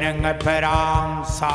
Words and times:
नङ्गपरांसा 0.00 1.54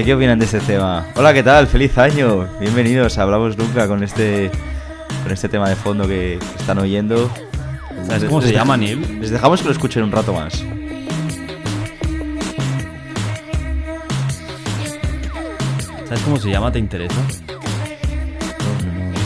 ¿Qué, 0.00 0.06
¿Qué 0.06 0.14
opinan 0.14 0.38
de 0.38 0.46
este 0.46 0.60
tema? 0.60 1.06
Hola, 1.14 1.34
¿qué 1.34 1.42
tal? 1.42 1.66
¡Feliz 1.66 1.98
año! 1.98 2.48
Bienvenidos 2.58 3.18
a 3.18 3.22
Hablamos 3.24 3.58
Nunca 3.58 3.86
con 3.86 4.02
este, 4.02 4.50
con 5.22 5.30
este 5.30 5.46
tema 5.46 5.68
de 5.68 5.76
fondo 5.76 6.08
que 6.08 6.38
están 6.58 6.78
oyendo. 6.78 7.30
¿Sabes 8.06 8.24
cómo 8.24 8.40
se 8.40 8.50
llama, 8.50 8.78
Neil? 8.78 9.20
Les 9.20 9.28
dejamos 9.28 9.60
que 9.60 9.66
lo 9.66 9.72
escuchen 9.72 10.04
un 10.04 10.10
rato 10.10 10.32
más. 10.32 10.64
¿Sabes 16.06 16.22
cómo 16.24 16.38
se 16.38 16.48
llama? 16.48 16.72
¿Te 16.72 16.78
interesa? 16.78 17.20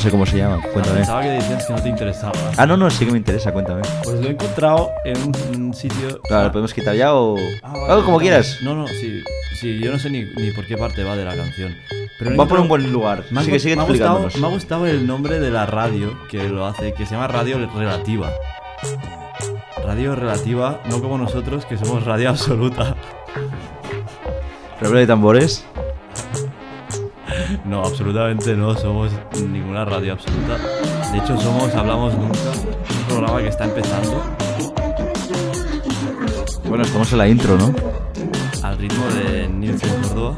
Sé 0.05 0.11
cómo 0.11 0.27
se 0.27 0.37
llama, 0.37 0.61
cuéntame. 0.61 0.97
Pensaba 0.99 1.23
que 1.23 1.31
decías 1.31 1.65
que 1.65 1.73
no 1.73 1.83
te 1.83 1.89
interesaba. 1.89 2.35
Ah, 2.59 2.67
no, 2.67 2.77
no, 2.77 2.91
sí 2.91 3.07
que 3.07 3.13
me 3.13 3.17
interesa, 3.17 3.53
cuéntame. 3.55 3.81
Pues 4.03 4.21
lo 4.21 4.27
he 4.29 4.33
encontrado 4.33 4.91
en 5.03 5.17
un, 5.17 5.63
un 5.69 5.73
sitio. 5.75 6.21
Claro, 6.21 6.45
¿lo 6.45 6.53
podemos 6.53 6.75
quitar 6.75 6.95
ya 6.95 7.15
o...? 7.15 7.37
Ah, 7.63 7.73
vale, 7.89 8.03
como 8.05 8.19
quieras. 8.19 8.59
No, 8.63 8.75
no, 8.75 8.87
sí, 8.87 9.23
sí, 9.59 9.79
yo 9.83 9.91
no 9.91 9.99
sé 9.99 10.11
ni, 10.11 10.25
ni 10.37 10.51
por 10.51 10.67
qué 10.67 10.77
parte 10.77 11.03
va 11.05 11.17
de 11.17 11.25
la 11.25 11.35
canción. 11.35 11.75
Pero 12.19 12.37
Va 12.37 12.47
por 12.47 12.61
un 12.61 12.69
buen 12.69 12.93
lugar. 12.93 13.25
Me 13.31 13.41
ha, 13.41 13.45
Sigue, 13.45 13.57
gu- 13.57 13.61
sigue 13.61 13.77
me 13.77 13.83
ha 13.83 13.87
gustado, 13.87 14.29
me 14.39 14.47
ha 14.47 14.51
gustado 14.51 14.87
el 14.87 15.07
nombre 15.07 15.41
de 15.41 15.51
la 15.51 15.65
radio 15.65 16.19
que 16.31 16.51
lo 16.51 16.67
hace, 16.67 16.93
que 16.93 17.07
se 17.07 17.15
llama 17.15 17.29
Radio 17.29 17.67
Relativa. 17.75 18.31
Radio 19.87 20.15
Relativa, 20.15 20.83
no 20.91 21.01
como 21.01 21.17
nosotros, 21.17 21.65
que 21.65 21.79
somos 21.79 22.05
Radio 22.05 22.29
Absoluta. 22.29 22.95
Redoble 24.83 25.01
de 25.01 25.07
tambores. 25.07 25.65
No, 27.65 27.83
absolutamente 27.85 28.55
no 28.55 28.75
somos 28.75 29.13
ninguna 29.41 29.85
radio 29.85 30.15
absoluta. 30.15 30.59
De 31.13 31.19
hecho, 31.19 31.39
somos 31.41 31.75
Hablamos 31.75 32.15
Nunca, 32.15 32.39
un 32.39 33.05
programa 33.09 33.41
que 33.41 33.49
está 33.49 33.65
empezando 33.65 34.23
Bueno, 36.69 36.85
estamos 36.85 37.13
en 37.13 37.19
la 37.19 37.29
intro, 37.29 37.57
¿no? 37.57 37.75
al 38.65 38.79
ritmo 38.79 39.05
de 39.09 39.47
Nielsen 39.49 39.91
Córdoba. 40.03 40.37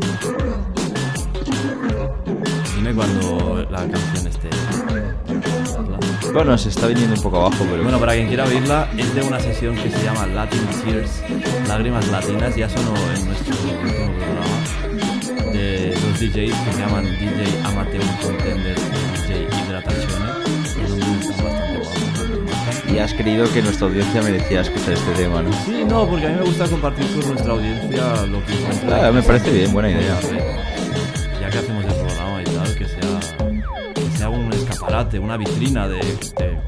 Dime 2.75 2.93
cuando 2.93 3.67
la 3.71 3.79
canción 3.79 4.27
esté. 4.27 4.51
Bueno, 6.33 6.59
se 6.59 6.69
está 6.71 6.89
viniendo 6.89 7.15
un 7.15 7.23
poco 7.23 7.39
abajo, 7.39 7.65
pero... 7.71 7.83
Bueno, 7.85 7.99
para 8.01 8.15
quien 8.15 8.27
quiera 8.27 8.45
oírla, 8.45 8.89
es 8.99 9.15
de 9.15 9.23
una 9.23 9.39
sesión 9.39 9.77
que 9.77 9.91
se 9.91 10.05
llama 10.05 10.27
Latin 10.27 10.61
Tears, 10.85 11.23
Lágrimas 11.69 12.09
Latinas, 12.09 12.57
ya 12.57 12.69
sonó 12.69 12.95
en 13.15 13.27
nuestro 13.27 13.55
último 13.55 14.13
programa, 14.13 14.86
de 15.57 15.91
dos 15.91 16.21
DJs 16.21 16.53
que 16.53 16.73
se 16.73 16.79
llaman 16.79 17.05
DJ 17.05 17.63
Amateur 17.65 18.03
Contender 18.23 18.77
y 18.77 19.33
DJ 19.33 19.57
gustan. 21.27 21.57
Y 22.93 22.99
has 22.99 23.13
creído 23.15 23.51
que 23.53 23.63
nuestra 23.63 23.89
audiencia 23.89 24.23
merecía 24.23 24.61
escuchar 24.63 24.95
este 24.95 25.13
tema, 25.13 25.43
¿no? 25.43 25.53
Sí, 25.53 25.85
no, 25.89 26.07
porque 26.07 26.27
a 26.27 26.31
mí 26.31 26.37
me 26.37 26.45
gusta 26.45 26.69
compartir 26.69 27.07
con 27.15 27.29
nuestra 27.29 27.53
audiencia 27.53 28.27
lo 28.27 28.45
que. 28.45 28.55
Ah, 28.93 29.11
me 29.13 29.23
parece 29.23 29.53
bien, 29.53 29.73
buena 29.73 29.91
idea. 29.91 30.19
Ya 31.41 31.51
que 31.51 31.59
hacemos 31.59 31.85
el 31.85 31.95
programa 31.95 32.41
y 32.41 32.45
tal, 32.45 32.75
que 32.75 32.87
sea, 32.87 33.21
que 33.95 34.17
sea 34.17 34.29
un 34.29 34.53
escaparate, 34.53 35.19
una 35.19 35.37
vitrina 35.37 35.89
de, 35.89 35.99
de, 35.99 36.59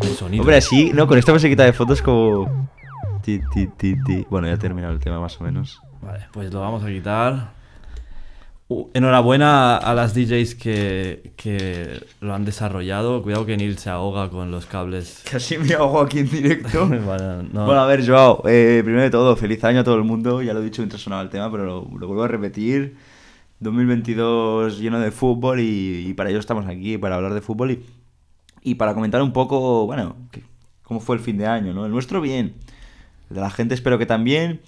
de 0.00 0.14
sonido. 0.14 0.42
Hombre, 0.42 0.56
así, 0.56 0.90
¿no? 0.92 1.06
Con 1.06 1.18
esta 1.18 1.32
musiquita 1.32 1.64
de 1.64 1.72
fotos 1.72 2.02
como... 2.02 2.68
Ti, 3.22 3.40
ti, 3.52 3.66
ti, 3.76 3.96
ti. 4.04 4.26
Bueno, 4.30 4.46
ya 4.46 4.54
ha 4.54 4.58
terminado 4.58 4.92
el 4.94 5.00
tema 5.00 5.20
más 5.20 5.40
o 5.40 5.44
menos. 5.44 5.80
Vale, 6.00 6.26
pues 6.32 6.52
lo 6.52 6.60
vamos 6.60 6.82
a 6.84 6.86
quitar. 6.86 7.55
Uh, 8.68 8.88
enhorabuena 8.94 9.76
a 9.76 9.94
las 9.94 10.12
DJs 10.12 10.56
que, 10.56 11.32
que 11.36 12.00
lo 12.20 12.34
han 12.34 12.44
desarrollado. 12.44 13.22
Cuidado 13.22 13.46
que 13.46 13.56
Neil 13.56 13.78
se 13.78 13.90
ahoga 13.90 14.28
con 14.28 14.50
los 14.50 14.66
cables. 14.66 15.22
Casi 15.30 15.56
me 15.56 15.72
ahogo 15.74 16.00
aquí 16.00 16.18
en 16.18 16.28
directo. 16.30 16.86
Bueno, 16.88 17.44
no. 17.44 17.64
Bueno, 17.66 17.80
a 17.80 17.86
ver, 17.86 18.04
Joao, 18.04 18.42
eh, 18.48 18.80
primero 18.82 19.02
de 19.04 19.10
todo, 19.10 19.36
feliz 19.36 19.62
año 19.62 19.80
a 19.80 19.84
todo 19.84 19.94
el 19.94 20.02
mundo. 20.02 20.42
Ya 20.42 20.52
lo 20.52 20.60
he 20.60 20.64
dicho 20.64 20.82
mientras 20.82 21.00
sonaba 21.00 21.22
el 21.22 21.30
tema, 21.30 21.48
pero 21.50 21.64
lo, 21.64 21.98
lo 21.98 22.06
vuelvo 22.08 22.24
a 22.24 22.28
repetir. 22.28 22.96
2022 23.60 24.78
lleno 24.80 24.98
de 25.00 25.10
fútbol 25.12 25.60
y, 25.60 26.06
y 26.08 26.14
para 26.14 26.30
ello 26.30 26.38
estamos 26.40 26.66
aquí, 26.66 26.98
para 26.98 27.16
hablar 27.16 27.34
de 27.34 27.40
fútbol 27.40 27.70
y, 27.70 27.84
y 28.62 28.74
para 28.74 28.94
comentar 28.94 29.22
un 29.22 29.32
poco, 29.32 29.86
bueno, 29.86 30.16
que- 30.30 30.42
cómo 30.82 31.00
fue 31.00 31.16
el 31.16 31.22
fin 31.22 31.38
de 31.38 31.46
año, 31.46 31.72
¿no? 31.72 31.86
El 31.86 31.92
nuestro 31.92 32.20
bien, 32.20 32.54
el 33.30 33.36
de 33.36 33.40
la 33.40 33.50
gente 33.50 33.74
espero 33.74 33.96
que 33.98 34.06
también. 34.06 34.60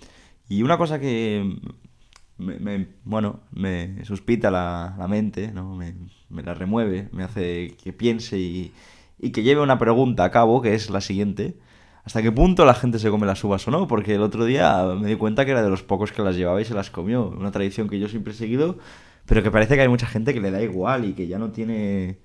Y 0.49 0.63
una 0.63 0.79
cosa 0.79 0.99
que, 0.99 1.57
me, 2.39 2.59
me- 2.59 2.89
bueno, 3.05 3.41
me 3.53 4.05
suspita 4.05 4.51
la, 4.51 4.95
la 4.99 5.09
mente, 5.09 5.53
¿no? 5.53 5.75
Me, 5.77 5.95
me 6.31 6.43
la 6.43 6.55
remueve, 6.55 7.09
me 7.13 7.25
hace 7.25 7.77
que 7.83 7.93
piense 7.93 8.39
y, 8.39 8.73
y 9.19 9.31
que 9.33 9.43
lleve 9.43 9.63
una 9.63 9.79
pregunta 9.79 10.25
a 10.25 10.31
cabo, 10.31 10.63
que 10.63 10.75
es 10.75 10.91
la 10.91 11.01
siguiente. 11.01 11.57
¿Hasta 12.05 12.23
qué 12.23 12.33
punto 12.33 12.65
la 12.65 12.75
gente 12.75 12.99
se 12.99 13.11
come 13.11 13.27
las 13.27 13.43
uvas 13.45 13.67
o 13.69 13.71
no? 13.71 13.87
Porque 13.87 14.15
el 14.15 14.23
otro 14.23 14.45
día 14.47 14.85
me 14.99 15.09
di 15.09 15.17
cuenta 15.17 15.45
que 15.45 15.51
era 15.51 15.63
de 15.63 15.69
los 15.71 15.83
pocos 15.83 16.13
que 16.13 16.23
las 16.23 16.37
llevaba 16.37 16.61
y 16.61 16.65
se 16.65 16.75
las 16.75 16.91
comió. 16.91 17.29
Una 17.29 17.51
tradición 17.51 17.89
que 17.89 17.99
yo 17.99 18.09
siempre 18.09 18.33
he 18.33 18.37
seguido, 18.37 18.79
pero 19.27 19.43
que 19.43 19.51
parece 19.51 19.75
que 19.77 19.83
hay 19.83 19.89
mucha 19.89 20.07
gente 20.07 20.33
que 20.33 20.41
le 20.41 20.51
da 20.51 20.63
igual 20.63 21.05
y 21.05 21.13
que 21.15 21.27
ya 21.29 21.39
no 21.39 21.51
tiene 21.51 22.19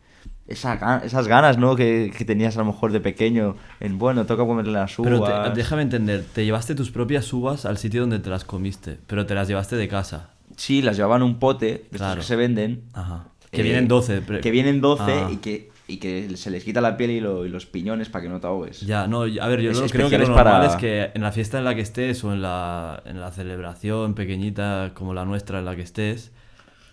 esa 0.48 0.98
esas 1.06 1.28
ganas, 1.28 1.58
¿no? 1.58 1.76
Que, 1.76 2.12
que 2.18 2.26
tenías 2.26 2.56
a 2.58 2.60
lo 2.60 2.66
mejor 2.66 2.92
de 2.92 3.00
pequeño 3.00 3.56
en, 3.80 3.98
bueno, 3.98 4.26
toca 4.26 4.46
comerle 4.46 4.74
las 4.74 4.98
uvas. 5.00 5.12
Pero 5.12 5.24
te- 5.52 5.56
déjame 5.56 5.82
entender, 5.84 6.24
te 6.34 6.44
llevaste 6.46 6.76
tus 6.76 6.92
propias 6.92 7.32
uvas 7.32 7.66
al 7.66 7.78
sitio 7.78 8.02
donde 8.02 8.20
te 8.20 8.30
las 8.30 8.44
comiste, 8.44 8.98
pero 9.08 9.26
te 9.26 9.36
las 9.36 9.48
llevaste 9.48 9.76
de 9.78 9.88
casa. 9.88 10.32
Sí, 10.58 10.82
las 10.82 10.98
llevaban 10.98 11.24
un 11.24 11.40
pote, 11.40 11.66
de 11.66 11.74
estos 11.86 11.98
Claro. 11.98 12.22
que 12.22 12.28
se 12.28 12.36
venden. 12.36 12.84
Ajá. 12.94 13.28
Que 13.52 13.62
eh, 13.62 13.64
vienen 13.64 13.88
12. 13.88 14.22
pre- 14.22 14.42
Que 14.42 14.52
vienen 14.52 14.82
12 14.82 15.04
Ah. 15.04 15.30
y, 15.32 15.38
que, 15.38 15.72
y 15.88 15.98
que 15.98 16.36
se 16.38 16.50
les 16.52 16.64
quita 16.64 16.82
la 16.82 16.98
piel 16.98 17.12
y, 17.12 17.20
lo- 17.22 17.46
y 17.46 17.50
los 17.50 17.66
piñones 17.66 18.10
para 18.10 18.24
que 18.24 18.30
no 18.30 18.40
te 18.40 18.48
ahogues. 18.48 18.82
Ya, 18.82 19.08
no, 19.08 19.22
a 19.22 19.48
ver, 19.48 19.62
yo 19.62 19.72
Es 19.72 19.80
lo- 19.80 19.88
creo 19.88 20.10
que 20.10 20.18
lo 20.18 20.26
normal 20.28 20.44
para- 20.44 20.66
es 20.68 20.76
que 20.76 21.12
en 21.14 21.22
la 21.22 21.32
fiesta 21.32 21.58
en 21.58 21.64
la 21.66 21.74
que 21.74 21.82
estés 21.82 22.24
o 22.24 22.34
en 22.34 22.42
la, 22.42 23.02
en 23.06 23.20
la 23.22 23.32
celebración 23.32 24.14
pequeñita 24.14 24.92
como 24.94 25.14
la 25.14 25.24
nuestra 25.26 25.60
en 25.60 25.66
la 25.66 25.76
que 25.76 25.84
estés, 25.84 26.32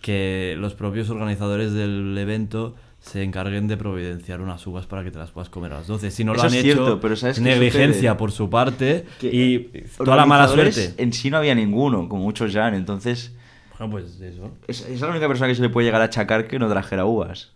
que 0.01 0.55
los 0.57 0.73
propios 0.73 1.09
organizadores 1.09 1.73
del 1.73 2.17
evento 2.17 2.75
se 3.01 3.23
encarguen 3.23 3.67
de 3.67 3.77
providenciar 3.77 4.41
unas 4.41 4.65
uvas 4.67 4.85
para 4.85 5.03
que 5.03 5.09
te 5.11 5.17
las 5.17 5.31
puedas 5.31 5.49
comer 5.49 5.73
a 5.73 5.77
las 5.79 5.87
12. 5.87 6.11
Si 6.11 6.23
no 6.23 6.33
lo 6.35 6.39
han 6.41 6.47
es 6.47 6.53
hecho, 6.53 6.63
cierto, 6.63 6.99
pero 7.01 7.15
¿sabes 7.15 7.37
es 7.39 7.43
qué 7.43 7.49
negligencia 7.49 8.15
por 8.15 8.31
su 8.31 8.49
parte 8.49 9.05
Que 9.19 9.27
y 9.27 9.59
toda 9.97 10.15
la 10.15 10.25
mala 10.27 10.47
suerte. 10.47 10.93
En 10.97 11.11
sí 11.11 11.29
no 11.31 11.37
había 11.37 11.55
ninguno, 11.55 12.07
como 12.07 12.23
muchos 12.23 12.53
ya, 12.53 12.67
entonces 12.69 13.35
Bueno, 13.77 13.91
pues 13.91 14.21
eso. 14.21 14.51
es, 14.67 14.87
es 14.87 15.01
la 15.01 15.07
única 15.09 15.27
persona 15.27 15.47
que 15.47 15.55
se 15.55 15.63
le 15.63 15.69
puede 15.69 15.85
llegar 15.87 16.01
a 16.01 16.05
achacar 16.05 16.47
que 16.47 16.59
no 16.59 16.69
trajera 16.69 17.05
uvas. 17.05 17.53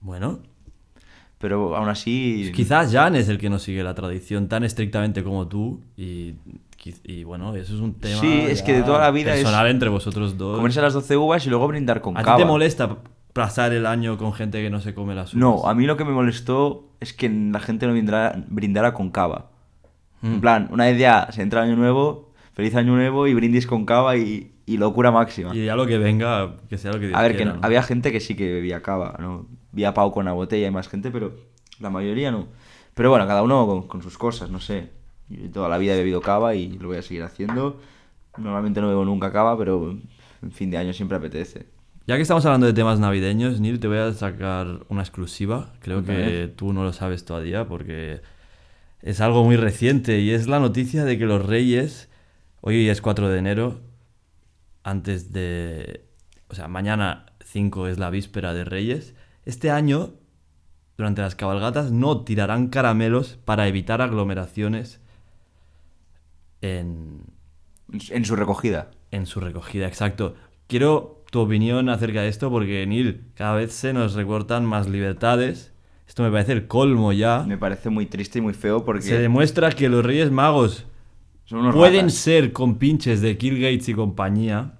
Bueno, 0.00 0.40
Pero 1.38 1.76
aún 1.76 1.88
así... 1.88 2.50
quizás 2.54 2.92
Jan 2.92 3.14
es 3.14 3.28
el 3.28 3.38
que 3.38 3.48
no 3.48 3.58
sigue 3.60 3.84
la 3.84 3.94
tradición 3.94 4.48
tan 4.48 4.64
estrictamente 4.64 5.22
como 5.22 5.46
tú 5.46 5.80
y, 5.96 6.34
bueno, 7.24 7.54
eso 7.54 7.74
es 7.74 7.80
un 7.80 7.94
tema 7.94 8.20
Sí, 8.20 8.46
es 8.48 8.62
que 8.62 8.72
de 8.72 8.82
toda 8.82 8.98
la 9.00 9.10
vida 9.12 9.32
es 9.34 9.42
personal 9.42 9.68
entre 9.68 9.88
vosotros 9.90 10.36
dos. 10.36 10.56
Comerse 10.56 10.80
las 10.82 10.92
12 10.94 11.16
uvas 11.16 11.46
y 11.46 11.50
luego 11.50 11.68
brindar 11.68 12.00
con 12.00 12.16
¿A 12.16 12.20
ti 12.20 12.24
cava. 12.24 12.38
te 12.38 12.44
molesta 12.44 12.96
pasar 13.36 13.72
el 13.74 13.84
año 13.84 14.16
con 14.16 14.32
gente 14.32 14.62
que 14.62 14.70
no 14.70 14.80
se 14.80 14.94
come 14.94 15.14
las 15.14 15.34
uvas? 15.34 15.40
No, 15.40 15.68
a 15.68 15.74
mí 15.74 15.84
lo 15.84 15.96
que 15.96 16.04
me 16.04 16.12
molestó 16.12 16.88
es 17.00 17.12
que 17.12 17.28
la 17.28 17.60
gente 17.60 17.86
no 17.86 17.92
brindara, 17.92 18.42
brindara 18.48 18.94
con 18.94 19.10
cava. 19.10 19.50
Mm. 20.22 20.26
En 20.26 20.40
plan, 20.40 20.68
una 20.72 20.86
vez 20.86 20.98
ya 20.98 21.28
se 21.30 21.42
entra 21.42 21.62
año 21.62 21.76
nuevo, 21.76 22.32
feliz 22.54 22.74
año 22.74 22.96
nuevo 22.96 23.26
y 23.26 23.34
brindis 23.34 23.66
con 23.66 23.84
cava 23.84 24.16
y, 24.16 24.54
y 24.64 24.78
locura 24.78 25.10
máxima. 25.10 25.54
Y 25.54 25.66
ya 25.66 25.76
lo 25.76 25.86
que 25.86 25.98
venga, 25.98 26.56
que 26.70 26.78
sea 26.78 26.92
lo 26.92 26.98
que 26.98 27.08
Dios 27.08 27.18
A 27.18 27.22
ver, 27.22 27.32
que 27.32 27.36
quiera, 27.36 27.52
¿no? 27.52 27.60
había 27.62 27.82
gente 27.82 28.10
que 28.10 28.20
sí 28.20 28.34
que 28.34 28.50
bebía 28.50 28.82
cava, 28.82 29.16
¿no? 29.20 29.46
Vía 29.72 29.92
Pau 29.92 30.10
con 30.10 30.24
la 30.24 30.32
botella 30.32 30.66
y 30.66 30.70
más 30.70 30.88
gente, 30.88 31.10
pero 31.10 31.34
la 31.78 31.90
mayoría 31.90 32.30
no. 32.30 32.48
Pero 32.94 33.10
bueno, 33.10 33.26
cada 33.26 33.42
uno 33.42 33.66
con, 33.66 33.86
con 33.86 34.02
sus 34.02 34.16
cosas, 34.16 34.50
no 34.50 34.60
sé. 34.60 34.88
Yo 35.28 35.50
toda 35.50 35.68
la 35.68 35.76
vida 35.76 35.92
he 35.92 35.98
bebido 35.98 36.22
cava 36.22 36.54
y 36.54 36.70
lo 36.78 36.88
voy 36.88 36.96
a 36.96 37.02
seguir 37.02 37.22
haciendo. 37.22 37.78
Normalmente 38.38 38.80
no 38.80 38.88
bebo 38.88 39.04
nunca 39.04 39.30
cava, 39.30 39.58
pero 39.58 39.98
en 40.42 40.52
fin 40.52 40.70
de 40.70 40.78
año 40.78 40.94
siempre 40.94 41.18
apetece. 41.18 41.75
Ya 42.06 42.14
que 42.14 42.22
estamos 42.22 42.46
hablando 42.46 42.68
de 42.68 42.72
temas 42.72 43.00
navideños, 43.00 43.60
Neil, 43.60 43.80
te 43.80 43.88
voy 43.88 43.98
a 43.98 44.12
sacar 44.12 44.86
una 44.88 45.02
exclusiva. 45.02 45.72
Creo 45.80 46.04
que 46.04 46.52
tú 46.54 46.72
no 46.72 46.84
lo 46.84 46.92
sabes 46.92 47.24
todavía 47.24 47.66
porque 47.66 48.20
es 49.02 49.20
algo 49.20 49.42
muy 49.42 49.56
reciente 49.56 50.20
y 50.20 50.30
es 50.30 50.46
la 50.46 50.60
noticia 50.60 51.04
de 51.04 51.18
que 51.18 51.26
los 51.26 51.44
Reyes, 51.44 52.08
hoy 52.60 52.88
es 52.88 53.00
4 53.02 53.28
de 53.28 53.38
enero, 53.38 53.80
antes 54.84 55.32
de... 55.32 56.04
O 56.48 56.54
sea, 56.54 56.68
mañana 56.68 57.26
5 57.44 57.88
es 57.88 57.98
la 57.98 58.10
víspera 58.10 58.54
de 58.54 58.64
Reyes. 58.64 59.16
Este 59.44 59.72
año, 59.72 60.14
durante 60.96 61.22
las 61.22 61.34
cabalgatas, 61.34 61.90
no 61.90 62.22
tirarán 62.22 62.68
caramelos 62.68 63.36
para 63.44 63.66
evitar 63.66 64.00
aglomeraciones 64.00 65.00
en, 66.60 67.24
En 68.10 68.24
su 68.24 68.36
recogida. 68.36 68.92
en 69.10 69.26
su 69.26 69.40
recogida, 69.40 69.88
exacto. 69.88 70.36
Quiero 70.68 71.15
tu 71.30 71.40
opinión 71.40 71.88
acerca 71.88 72.22
de 72.22 72.28
esto 72.28 72.50
porque, 72.50 72.86
Neil, 72.86 73.22
cada 73.34 73.56
vez 73.56 73.72
se 73.72 73.92
nos 73.92 74.14
recortan 74.14 74.64
más 74.64 74.88
libertades. 74.88 75.72
Esto 76.06 76.22
me 76.22 76.30
parece 76.30 76.52
el 76.52 76.66
colmo 76.66 77.12
ya. 77.12 77.44
Me 77.46 77.58
parece 77.58 77.90
muy 77.90 78.06
triste 78.06 78.38
y 78.38 78.42
muy 78.42 78.54
feo 78.54 78.84
porque 78.84 79.02
Se 79.02 79.18
demuestra 79.18 79.70
que 79.72 79.88
los 79.88 80.04
Reyes 80.04 80.30
Magos 80.30 80.86
son 81.44 81.72
pueden 81.72 82.06
ratas 82.06 82.14
ser 82.14 82.52
compinches 82.52 83.20
de 83.20 83.36
Kill 83.36 83.60
Gates 83.60 83.88
y 83.88 83.94
compañía. 83.94 84.74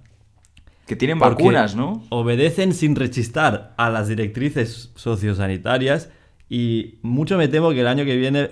que 0.85 0.95
tienen 0.95 1.19
vacunas, 1.19 1.75
¿no? 1.75 2.03
Obedecen 2.09 2.73
sin 2.73 2.95
rechistar 2.95 3.73
a 3.77 3.89
las 3.89 4.07
directrices 4.07 4.91
sociosanitarias 4.95 6.09
y 6.49 6.99
mucho 7.01 7.37
me 7.37 7.49
temo 7.49 7.71
que 7.71 7.81
el 7.81 7.87
año 7.87 8.05
que 8.05 8.15
viene, 8.15 8.51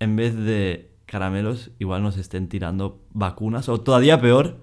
en 0.00 0.16
vez 0.16 0.34
de 0.34 0.90
caramelos, 1.04 1.70
igual 1.78 2.02
nos 2.02 2.16
estén 2.16 2.48
tirando 2.48 3.02
vacunas 3.12 3.68
o 3.68 3.80
todavía 3.80 4.20
peor, 4.20 4.58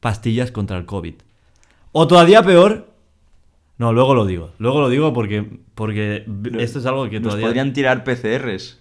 pastillas 0.00 0.52
contra 0.52 0.78
el 0.78 0.86
COVID. 0.86 1.14
O 1.92 2.06
todavía 2.06 2.42
peor... 2.42 2.88
No, 3.78 3.92
luego 3.92 4.14
lo 4.14 4.26
digo. 4.26 4.52
Luego 4.58 4.80
lo 4.80 4.88
digo 4.90 5.12
porque, 5.12 5.58
porque 5.74 6.24
esto 6.58 6.78
es 6.80 6.86
algo 6.86 7.08
que 7.08 7.18
Nos 7.18 7.28
todavía... 7.30 7.46
podrían 7.46 7.72
tirar 7.72 8.04
PCRs. 8.04 8.78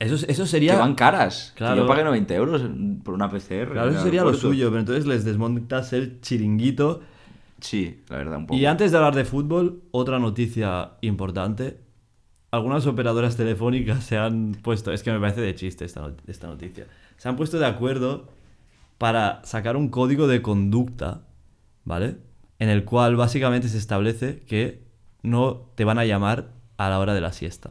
Eso, 0.00 0.26
eso 0.26 0.46
sería... 0.46 0.72
Que 0.72 0.78
van 0.80 0.94
caras. 0.96 1.52
Claro. 1.56 1.74
Que 1.76 1.80
yo 1.82 1.86
pagué 1.86 2.02
90 2.02 2.34
euros 2.34 2.62
por 3.04 3.14
una 3.14 3.30
PCR. 3.30 3.70
Claro, 3.72 3.90
eso 3.90 4.02
sería 4.02 4.24
lo 4.24 4.34
suyo, 4.34 4.68
pero 4.70 4.80
entonces 4.80 5.06
les 5.06 5.24
desmontas 5.24 5.92
el 5.92 6.20
chiringuito 6.20 7.00
Sí, 7.60 8.00
la 8.08 8.16
verdad, 8.16 8.38
un 8.38 8.46
poco. 8.46 8.58
Y 8.58 8.66
antes 8.66 8.90
de 8.90 8.96
hablar 8.96 9.14
de 9.14 9.24
fútbol, 9.24 9.82
otra 9.92 10.18
noticia 10.18 10.94
importante. 11.00 11.78
Algunas 12.50 12.84
operadoras 12.88 13.36
telefónicas 13.36 14.02
se 14.02 14.18
han 14.18 14.56
puesto, 14.60 14.90
es 14.90 15.04
que 15.04 15.12
me 15.12 15.20
parece 15.20 15.40
de 15.42 15.54
chiste 15.54 15.84
esta, 15.84 16.00
not- 16.00 16.20
esta 16.28 16.48
noticia, 16.48 16.88
se 17.16 17.28
han 17.28 17.36
puesto 17.36 17.60
de 17.60 17.66
acuerdo 17.66 18.26
para 18.98 19.40
sacar 19.44 19.76
un 19.76 19.90
código 19.90 20.26
de 20.26 20.42
conducta, 20.42 21.22
¿vale? 21.84 22.16
En 22.58 22.68
el 22.68 22.84
cual 22.84 23.16
básicamente 23.16 23.68
se 23.68 23.78
establece 23.78 24.40
que 24.46 24.82
no 25.22 25.70
te 25.74 25.84
van 25.84 25.98
a 25.98 26.04
llamar 26.04 26.48
a 26.76 26.88
la 26.90 26.98
hora 26.98 27.14
de 27.14 27.20
la 27.20 27.32
siesta. 27.32 27.70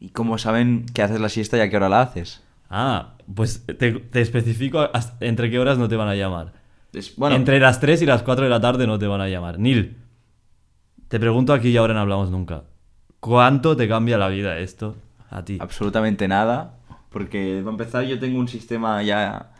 ¿Y 0.00 0.10
cómo 0.10 0.38
saben 0.38 0.86
que 0.94 1.02
haces 1.02 1.20
la 1.20 1.28
siesta 1.28 1.56
y 1.56 1.60
a 1.60 1.70
qué 1.70 1.76
hora 1.76 1.88
la 1.88 2.02
haces? 2.02 2.42
Ah, 2.70 3.14
pues 3.34 3.64
te, 3.66 3.92
te 3.92 4.20
especifico 4.20 4.88
entre 5.20 5.50
qué 5.50 5.58
horas 5.58 5.78
no 5.78 5.88
te 5.88 5.96
van 5.96 6.08
a 6.08 6.14
llamar. 6.14 6.52
Es- 6.92 7.16
bueno, 7.16 7.34
Entre 7.36 7.58
las 7.60 7.80
3 7.80 8.00
y 8.02 8.06
las 8.06 8.22
4 8.22 8.44
de 8.44 8.50
la 8.50 8.60
tarde 8.60 8.86
no 8.86 8.98
te 8.98 9.06
van 9.06 9.20
a 9.20 9.28
llamar. 9.28 9.58
Nil, 9.58 9.96
te 11.08 11.18
pregunto 11.18 11.52
aquí 11.52 11.68
y 11.70 11.76
ahora 11.76 11.94
no 11.94 12.00
hablamos 12.00 12.30
nunca. 12.30 12.64
¿Cuánto 13.20 13.76
te 13.76 13.88
cambia 13.88 14.18
la 14.18 14.28
vida 14.28 14.58
esto 14.58 14.96
a 15.30 15.44
ti? 15.44 15.58
absolutamente 15.60 16.28
nada. 16.28 16.74
Porque, 17.10 17.60
para 17.64 17.70
empezar, 17.72 18.04
yo 18.04 18.18
tengo 18.18 18.38
un 18.38 18.48
sistema 18.48 19.02
ya 19.02 19.52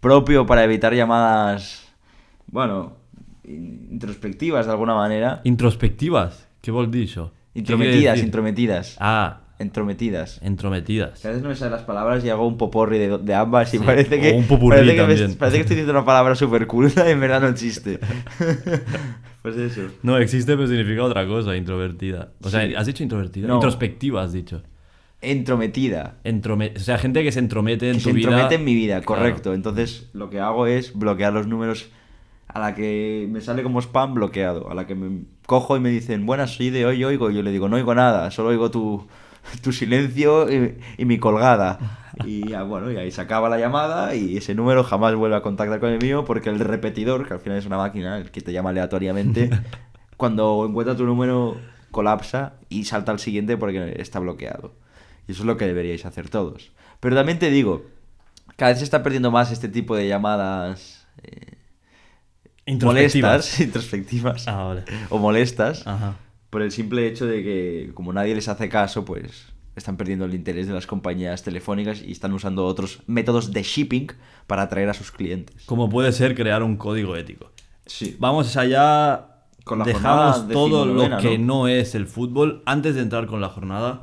propio 0.00 0.46
para 0.46 0.64
evitar 0.64 0.94
llamadas, 0.94 1.83
bueno, 2.54 2.96
in- 3.44 3.88
introspectivas 3.90 4.64
de 4.66 4.72
alguna 4.72 4.94
manera. 4.94 5.40
Introspectivas. 5.44 6.48
¿Qué 6.62 6.70
quiere 6.72 7.20
Intrometidas, 7.54 8.18
intrometidas. 8.22 8.96
Ah, 9.00 9.40
Entrometidas. 9.58 10.40
entrometidas. 10.42 11.24
A 11.24 11.28
veces 11.28 11.42
no 11.42 11.48
me 11.50 11.54
salen 11.56 11.72
las 11.72 11.82
palabras 11.82 12.24
y 12.24 12.30
hago 12.30 12.46
un 12.46 12.56
poporri 12.56 12.98
de, 12.98 13.18
de 13.18 13.34
ambas 13.34 13.72
y 13.74 13.78
Sí, 13.78 13.84
parece 13.84 14.16
o 14.16 14.20
que, 14.20 14.32
un 14.32 14.44
popurrí 14.46 14.76
parece, 14.78 14.96
que 14.96 15.02
me- 15.02 15.14
también. 15.14 15.38
parece 15.38 15.56
que 15.56 15.60
estoy 15.62 15.76
diciendo 15.76 15.92
una 15.98 16.04
palabra 16.06 16.34
súper 16.36 16.66
culta 16.66 17.08
y 17.08 17.12
en 17.12 17.20
verdad 17.20 17.40
no 17.42 17.48
existe. 17.48 17.98
pues 19.42 19.56
eso. 19.56 19.82
No, 20.02 20.16
existe 20.18 20.54
pero 20.56 20.66
significa 20.66 21.02
otra 21.04 21.26
cosa, 21.26 21.56
introvertida. 21.56 22.32
O 22.42 22.48
sea. 22.48 22.66
¿has 22.78 22.86
dicho 22.86 23.02
introvertida? 23.02 23.46
No. 23.48 23.54
Introspectiva 23.54 24.22
has 24.22 24.32
dicho. 24.32 24.62
Entrometida. 25.20 26.16
Entrome- 26.24 26.72
o 26.76 26.80
sea, 26.80 26.98
gente 26.98 27.22
que 27.22 27.32
se 27.32 27.38
entromete 27.38 27.86
en 27.90 27.96
que 27.96 28.02
tu 28.02 28.08
se 28.10 28.12
vida. 28.12 28.28
entromete 28.30 28.54
en 28.56 28.64
mi 28.64 28.74
vida, 28.74 29.00
Claro. 29.00 29.06
correcto. 29.22 29.54
Entonces 29.54 30.10
lo 30.12 30.28
que 30.30 30.40
hago 30.40 30.66
es 30.66 30.92
bloquear 30.94 31.32
los 31.32 31.46
números 31.46 31.88
a 32.54 32.60
la 32.60 32.74
que 32.76 33.26
me 33.28 33.40
sale 33.40 33.64
como 33.64 33.80
spam 33.80 34.14
bloqueado. 34.14 34.70
A 34.70 34.74
la 34.74 34.86
que 34.86 34.94
me 34.94 35.24
cojo 35.44 35.76
y 35.76 35.80
me 35.80 35.90
dicen, 35.90 36.24
buenas, 36.24 36.54
soy 36.54 36.70
de 36.70 36.86
hoy, 36.86 37.04
oigo. 37.04 37.30
Y 37.30 37.34
yo 37.34 37.42
le 37.42 37.50
digo, 37.50 37.68
no 37.68 37.74
oigo 37.74 37.96
nada, 37.96 38.30
solo 38.30 38.50
oigo 38.50 38.70
tu, 38.70 39.06
tu 39.60 39.72
silencio 39.72 40.50
y, 40.50 40.78
y 40.96 41.04
mi 41.04 41.18
colgada. 41.18 42.12
Y 42.24 42.54
bueno, 42.54 42.92
y 42.92 42.96
ahí 42.96 43.10
se 43.10 43.20
acaba 43.20 43.48
la 43.48 43.58
llamada 43.58 44.14
y 44.14 44.36
ese 44.36 44.54
número 44.54 44.84
jamás 44.84 45.16
vuelve 45.16 45.34
a 45.34 45.42
contactar 45.42 45.80
con 45.80 45.90
el 45.90 46.00
mío 46.00 46.24
porque 46.24 46.48
el 46.48 46.60
repetidor, 46.60 47.26
que 47.26 47.34
al 47.34 47.40
final 47.40 47.58
es 47.58 47.66
una 47.66 47.76
máquina, 47.76 48.18
el 48.18 48.30
que 48.30 48.40
te 48.40 48.52
llama 48.52 48.70
aleatoriamente, 48.70 49.50
cuando 50.16 50.64
encuentra 50.64 50.96
tu 50.96 51.06
número 51.06 51.56
colapsa 51.90 52.54
y 52.68 52.84
salta 52.84 53.10
al 53.10 53.18
siguiente 53.18 53.56
porque 53.56 53.96
está 53.98 54.20
bloqueado. 54.20 54.74
Y 55.26 55.32
eso 55.32 55.42
es 55.42 55.46
lo 55.46 55.56
que 55.56 55.66
deberíais 55.66 56.06
hacer 56.06 56.28
todos. 56.28 56.70
Pero 57.00 57.16
también 57.16 57.40
te 57.40 57.50
digo, 57.50 57.82
cada 58.54 58.70
vez 58.70 58.78
se 58.78 58.84
está 58.84 59.02
perdiendo 59.02 59.32
más 59.32 59.50
este 59.50 59.68
tipo 59.68 59.96
de 59.96 60.06
llamadas 60.06 61.08
eh, 61.24 61.56
Introspectivas. 62.66 63.30
molestas, 63.32 63.60
introspectivas, 63.66 64.48
Ah, 64.48 64.64
vale. 64.64 64.84
o 65.10 65.18
molestas, 65.18 65.86
Ajá. 65.86 66.16
por 66.50 66.62
el 66.62 66.72
simple 66.72 67.06
hecho 67.06 67.26
de 67.26 67.42
que 67.42 67.90
como 67.94 68.12
nadie 68.12 68.34
les 68.34 68.48
hace 68.48 68.68
caso, 68.68 69.04
pues 69.04 69.46
están 69.76 69.96
perdiendo 69.96 70.24
el 70.24 70.34
interés 70.34 70.66
de 70.68 70.72
las 70.72 70.86
compañías 70.86 71.42
telefónicas 71.42 72.00
y 72.02 72.12
están 72.12 72.32
usando 72.32 72.64
otros 72.64 73.00
métodos 73.06 73.52
de 73.52 73.62
shipping 73.62 74.06
para 74.46 74.62
atraer 74.62 74.88
a 74.88 74.94
sus 74.94 75.10
clientes. 75.10 75.64
Como 75.66 75.88
puede 75.90 76.12
ser 76.12 76.34
crear 76.34 76.62
un 76.62 76.76
código 76.76 77.16
ético. 77.16 77.50
Sí. 77.86 78.16
Vamos 78.18 78.56
allá. 78.56 79.30
Con 79.64 79.78
la 79.78 79.84
Dejamos 79.86 80.46
todo 80.48 80.84
lo 80.84 81.16
que 81.18 81.38
¿no? 81.38 81.62
¿no? 81.62 81.68
es 81.68 81.94
el 81.94 82.06
fútbol. 82.06 82.62
Antes 82.66 82.94
de 82.96 83.00
entrar 83.00 83.26
con 83.26 83.40
la 83.40 83.48
jornada, 83.48 84.02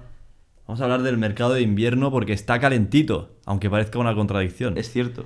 vamos 0.68 0.82
a 0.82 0.86
hablar 0.86 1.04
del 1.04 1.18
mercado 1.20 1.54
de 1.54 1.62
invierno 1.62 2.10
porque 2.12 2.34
está 2.34 2.60
calentito, 2.60 3.30
aunque 3.46 3.70
parezca 3.70 4.00
una 4.00 4.16
contradicción. 4.16 4.76
Es 4.78 4.92
cierto. 4.92 5.24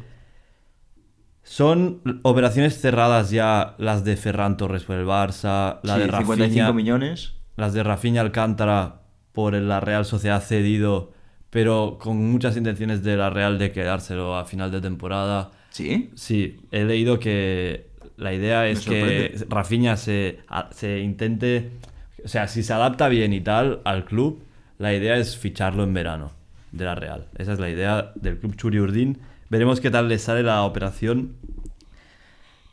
Son 1.48 2.02
operaciones 2.24 2.80
cerradas 2.82 3.30
ya 3.30 3.75
las 3.78 4.04
de 4.04 4.18
Ferran 4.18 4.58
Torres 4.58 4.84
por 4.84 4.96
el 4.98 5.06
Barça, 5.06 5.80
la 5.84 5.94
Sí, 5.96 6.00
de 6.02 6.06
55 6.08 6.38
Rafinha, 6.48 6.74
millones. 6.74 7.36
las 7.56 7.74
de 7.74 7.84
Rafinha 7.84 8.22
Alcántara 8.22 9.02
por 9.32 9.54
la 9.54 9.80
Real 9.80 10.06
Sociedad 10.06 10.42
cedido, 10.42 11.14
pero 11.52 11.98
con 12.02 12.18
muchas 12.32 12.58
intenciones 12.58 13.04
de 13.04 13.16
la 13.16 13.30
Real 13.30 13.60
de 13.60 13.72
quedárselo 13.72 14.36
a 14.36 14.46
final 14.46 14.72
de 14.72 14.82
temporada. 14.82 15.52
¿Sí? 15.70 16.10
Sí, 16.16 16.58
he 16.72 16.84
leído 16.84 17.20
que 17.20 17.92
la 18.18 18.34
idea 18.34 18.68
es 18.68 18.82
que. 18.86 19.36
Rafinha 19.48 19.98
se, 19.98 20.40
se 20.72 21.00
intente, 21.00 21.70
o 22.24 22.28
sea, 22.28 22.48
si 22.48 22.64
se 22.64 22.74
adapta 22.74 23.08
bien 23.08 23.34
y 23.34 23.42
tal 23.42 23.82
al 23.86 24.04
club, 24.06 24.42
la 24.80 24.96
idea 24.96 25.16
es 25.18 25.38
ficharlo 25.38 25.84
en 25.84 25.94
verano 25.94 26.32
de 26.72 26.86
la 26.86 26.96
Real. 26.96 27.28
Esa 27.38 27.54
es 27.54 27.60
la 27.60 27.70
idea 27.70 28.14
del 28.16 28.40
club 28.40 28.56
Churi 28.56 28.80
Urdín. 28.80 29.20
Veremos 29.50 29.80
qué 29.80 29.92
tal 29.92 30.08
le 30.08 30.18
sale 30.20 30.44
la 30.44 30.64
operación. 30.64 31.36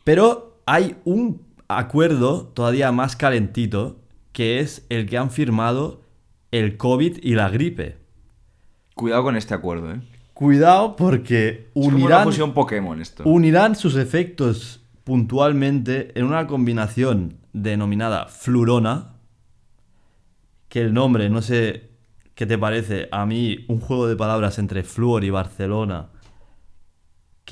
Pero 0.05 0.61
hay 0.67 0.97
un 1.05 1.43
acuerdo 1.69 2.47
todavía 2.47 2.93
más 2.93 3.17
calentito, 3.17 4.01
que 4.33 4.61
es 4.61 4.87
el 4.89 5.07
que 5.09 5.19
han 5.19 5.31
firmado 5.31 6.03
el 6.51 6.77
COVID 6.77 7.19
y 7.23 7.35
la 7.35 7.49
gripe. 7.49 7.99
Cuidado 8.95 9.23
con 9.23 9.37
este 9.37 9.55
acuerdo, 9.55 9.93
¿eh? 9.93 10.01
Cuidado 10.35 10.97
porque 10.97 11.49
Es 11.49 11.85
como 11.85 11.87
una 12.05 12.25
unirán 12.25 12.55
Pokémon 12.55 13.01
esto. 13.01 13.23
unirán 13.25 13.77
sus 13.77 13.97
efectos 13.97 14.81
puntualmente 15.05 16.19
en 16.19 16.25
una 16.27 16.47
combinación 16.47 17.39
denominada 17.53 18.27
flurona, 18.27 19.13
que 20.69 20.81
el 20.81 20.95
nombre, 20.95 21.29
no 21.29 21.43
sé 21.43 21.91
qué 22.35 22.47
te 22.47 22.57
parece, 22.57 23.09
a 23.13 23.27
mí 23.27 23.67
un 23.69 23.81
juego 23.81 24.09
de 24.09 24.17
palabras 24.17 24.59
entre 24.59 24.83
Fluor 24.85 25.23
y 25.23 25.31
Barcelona, 25.31 26.09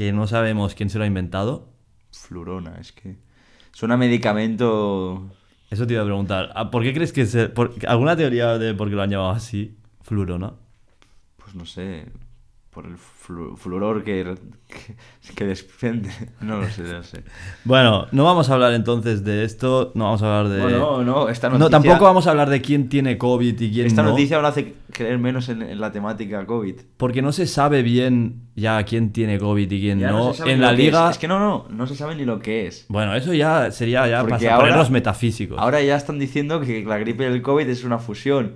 que 0.01 0.13
no 0.15 0.27
sabemos 0.27 0.75
quién 0.75 0.89
se 0.89 0.97
lo 0.97 1.05
ha 1.05 1.07
inventado. 1.07 1.69
Flurona, 2.11 2.79
es 2.81 2.91
que... 2.93 3.19
Suena 3.73 3.97
a 3.97 3.99
medicamento... 3.99 5.29
Eso 5.71 5.87
te 5.87 5.93
iba 5.93 6.01
a 6.01 6.07
preguntar. 6.07 6.51
¿a- 6.55 6.71
¿Por 6.71 6.83
qué 6.83 6.95
crees 6.95 7.13
que 7.13 7.27
se... 7.27 7.51
por- 7.51 7.75
¿Alguna 7.87 8.17
teoría 8.17 8.57
de 8.57 8.73
por 8.73 8.89
qué 8.89 8.95
lo 8.97 9.03
han 9.03 9.11
llamado 9.11 9.29
así? 9.33 9.77
Flurona. 10.01 10.55
Pues 11.37 11.55
no 11.55 11.67
sé... 11.67 12.07
por 12.71 12.87
el 12.87 12.97
flu- 12.97 13.59
fluoror 13.59 14.03
que, 14.03 14.37
que, 14.69 15.35
que 15.35 15.45
desprende. 15.45 16.09
No 16.41 16.61
lo 16.63 16.71
sé, 16.71 16.83
no 16.85 17.03
sé. 17.03 17.23
Bueno, 17.65 18.07
no 18.11 18.25
vamos 18.25 18.49
a 18.49 18.55
hablar 18.55 18.73
entonces 18.73 19.23
de 19.23 19.45
esto, 19.45 19.93
no 19.95 20.05
vamos 20.05 20.23
a 20.23 20.39
hablar 20.39 20.51
de... 20.57 20.63
Bueno, 20.63 21.05
no, 21.05 21.29
esta 21.29 21.51
No, 21.51 21.59
noticia... 21.59 21.79
tampoco 21.79 22.05
vamos 22.07 22.27
a 22.27 22.31
hablar 22.31 22.49
de 22.49 22.63
quién 22.63 22.89
tiene 22.89 23.19
COVID 23.19 23.61
y 23.61 23.71
quién 23.71 23.87
Esta 23.87 24.03
no. 24.03 24.11
noticia 24.13 24.37
ahora 24.37 24.49
hace 24.49 24.77
creer 24.91 25.19
menos 25.19 25.49
en, 25.49 25.63
en 25.63 25.81
la 25.81 25.93
temática 25.93 26.45
COVID. 26.47 26.75
Porque 26.97 27.23
no 27.23 27.33
se 27.33 27.47
sabe 27.47 27.83
bien 27.83 28.43
ya 28.57 28.83
quién 28.85 29.13
tiene 29.13 29.39
COVID 29.39 29.71
y 29.71 29.81
quién 29.81 29.99
Ya 29.99 30.11
no. 30.11 30.33
en 30.47 30.61
la 30.61 30.73
liga. 30.73 31.07
Es. 31.07 31.13
Es 31.13 31.19
que 31.19 31.29
no, 31.29 31.39
no, 31.39 31.67
no 31.71 31.87
se 31.87 31.95
sabe 31.97 32.15
ni 32.15 32.25
lo 32.25 32.39
que 32.41 32.67
es. 32.67 32.87
Bueno, 32.89 33.15
eso 33.15 33.33
ya 33.35 33.71
sería 33.71 34.07
ya 34.09 34.21
Porque 34.21 34.47
para 34.47 34.57
ahora- 34.57 34.89
metafísicos. 34.91 35.59
Ahora 35.59 35.81
ya 35.83 35.97
están 35.97 36.19
diciendo 36.19 36.61
que 36.61 36.85
la 36.85 36.99
gripe 36.99 37.25
y 37.25 37.27
el 37.27 37.43
COVID 37.43 37.69
es 37.69 37.85
una 37.85 37.99
fusión. 37.99 38.55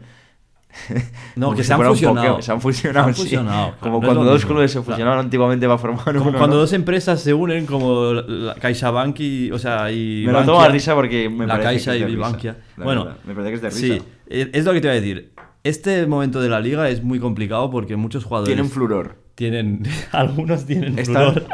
no, 1.37 1.55
que 1.55 1.62
se 1.62 1.73
han 1.73 1.81
fusionado. 1.83 2.43
Se 2.43 2.50
han 2.50 2.61
fusionado, 2.61 3.12
Se 3.12 3.21
han 3.37 3.45
sí. 3.47 3.76
Como 3.81 4.00
no 4.00 4.07
cuando 4.07 4.25
dos 4.25 4.45
clubes 4.45 4.73
se 4.73 4.79
Claro. 4.79 4.91
fusionaron 4.93 5.21
antiguamente 5.21 5.67
para 5.67 5.79
formar 5.79 6.05
Como 6.05 6.31
uno. 6.31 6.38
cuando 6.38 6.57
¿no? 6.57 6.62
dos 6.62 6.73
empresas 6.73 7.21
se 7.21 7.33
unen 7.33 7.64
como 7.67 8.12
la 8.12 8.55
CaixaBank 8.57 9.21
y, 9.21 9.53
o 9.53 9.59
sea, 9.61 9.93
y 9.93 10.25
Me 10.26 10.33
lo 10.33 10.41
tomo 10.41 10.55
Bankia. 10.55 10.69
a 10.71 10.73
risa 10.73 10.95
porque 10.97 11.29
me 11.29 11.47
la 11.47 11.55
parece 11.55 11.69
Caixa 11.69 11.93
que 11.93 11.99
es 12.05 12.09
y 12.09 12.11
de 12.12 12.17
Bankia. 12.21 12.57
la 12.76 12.85
Bueno, 12.85 13.05
verdad. 13.05 13.21
me 13.25 13.35
parece 13.35 13.50
que 13.50 13.55
es 13.57 13.62
de 13.62 13.71
Sí, 13.71 13.93
risa. 13.93 14.05
eh, 14.26 14.50
es 14.53 14.64
lo 14.64 14.73
que 14.73 14.81
te 14.81 14.88
voy 14.88 14.97
a 14.97 15.00
decir. 15.00 15.31
Este 15.64 16.06
momento 16.06 16.40
de 16.40 16.49
la 16.49 16.61
liga 16.61 16.88
es 16.90 17.02
muy 17.02 17.18
complicado 17.18 17.71
porque 17.71 17.97
muchos 17.97 18.25
jugadores 18.25 18.54
Tienen 18.54 18.71
fluoror. 18.71 19.16
tienen 19.35 19.83
algunos 20.12 20.66
tienen 20.66 20.99
Están 20.99 21.33
fluor. 21.33 21.47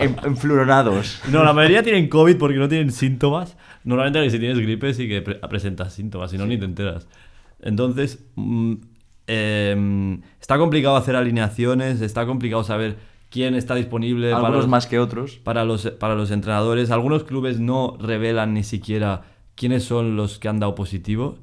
en- 0.00 0.16
enfluoronados. 0.24 1.20
No, 1.30 1.44
la 1.44 1.52
mayoría 1.52 1.82
tienen 1.82 2.08
COVID 2.08 2.36
porque 2.38 2.56
no 2.58 2.68
tienen 2.68 2.90
síntomas. 2.90 3.56
Normalmente 3.84 4.28
si 4.30 4.38
tienes 4.38 4.58
gripe 4.58 4.92
sí 4.94 5.06
que 5.06 5.22
pre- 5.22 5.34
presentas 5.36 5.92
síntomas, 5.92 6.30
si 6.30 6.38
no 6.38 6.46
ni 6.46 6.56
te 6.58 6.64
enteras. 6.64 7.06
Entonces, 7.60 8.24
mm, 8.36 8.74
em, 9.26 10.22
está 10.40 10.56
complicado 10.58 10.96
hacer 10.96 11.14
alineaciones, 11.16 12.00
está 12.00 12.24
complicado 12.26 12.64
saber 12.64 12.96
quién 13.30 13.54
está 13.54 13.74
disponible 13.74 14.30
para 14.30 14.38
Algunos 14.46 14.64
los, 14.64 14.68
más 14.68 14.86
que 14.86 14.98
otros. 14.98 15.36
para 15.36 15.64
los, 15.64 15.86
para 15.90 16.14
los 16.14 16.30
entrenadores. 16.30 16.90
Algunos 16.90 17.24
clubes 17.24 17.60
no 17.60 17.96
revelan 18.00 18.54
ni 18.54 18.64
siquiera 18.64 19.22
quiénes 19.54 19.84
son 19.84 20.16
los 20.16 20.38
que 20.38 20.48
han 20.48 20.58
dado 20.60 20.74
positivo 20.74 21.36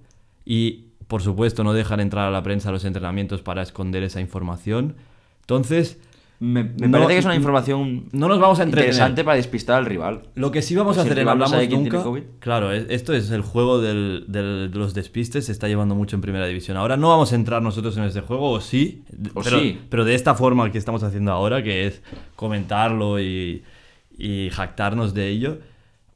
y, 0.46 0.85
por 1.08 1.22
supuesto, 1.22 1.64
no 1.64 1.74
dejan 1.74 2.00
entrar 2.00 2.28
a 2.28 2.32
la 2.32 2.42
prensa 2.44 2.70
a 2.70 2.72
los 2.72 2.86
entrenamientos 2.86 3.42
para 3.42 3.62
esconder 3.62 4.04
esa 4.04 4.22
información. 4.22 4.96
Entonces, 5.42 6.00
Me, 6.38 6.64
me 6.66 6.88
No, 6.90 6.98
parece 6.98 7.14
que 7.14 7.18
es 7.20 7.26
una 7.26 7.36
información 7.36 8.10
no 8.12 8.28
nos 8.28 8.40
vamos 8.42 8.60
a 8.60 8.64
entretener. 8.64 8.90
interesante 8.94 9.24
para 9.24 9.38
despistar 9.38 9.78
al 9.78 9.86
rival. 9.86 10.24
Lo 10.36 10.52
que 10.52 10.62
sí 10.62 10.76
vamos 10.76 10.98
Pues 10.98 10.98
a 10.98 11.02
hacer 11.10 11.20
en 11.20 11.26
no 11.26 11.32
Hablamos 11.32 11.54
quién 11.70 11.84
Nunca. 11.84 12.04
Claro, 12.40 12.74
es- 12.74 12.88
esto 12.90 13.14
es 13.14 13.32
el 13.32 13.40
juego 13.42 13.80
del- 13.80 14.26
del- 14.28 14.70
de 14.70 14.78
los 14.78 14.94
despistes, 14.94 15.46
se 15.46 15.54
está 15.54 15.70
llevando 15.70 15.96
mucho 15.96 16.18
en 16.18 16.22
primera 16.22 16.46
división. 16.46 16.76
Ahora 16.76 16.98
no 16.98 17.08
vamos 17.08 17.32
a 17.32 17.36
entrar 17.36 17.62
nosotros 17.62 17.96
en 17.96 18.04
este 18.04 18.20
juego, 18.20 18.52
o 18.52 18.60
sí, 18.60 19.06
O 19.34 19.44
pero, 19.44 19.60
sí. 19.60 19.80
pero 19.90 20.04
de 20.04 20.14
esta 20.14 20.36
forma 20.36 20.70
que 20.74 20.78
estamos 20.78 21.04
haciendo 21.04 21.32
ahora, 21.32 21.64
que 21.64 21.88
es 21.88 22.02
comentarlo 22.36 23.22
y, 23.22 23.64
y 24.18 24.50
jactarnos 24.50 25.14
de 25.14 25.30
ello, 25.30 25.60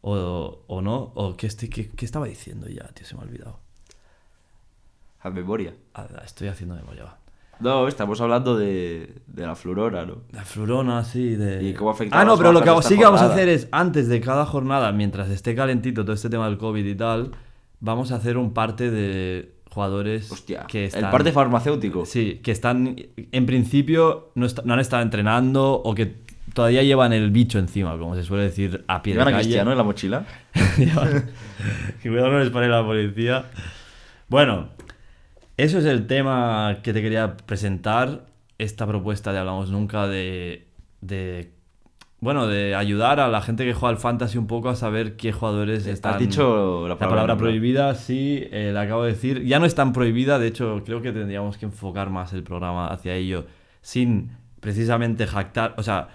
o, 0.01 0.59
o 0.67 0.81
no. 0.81 1.11
O 1.15 1.37
¿qué, 1.37 1.47
qué- 1.69 1.89
qué 1.95 2.05
estaba 2.05 2.27
diciendo 2.27 2.67
ya, 2.67 2.87
tío? 2.89 3.05
Se 3.05 3.15
me 3.15 3.21
ha 3.21 3.23
olvidado. 3.23 3.59
A 5.21 5.29
memoria. 5.29 5.73
Ah, 5.93 6.07
estoy 6.23 6.47
haciendo 6.47 6.75
memoria. 6.75 7.03
va. 7.03 7.17
No, 7.59 7.87
estamos 7.89 8.21
hablando 8.21 8.57
de, 8.57 9.15
de 9.27 9.45
la 9.45 9.53
fluorora, 9.53 10.05
¿no? 10.05 10.19
La 10.31 10.45
florona, 10.45 11.03
sí. 11.03 11.35
De... 11.35 11.61
¿Y 11.61 11.73
cómo 11.73 11.91
afecta 11.91 12.19
Ah, 12.19 12.23
no, 12.23 12.37
pero 12.37 12.53
lo 12.53 12.61
que 12.61 12.71
sí 12.83 12.97
que 12.97 13.03
vamos 13.03 13.21
a 13.21 13.25
hacer 13.25 13.49
es, 13.49 13.67
antes 13.71 14.07
de 14.07 14.21
cada 14.21 14.45
jornada, 14.45 14.93
mientras 14.93 15.29
esté 15.29 15.55
calentito 15.55 16.03
todo 16.03 16.13
este 16.13 16.29
tema 16.29 16.47
del 16.47 16.57
COVID 16.57 16.85
y 16.85 16.95
tal, 16.95 17.31
vamos 17.81 18.13
a 18.13 18.15
hacer 18.15 18.37
un 18.37 18.53
parte 18.53 18.89
de 18.89 19.55
jugadores 19.69 20.31
Hostia, 20.31 20.65
que 20.67 20.85
están... 20.85 21.05
el 21.05 21.11
parte 21.11 21.33
farmacéutico. 21.33 22.05
Sí, 22.05 22.39
que 22.41 22.51
están, 22.51 22.95
en 23.17 23.45
principio, 23.45 24.31
no, 24.35 24.47
no 24.63 24.73
han 24.73 24.79
estado 24.79 25.03
entrenando 25.03 25.73
o 25.73 25.93
que 25.93 26.15
todavía 26.53 26.81
llevan 26.83 27.11
el 27.11 27.29
bicho 27.29 27.59
encima, 27.59 27.97
como 27.97 28.15
se 28.15 28.23
suele 28.23 28.43
decir 28.45 28.85
a 28.87 29.01
pie 29.01 29.13
de 29.13 29.19
¿Llevan 29.19 29.33
a 29.33 29.37
calle. 29.37 29.43
Cristiano 29.43 29.71
en 29.71 29.77
la 29.77 29.83
mochila? 29.83 30.25
Que 32.01 32.09
cuidado 32.09 32.31
no 32.31 32.39
les 32.39 32.49
pare 32.51 32.69
la 32.69 32.85
policía. 32.85 33.45
Bueno, 34.29 34.69
eso 35.59 35.79
es 35.79 35.85
el 35.85 36.07
tema 36.07 36.77
que 36.83 36.93
te 36.93 37.01
quería 37.01 37.35
presentar. 37.35 38.25
Esta 38.57 38.87
propuesta 38.87 39.31
de 39.31 39.39
Hablamos 39.39 39.71
Nunca 39.71 40.07
de, 40.07 40.67
de. 41.01 41.51
Bueno, 42.21 42.47
de 42.47 42.75
ayudar 42.75 43.19
a 43.19 43.27
la 43.27 43.41
gente 43.41 43.65
que 43.65 43.73
juega 43.73 43.89
al 43.89 43.97
fantasy 43.97 44.37
un 44.37 44.47
poco 44.47 44.69
a 44.69 44.75
saber 44.75 45.15
qué 45.15 45.31
jugadores 45.31 45.85
están. 45.85 46.13
Has 46.13 46.19
dicho 46.19 46.83
la 46.83 46.95
La 46.95 46.97
palabra, 46.97 47.37
prohibida, 47.37 47.95
sí, 47.95 48.47
eh, 48.51 48.71
la 48.73 48.81
acabo 48.81 49.03
de 49.03 49.11
decir. 49.11 49.43
Ya 49.45 49.59
no 49.59 49.65
es 49.65 49.75
tan 49.75 49.93
prohibida, 49.93 50.39
de 50.39 50.47
hecho, 50.47 50.81
creo 50.85 51.01
que 51.01 51.11
tendríamos 51.11 51.57
que 51.57 51.65
enfocar 51.65 52.09
más 52.09 52.33
el 52.33 52.43
programa 52.43 52.87
hacia 52.87 53.15
ello, 53.15 53.45
sin 53.81 54.31
precisamente 54.59 55.27
jactar, 55.27 55.75
o 55.77 55.83
sea, 55.83 56.09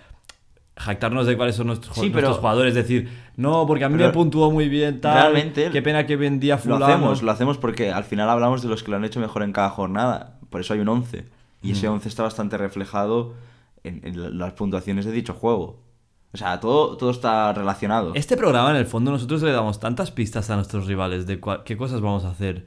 jactarnos 0.77 1.27
de 1.27 1.37
cuáles 1.37 1.55
son 1.57 1.69
nuestros, 1.69 1.95
Sí, 1.95 2.01
nuestros 2.11 2.23
pero- 2.25 2.35
jugadores. 2.41 2.75
Decir, 2.75 3.09
no, 3.37 3.67
porque 3.67 3.85
a 3.85 3.89
mí 3.89 3.97
me 3.97 4.11
puntuó 4.11 4.51
muy 4.51 4.69
bien, 4.69 5.01
tal. 5.01 5.15
realmente 5.33 5.71
Qué 5.71 5.83
pena 5.83 6.07
que 6.07 6.17
vendía 6.17 6.57
Lo 6.57 6.61
fulano. 6.63 6.87
hacemos, 6.87 7.23
lo 7.23 7.31
hacemos 7.31 7.59
porque 7.59 7.93
al 7.93 8.05
final 8.05 8.29
hablamos 8.29 8.63
de 8.63 8.69
los 8.69 8.83
que 8.83 8.91
lo 8.91 8.97
han 8.97 9.05
hecho 9.05 9.21
mejor 9.21 9.43
en 9.43 9.53
cada 9.53 9.71
jornada. 9.71 10.39
Por 10.51 10.61
eso 10.61 10.75
hay 10.75 10.81
un 10.81 10.89
11. 10.89 11.25
Y 11.63 11.73
ese 11.73 11.89
11 11.89 12.09
está 12.09 12.23
bastante 12.23 12.59
reflejado 12.59 13.35
en, 13.85 14.01
en 14.05 14.39
las 14.39 14.53
puntuaciones 14.53 15.05
de 15.07 15.13
dicho 15.13 15.33
juego. 15.33 15.83
O 16.33 16.37
sea, 16.37 16.59
todo, 16.61 16.97
todo 16.97 17.11
está 17.11 17.53
relacionado. 17.53 18.13
Este 18.15 18.37
programa, 18.37 18.71
en 18.71 18.77
el 18.77 18.87
fondo, 18.87 19.11
nosotros 19.13 19.41
le 19.43 19.53
damos 19.53 19.79
tantas 19.81 20.11
pistas 20.11 20.51
a 20.51 20.57
nuestros 20.57 20.87
rivales 20.87 21.27
de 21.27 21.41
cua- 21.41 21.63
qué 21.65 21.77
cosas 21.77 22.01
vamos 22.01 22.25
a 22.25 22.31
hacer 22.31 22.67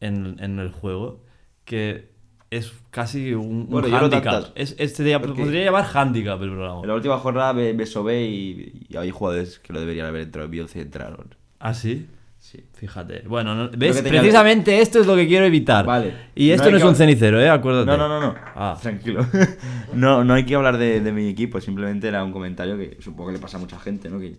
en, 0.00 0.36
en 0.38 0.58
el 0.58 0.70
juego 0.70 1.22
que 1.64 2.14
es 2.50 2.72
casi 2.90 3.34
un, 3.34 3.68
Bueno, 3.68 3.94
handicap. 3.96 4.44
Es, 4.54 4.74
es- 4.78 4.94
sería- 4.94 5.20
Porque- 5.20 5.42
podría 5.42 5.64
llamar 5.64 5.86
handicap 5.92 6.40
el 6.42 6.50
programa. 6.50 6.80
En 6.82 6.88
la 6.88 6.94
última 6.94 7.18
jornada 7.18 7.52
me, 7.52 7.72
me 7.74 7.86
sobé 7.86 8.22
y, 8.24 8.86
y 8.88 8.96
hay 8.96 9.10
jugadores 9.10 9.58
que 9.58 9.72
lo 9.72 9.80
deberían 9.80 10.06
haber 10.06 10.22
entrado. 10.22 10.48
Vi 10.48 10.60
11 10.60 10.78
y 10.78 10.82
entraron. 10.82 11.34
¿Ah, 11.58 11.74
sí? 11.74 12.06
Sí. 12.38 12.64
Fíjate. 12.74 13.22
Bueno, 13.26 13.54
no- 13.56 13.70
¿ves? 13.76 14.00
que 14.00 14.08
Precisamente 14.08 14.80
esto 14.80 15.00
es 15.00 15.06
lo 15.08 15.16
que 15.16 15.26
quiero 15.26 15.44
evitar. 15.46 15.84
Vale. 15.84 16.14
Y 16.36 16.50
esto 16.50 16.70
no, 16.70 16.76
es 16.76 16.82
que- 16.84 16.88
un 16.88 16.94
cenicero, 16.94 17.40
¿eh? 17.40 17.48
Acuérdate. 17.50 17.86
No, 17.86 17.96
no, 17.96 18.08
no, 18.08 18.20
no. 18.20 18.34
Ah. 18.54 18.78
Tranquilo. 18.80 19.26
no, 19.94 20.22
no 20.22 20.34
hay 20.34 20.44
que 20.46 20.54
hablar 20.54 20.78
de, 20.78 21.00
de 21.00 21.12
mi 21.12 21.28
equipo, 21.28 21.60
simplemente 21.60 22.06
era 22.06 22.22
un 22.22 22.30
comentario 22.32 22.76
que 22.78 22.98
supongo 23.00 23.30
que 23.30 23.36
le 23.36 23.40
pasa 23.40 23.56
a 23.56 23.60
mucha 23.60 23.78
gente, 23.80 24.08
¿no? 24.08 24.20
Que 24.20 24.36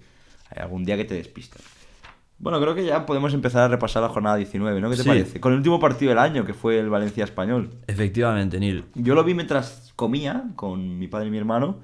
hay 0.49 0.61
algún 0.63 0.85
día 0.85 0.95
que 0.95 1.03
te 1.03 1.15
despistas. 1.15 1.61
Bueno, 2.39 2.59
creo 2.61 2.75
que 2.75 2.85
ya 2.85 3.05
podemos 3.05 3.33
empezar 3.33 3.63
a 3.63 3.67
repasar 3.67 4.03
la 4.03 4.09
jornada 4.09 4.35
19, 4.35 4.79
¿no? 4.79 4.89
¿Qué 4.91 4.97
te 4.97 5.03
Sí. 5.03 5.09
parece? 5.09 5.39
Con 5.39 5.53
el 5.53 5.57
último 5.57 5.79
partido 5.79 6.09
del 6.09 6.19
año, 6.19 6.45
que 6.45 6.53
fue 6.53 6.79
el 6.79 6.89
Valencia 6.89 7.23
Español. 7.23 7.71
Efectivamente, 7.87 8.59
Neil. 8.59 8.85
Yo 8.93 9.15
lo 9.15 9.23
vi 9.23 9.33
mientras 9.33 9.91
comía 9.95 10.43
con 10.55 10.99
mi 10.99 11.07
padre 11.07 11.27
y 11.27 11.31
mi 11.31 11.37
hermano. 11.39 11.77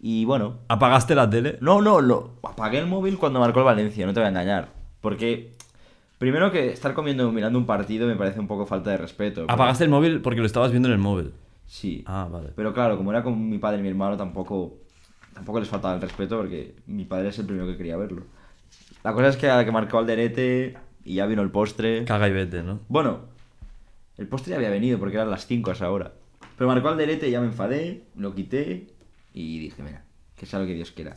Y 0.00 0.24
bueno, 0.24 0.58
¿Apagaste 0.68 1.14
la 1.14 1.28
tele? 1.28 1.58
no, 1.60 1.80
no, 1.82 2.00
lo 2.00 2.32
apagué 2.42 2.78
el 2.78 2.86
móvil 2.86 3.18
cuando 3.18 3.40
marcó 3.40 3.60
el 3.60 3.64
Valencia, 3.66 4.06
no 4.06 4.12
te 4.14 4.20
voy 4.20 4.26
a 4.26 4.30
engañar. 4.30 4.68
Porque, 5.00 5.52
primero 6.18 6.50
que 6.50 6.70
estar 6.72 6.94
comiendo 6.94 7.30
mirando 7.32 7.58
un 7.58 7.66
partido 7.66 8.06
me 8.06 8.16
parece 8.16 8.40
un 8.40 8.46
poco 8.46 8.64
falta 8.66 8.90
de 8.90 8.96
respeto. 8.98 9.44
Apagaste 9.48 9.84
el 9.84 9.90
móvil 9.90 10.20
porque 10.22 10.40
lo 10.40 10.46
estabas 10.46 10.70
viendo 10.70 10.88
en 10.88 10.94
el 10.94 11.00
móvil. 11.00 11.32
Sí. 11.66 12.04
Ah, 12.06 12.26
vale. 12.30 12.50
Pero 12.56 12.72
claro, 12.74 12.96
como 12.96 13.10
era 13.12 13.22
con 13.22 13.48
mi 13.50 13.58
padre 13.58 13.78
y 13.80 13.82
mi 13.82 13.88
hermano, 13.88 14.16
tampoco, 14.16 14.74
tampoco 15.34 15.60
les 15.60 15.68
faltaba 15.68 15.94
el 15.94 16.00
respeto 16.02 16.36
porque 16.38 16.74
mi 16.86 17.04
padre 17.04 17.28
es 17.28 17.38
el 17.38 17.46
primero 17.46 17.66
que 17.66 17.76
quería 17.76 17.96
verlo. 17.96 18.22
La 19.04 19.12
cosa 19.12 19.28
es 19.28 19.36
que 19.36 19.48
a 19.48 19.56
la 19.56 19.64
que 19.64 19.70
marcó 19.70 19.98
Alderete 19.98 20.76
y 21.04 21.14
ya 21.16 21.26
vino 21.26 21.42
el 21.42 21.50
postre. 21.50 22.04
Caga 22.04 22.26
y 22.28 22.32
vete, 22.32 22.62
¿no? 22.62 22.80
Bueno, 22.88 23.20
el 24.16 24.26
postre 24.26 24.50
ya 24.52 24.56
había 24.56 24.70
venido 24.70 24.98
porque 24.98 25.16
eran 25.16 25.30
las 25.30 25.46
5 25.46 25.70
a 25.70 25.74
esa 25.74 25.90
hora. 25.90 26.12
Pero 26.56 26.68
marcó 26.68 26.88
Alderete 26.88 27.28
y 27.28 27.32
ya 27.32 27.40
me 27.40 27.46
enfadé, 27.46 28.04
lo 28.16 28.34
quité 28.34 28.86
y 29.34 29.58
dije, 29.58 29.82
mira, 29.82 30.04
que 30.36 30.46
sea 30.46 30.58
lo 30.58 30.66
que 30.66 30.74
Dios 30.74 30.90
quiera. 30.90 31.16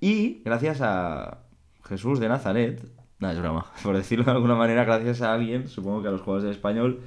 Y 0.00 0.40
gracias 0.44 0.80
a 0.80 1.38
Jesús 1.84 2.18
de 2.20 2.28
Nazaret, 2.28 2.80
nada, 3.18 3.34
es 3.34 3.40
broma, 3.40 3.66
por 3.82 3.96
decirlo 3.96 4.24
de 4.24 4.30
alguna 4.30 4.54
manera, 4.54 4.84
gracias 4.84 5.20
a 5.20 5.34
alguien, 5.34 5.68
supongo 5.68 6.00
que 6.02 6.08
a 6.08 6.12
los 6.12 6.20
jugadores 6.22 6.44
del 6.44 6.52
español, 6.52 7.00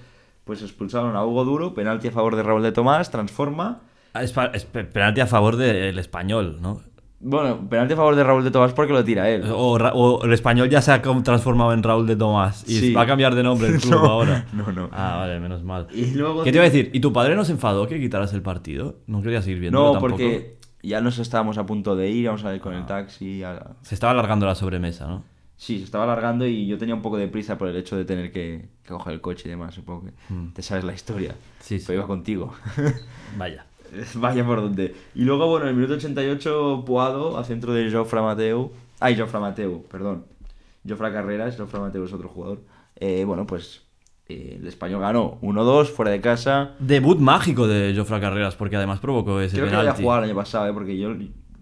pues 0.44 0.62
expulsaron 0.62 1.16
a 1.16 1.26
Hugo 1.26 1.46
Duro, 1.46 1.74
penalti 1.74 2.10
a 2.10 2.12
favor 2.12 2.36
de 2.36 2.44
Raúl 2.44 2.62
de 2.62 2.72
Tomás, 2.72 3.10
transforma. 3.10 3.82
Ah, 4.14 4.24
Es, 4.24 4.36
es 4.54 4.66
penalti 4.66 5.22
a 5.22 5.28
favor 5.28 5.56
del 5.56 5.98
español, 5.98 6.60
¿no? 6.62 6.82
Bueno, 7.24 7.70
penalti 7.70 7.94
a 7.94 7.98
favor 7.98 8.16
de 8.16 8.24
Raúl 8.24 8.44
de 8.44 8.50
Tomás 8.52 8.74
porque 8.74 8.94
lo 8.94 9.04
tira 9.04 9.30
él. 9.30 9.44
O, 9.52 9.74
o 9.78 10.24
el 10.26 10.34
español 10.34 10.70
ya 10.70 10.82
se 10.82 10.92
ha 10.92 11.02
transformado 11.02 11.72
en 11.74 11.84
Raúl 11.84 12.08
de 12.08 12.16
Tomás 12.16 12.64
y 12.68 12.80
Sí. 12.80 12.94
va 12.94 13.04
a 13.04 13.06
cambiar 13.06 13.36
de 13.36 13.44
nombre 13.44 13.68
el 13.68 13.78
club 13.80 13.92
No, 13.94 14.06
ahora. 14.10 14.46
no, 14.54 14.72
no. 14.72 14.90
Ah, 14.92 15.18
vale, 15.20 15.40
menos 15.40 15.64
mal. 15.64 15.88
Y 15.94 16.12
luego 16.16 16.44
¿Qué 16.44 16.52
te 16.52 16.58
iba 16.58 16.66
a 16.66 16.70
decir? 16.70 16.90
¿Y 16.94 17.00
tu 17.00 17.14
padre 17.14 17.36
nos 17.36 17.50
enfadó 17.52 17.88
que 17.88 18.00
quitaras 18.00 18.34
el 18.34 18.42
partido? 18.42 18.96
¿No 19.06 19.22
querías 19.22 19.44
seguir 19.44 19.60
viendo 19.60 19.78
No, 19.80 19.92
tampoco? 19.92 20.14
porque 20.14 20.58
ya 20.82 21.00
nos 21.00 21.20
estábamos 21.20 21.60
a 21.60 21.66
punto 21.68 21.96
de 21.96 22.10
ir, 22.10 22.26
vamos 22.26 22.44
a 22.44 22.56
ir 22.56 22.60
con 22.62 22.74
el 22.74 22.88
taxi. 22.88 23.44
a- 23.44 23.68
Se 23.84 23.94
estaba 23.94 24.14
alargando 24.14 24.48
la 24.48 24.56
sobremesa, 24.56 25.06
¿no? 25.06 25.24
Sí, 25.58 25.78
se 25.78 25.84
estaba 25.84 26.06
alargando 26.06 26.48
y 26.48 26.66
yo 26.66 26.80
tenía 26.80 26.96
un 26.96 27.04
poco 27.04 27.18
de 27.18 27.28
prisa 27.28 27.56
por 27.60 27.68
el 27.68 27.76
hecho 27.76 27.96
de 27.96 28.04
tener 28.04 28.32
que, 28.32 28.66
que 28.84 28.90
coger 28.94 29.14
el 29.14 29.22
coche 29.22 29.44
y 29.46 29.52
demás, 29.52 29.76
supongo 29.76 30.06
que 30.06 30.12
te 30.56 30.64
sabes 30.64 30.84
la 30.84 30.94
historia. 30.94 31.34
Hmm. 31.34 31.60
Sí, 31.60 31.78
sí. 31.78 31.84
Pero 31.86 32.00
iba 32.00 32.08
contigo. 32.08 32.52
Vaya. 33.38 33.66
Vaya 34.16 34.46
por 34.46 34.62
donde. 34.62 34.96
Y 35.16 35.24
luego, 35.24 35.48
bueno, 35.48 35.66
en 35.66 35.70
el 35.70 35.76
minuto 35.76 35.94
88, 35.96 36.84
Puado, 36.86 37.38
a 37.38 37.44
centro 37.44 37.74
de 37.74 37.92
Jofra 37.92 38.22
Mateu. 38.22 38.72
Ay, 39.00 39.18
Jofra 39.18 39.40
Mateu, 39.40 39.84
perdón. 39.90 40.26
Jofra 40.88 41.12
Carreras, 41.12 41.58
Jofra 41.58 41.80
Mateu 41.80 42.04
es 42.06 42.14
otro 42.14 42.30
jugador. 42.30 42.62
Eh, 42.96 43.24
bueno, 43.26 43.46
pues 43.48 43.84
Eh, 44.30 44.58
el 44.62 44.68
español 44.68 45.02
ganó 45.02 45.40
1-2 45.42 45.88
fuera 45.88 46.12
de 46.12 46.22
casa. 46.22 46.76
Debut 46.80 47.20
mágico 47.20 47.68
de 47.68 47.94
Jofra 47.96 48.22
Carreras, 48.22 48.56
porque 48.56 48.78
además 48.78 49.00
provocó 49.02 49.42
ese 49.42 49.58
Creo 49.58 49.66
que 49.66 49.72
lo 49.74 49.80
había 49.80 49.90
penalti. 49.92 50.04
jugado 50.04 50.24
el 50.24 50.30
año 50.30 50.36
pasado, 50.40 50.68
¿eh? 50.70 50.74
porque 50.74 50.98
yo... 50.98 51.14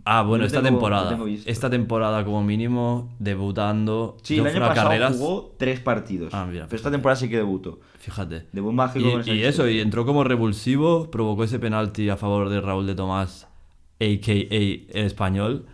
Ah, 0.05 0.21
bueno, 0.23 0.37
yo 0.37 0.41
lo 0.43 0.45
esta 0.47 0.59
tengo- 0.63 0.69
temporada. 0.79 1.23
visto. 1.23 1.49
Esta 1.49 1.69
temporada 1.69 2.23
como 2.25 2.41
mínimo, 2.43 3.13
debutando. 3.19 4.17
Sí, 4.23 4.37
el 4.39 4.47
año 4.47 4.59
pasado 4.59 4.87
Carreras. 4.89 5.17
jugó 5.17 5.55
tres 5.57 5.79
partidos. 5.79 6.33
Ah, 6.33 6.47
mira, 6.49 6.65
pero 6.65 6.77
esta 6.77 6.89
temporada 6.91 7.15
sí 7.19 7.29
que 7.29 7.37
debutó. 7.37 7.79
Fíjate. 7.99 8.47
Debut 8.51 8.73
mágico 8.73 9.07
Y, 9.07 9.11
con 9.11 9.21
esa 9.21 9.31
y 9.33 9.43
eso, 9.43 9.67
y 9.69 9.79
entró 9.81 10.05
como 10.05 10.23
revulsivo, 10.23 11.11
provocó 11.11 11.43
ese 11.43 11.59
penalti 11.59 12.09
a 12.09 12.17
favor 12.17 12.49
de 12.49 12.61
Raúl 12.61 12.87
de 12.87 12.95
Tomás, 12.95 13.47
a.k.a. 13.99 14.35
el 14.39 14.87
español, 15.05 15.65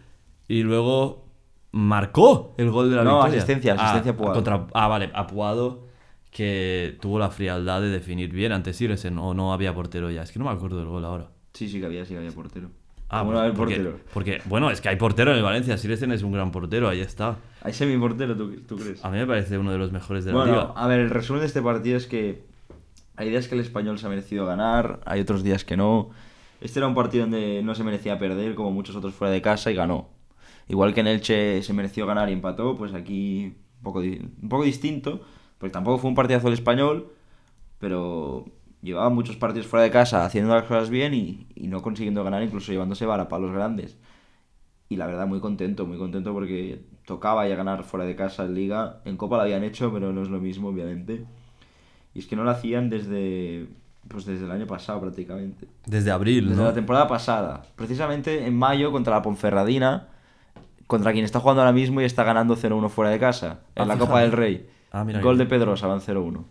y 0.48 0.64
luego 0.64 1.26
marcó 1.72 2.56
el 2.58 2.72
gol 2.72 2.90
de 2.90 2.96
la 2.96 3.04
No, 3.04 3.16
victoria. 3.18 3.38
asistencia, 3.38 3.74
asistencia 3.74 4.12
ah, 4.12 4.16
a 4.16 4.18
Puado. 4.18 4.34
Contra, 4.34 4.68
ah, 4.74 4.88
vale, 4.88 5.12
a 5.14 5.28
Puado, 5.28 5.86
que 6.32 6.98
tuvo 7.02 7.20
la 7.20 7.30
frialdad 7.30 7.82
de 7.82 7.90
definir 7.90 8.32
bien 8.34 8.52
ante 8.52 8.74
Silesen, 8.74 9.18
o 9.20 9.34
no 9.34 9.54
había 9.54 9.74
portero 9.74 10.10
ya. 10.12 10.24
Es 10.24 10.32
que 10.32 10.40
no 10.40 10.46
me 10.46 10.52
acuerdo 10.52 10.78
del 10.80 10.88
gol 10.88 11.06
ahora. 11.06 11.30
Sí, 11.54 11.70
sí 11.70 11.80
que 11.80 11.86
había, 11.86 12.04
sí 12.06 12.14
que 12.14 12.18
había 12.20 12.32
portero. 12.32 12.70
Ah, 13.10 13.20
¿Cómo 13.20 13.32
no 13.32 13.38
va 13.38 13.44
a 13.44 13.46
haber 13.46 13.58
porque, 13.58 13.76
portero? 13.76 14.00
porque, 14.14 14.42
bueno, 14.46 14.72
es 14.72 14.82
que 14.82 14.90
hay 14.90 14.96
portero 14.96 15.32
en 15.32 15.38
el 15.38 15.44
Valencia. 15.44 15.78
Silesen 15.78 16.12
es 16.12 16.24
un 16.24 16.32
gran 16.32 16.52
portero, 16.52 16.90
ahí 16.90 17.02
está. 17.02 17.38
Hay 17.62 17.72
semi-portero, 17.74 18.36
¿tú, 18.36 18.56
tú 18.68 18.76
crees? 18.78 19.04
A 19.06 19.10
mí 19.12 19.18
me 19.18 19.28
parece 19.28 19.58
uno 19.58 19.72
de 19.72 19.78
los 19.78 19.92
mejores 19.92 20.26
de 20.26 20.32
la 20.32 20.38
Bueno, 20.38 20.52
liga. 20.54 20.74
a 20.76 20.88
ver, 20.88 21.00
el 21.00 21.10
resumen 21.12 21.42
de 21.42 21.48
este 21.48 21.62
partido 21.62 21.98
es 21.98 22.08
que 22.08 22.44
hay 23.16 23.30
días 23.30 23.48
que 23.48 23.56
el 23.56 23.62
español 23.62 24.00
se 24.00 24.08
ha 24.08 24.10
merecido 24.10 24.46
ganar, 24.46 25.00
hay 25.06 25.22
otros 25.22 25.44
días 25.44 25.64
que 25.64 25.78
no. 25.78 26.10
Este 26.62 26.80
era 26.80 26.88
un 26.88 26.96
partido 26.96 27.24
donde 27.26 27.62
no 27.64 27.76
se 27.76 27.84
merecía 27.84 28.18
perder, 28.18 28.56
como 28.56 28.72
muchos 28.72 28.96
otros 28.96 29.14
fuera 29.14 29.32
de 29.32 29.42
casa, 29.42 29.72
y 29.72 29.76
ganó. 29.76 30.10
Igual 30.68 30.94
que 30.96 31.02
en 31.02 31.08
Elche 31.08 31.62
se 31.62 31.74
mereció 31.74 32.08
ganar 32.08 32.30
y 32.30 32.34
empató, 32.34 32.76
pues 32.76 32.94
aquí 32.96 33.54
un 33.78 33.84
poco, 33.84 34.00
un 34.00 34.50
poco 34.50 34.64
distinto, 34.64 35.22
porque 35.60 35.72
tampoco 35.72 36.00
fue 36.00 36.10
un 36.10 36.16
partidazo 36.16 36.48
el 36.48 36.56
español, 36.56 37.12
pero 37.80 38.46
llevaba 38.86 39.10
muchos 39.10 39.36
partidos 39.36 39.68
fuera 39.68 39.84
de 39.84 39.92
casa 39.92 40.24
haciendo 40.26 40.54
las 40.56 40.64
cosas 40.64 40.90
bien 40.90 41.14
y, 41.14 41.48
y 41.56 41.68
no 41.68 41.82
consiguiendo 41.82 42.24
ganar, 42.24 42.42
incluso 42.44 42.72
llevándose 42.72 43.06
varapalos 43.06 43.52
grandes. 43.52 43.98
Y 44.88 44.96
la 44.98 45.08
verdad, 45.08 45.28
muy 45.28 45.40
contento, 45.40 45.86
muy 45.86 45.98
contento 45.98 46.32
porque 46.32 46.86
tocaba 47.06 47.48
ya 47.48 47.56
ganar 47.56 47.84
fuera 47.84 48.06
de 48.06 48.16
casa 48.16 48.46
en 48.46 48.54
Liga. 48.54 49.02
En 49.04 49.18
Copa 49.18 49.36
lo 49.38 49.42
habían 49.42 49.64
hecho, 49.64 49.92
pero 49.92 50.14
no 50.14 50.22
es 50.22 50.30
lo 50.30 50.40
mismo, 50.40 50.70
obviamente. 50.70 51.26
Y 52.14 52.20
es 52.20 52.28
que 52.28 52.36
no 52.36 52.44
lo 52.44 52.52
hacían 52.52 52.90
desde, 52.90 53.68
pues 54.08 54.26
desde 54.26 54.46
el 54.46 54.52
año 54.52 54.68
pasado 54.68 55.02
prácticamente. 55.02 55.68
Desde 55.88 56.12
abril, 56.12 56.50
Desde 56.50 56.62
¿no? 56.62 56.68
la 56.70 56.74
temporada 56.76 57.08
pasada. 57.08 57.64
Precisamente 57.76 58.46
en 58.46 58.56
mayo 58.56 58.92
contra 58.92 59.16
la 59.16 59.22
Ponferradina, 59.24 60.08
contra 60.88 61.12
quien 61.14 61.26
está 61.26 61.40
jugando 61.40 61.62
ahora 61.64 61.74
mismo 61.74 62.00
y 62.02 62.06
está 62.06 62.24
ganando 62.24 62.56
0-1 62.56 62.90
fuera 62.90 63.10
de 63.10 63.20
casa. 63.20 63.62
En 63.76 63.84
Ah, 63.84 63.86
la 63.88 63.94
fíjate. 63.96 64.00
Copa 64.08 64.22
del 64.22 64.32
Rey. 64.32 64.70
Ah, 64.92 65.04
mira 65.04 65.20
Gol 65.20 65.36
que- 65.38 65.44
de 65.44 65.50
Pedrosa, 65.50 65.88
van 65.88 66.00
0-1. 66.00 66.46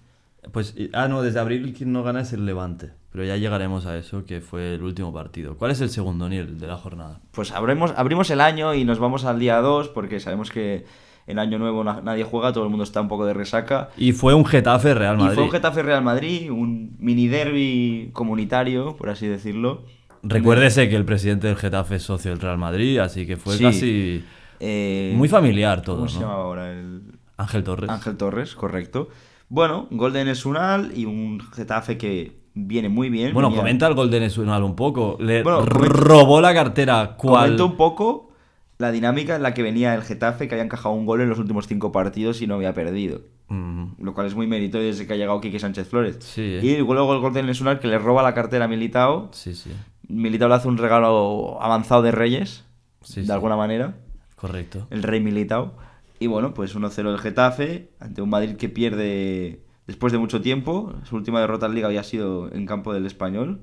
Pues, 0.53 0.75
ah, 0.93 1.09
no, 1.09 1.23
desde 1.23 1.41
abril 1.41 1.73
quien 1.77 1.93
no 1.93 2.03
gana 2.03 2.21
es 2.21 2.33
el 2.33 2.45
Levante. 2.47 2.93
Pero 3.13 3.25
ya 3.25 3.37
llegaremos 3.37 3.87
a 3.87 3.97
eso, 3.97 4.25
que 4.25 4.41
fue 4.41 4.75
el 4.75 4.83
último 4.83 5.13
partido. 5.13 5.57
¿Cuál 5.57 5.71
es 5.71 5.81
el 5.81 5.89
segundo 5.91 6.29
nivel 6.29 6.59
de 6.59 6.67
la 6.67 6.77
jornada? 6.77 7.21
Pues 7.31 7.53
abrimos, 7.53 7.93
abrimos 7.97 8.29
el 8.31 8.41
año 8.41 8.75
y 8.75 8.85
nos 8.85 8.99
vamos 8.99 9.25
al 9.25 9.39
día 9.39 9.59
2 9.61 9.89
porque 9.91 10.19
sabemos 10.21 10.51
que 10.51 10.85
en 11.27 11.39
Año 11.39 11.59
Nuevo 11.59 11.85
na- 11.85 12.01
nadie 12.03 12.25
juega, 12.25 12.53
todo 12.53 12.65
el 12.65 12.71
mundo 12.71 12.83
está 12.85 13.01
un 13.01 13.09
poco 13.09 13.25
de 13.25 13.33
resaca. 13.35 13.91
Y 13.97 14.13
fue 14.13 14.35
un 14.35 14.45
Getafe 14.45 14.95
Real 14.95 15.17
Madrid. 15.17 15.33
Y 15.33 15.35
fue 15.37 15.45
un 15.45 15.51
Getafe 15.53 15.83
Real 15.83 16.03
Madrid, 16.03 16.51
un 16.51 16.97
mini 16.99 17.29
derby 17.29 18.11
comunitario, 18.13 18.97
por 18.97 19.09
así 19.11 19.27
decirlo. 19.29 19.85
Recuérdese 20.23 20.89
que 20.89 20.97
el 20.97 21.05
presidente 21.05 21.47
del 21.47 21.57
Getafe 21.57 21.97
es 21.97 22.03
socio 22.03 22.31
del 22.33 22.41
Real 22.41 22.59
Madrid, 22.59 22.99
así 22.99 23.27
que 23.27 23.37
fue 23.37 23.57
Sí. 23.57 23.63
casi 23.65 24.25
Eh, 24.61 25.13
muy 25.17 25.29
familiar 25.29 25.83
todo, 25.83 25.97
¿Cómo 25.97 26.09
se 26.09 26.17
¿no? 26.17 26.23
llamaba 26.23 26.43
ahora? 26.45 26.73
El... 26.73 27.03
Ángel 27.37 27.63
Torres. 27.65 27.91
Ángel 27.91 28.17
Torres, 28.17 28.55
correcto. 28.55 29.09
Bueno, 29.55 29.87
Golden 29.93 30.27
es 30.27 30.45
Unal 30.45 30.91
y 30.97 31.05
un 31.05 31.39
Getafe 31.53 31.97
que 31.97 32.33
viene 32.55 32.89
muy 32.89 33.09
bien. 33.09 33.33
Bueno, 33.33 33.51
venía- 33.51 33.61
comenta 33.63 33.87
el 33.87 33.95
Golden 33.95 34.25
Nacional 34.25 34.65
un 34.65 34.75
poco. 34.75 35.17
Le 35.21 35.45
Bueno, 35.45 35.61
comenta- 35.65 35.97
robó 35.97 36.41
la 36.41 36.53
cartera. 36.53 37.15
¿Cuál? 37.17 37.43
Comento 37.57 37.67
un 37.67 37.77
poco 37.77 38.33
la 38.79 38.91
dinámica 38.91 39.37
en 39.37 39.43
la 39.45 39.55
que 39.55 39.63
venía 39.63 39.95
el 39.95 40.03
Getafe, 40.03 40.49
que 40.49 40.57
había 40.57 40.65
encajado 40.65 40.93
un 40.97 41.07
gol 41.07 41.21
en 41.21 41.29
los 41.29 41.39
últimos 41.39 41.69
cinco 41.69 41.93
partidos 41.93 42.43
y 42.43 42.49
no 42.49 42.55
había 42.57 42.75
perdido. 42.75 43.21
Mm, 43.47 43.93
Lo 44.03 44.13
cual 44.13 44.27
es 44.27 44.35
muy 44.35 44.49
meritorio 44.49 44.89
desde 44.89 45.07
que 45.07 45.13
ha 45.13 45.17
llegado 45.17 45.41
Quique 45.41 45.61
Sánchez 45.61 45.87
Flores. 45.89 46.17
Sí, 46.19 46.43
eh. 46.43 46.61
Y 46.61 46.77
luego 46.79 47.15
el 47.15 47.21
Golden 47.21 47.49
es 47.49 47.63
que 47.81 47.87
le 47.87 47.99
roba 48.01 48.25
la 48.25 48.35
cartera 48.35 48.65
a 48.65 48.69
Militao. 48.69 49.29
sí, 49.31 49.55
sí. 49.55 49.71
Militao 50.09 50.49
le 50.49 50.57
hace 50.57 50.67
un 50.67 50.79
regalo 50.79 51.59
avanzado 51.63 52.03
de 52.03 52.11
Reyes, 52.11 52.65
Sí, 53.03 53.21
de 53.21 53.27
sí. 53.27 53.33
alguna 53.33 53.55
manera. 53.57 53.95
Correcto. 54.35 54.89
el 54.91 55.05
Rey 55.05 55.21
Militao. 55.21 55.75
Y 56.21 56.27
bueno, 56.27 56.55
pues 56.55 56.75
1-0 56.77 57.11
el 57.13 57.19
Getafe 57.19 57.91
ante 58.01 58.23
un 58.23 58.31
Madrid 58.31 58.57
que 58.57 58.69
pierde 58.69 59.65
después 59.87 60.13
de 60.13 60.19
mucho 60.19 60.41
tiempo. 60.41 60.95
Su 61.05 61.17
última 61.17 61.41
derrota 61.41 61.67
en 61.67 61.75
Liga 61.75 61.89
había 61.89 62.03
sido 62.05 62.51
en 62.53 62.67
campo 62.67 62.93
del 62.95 63.07
Español. 63.07 63.63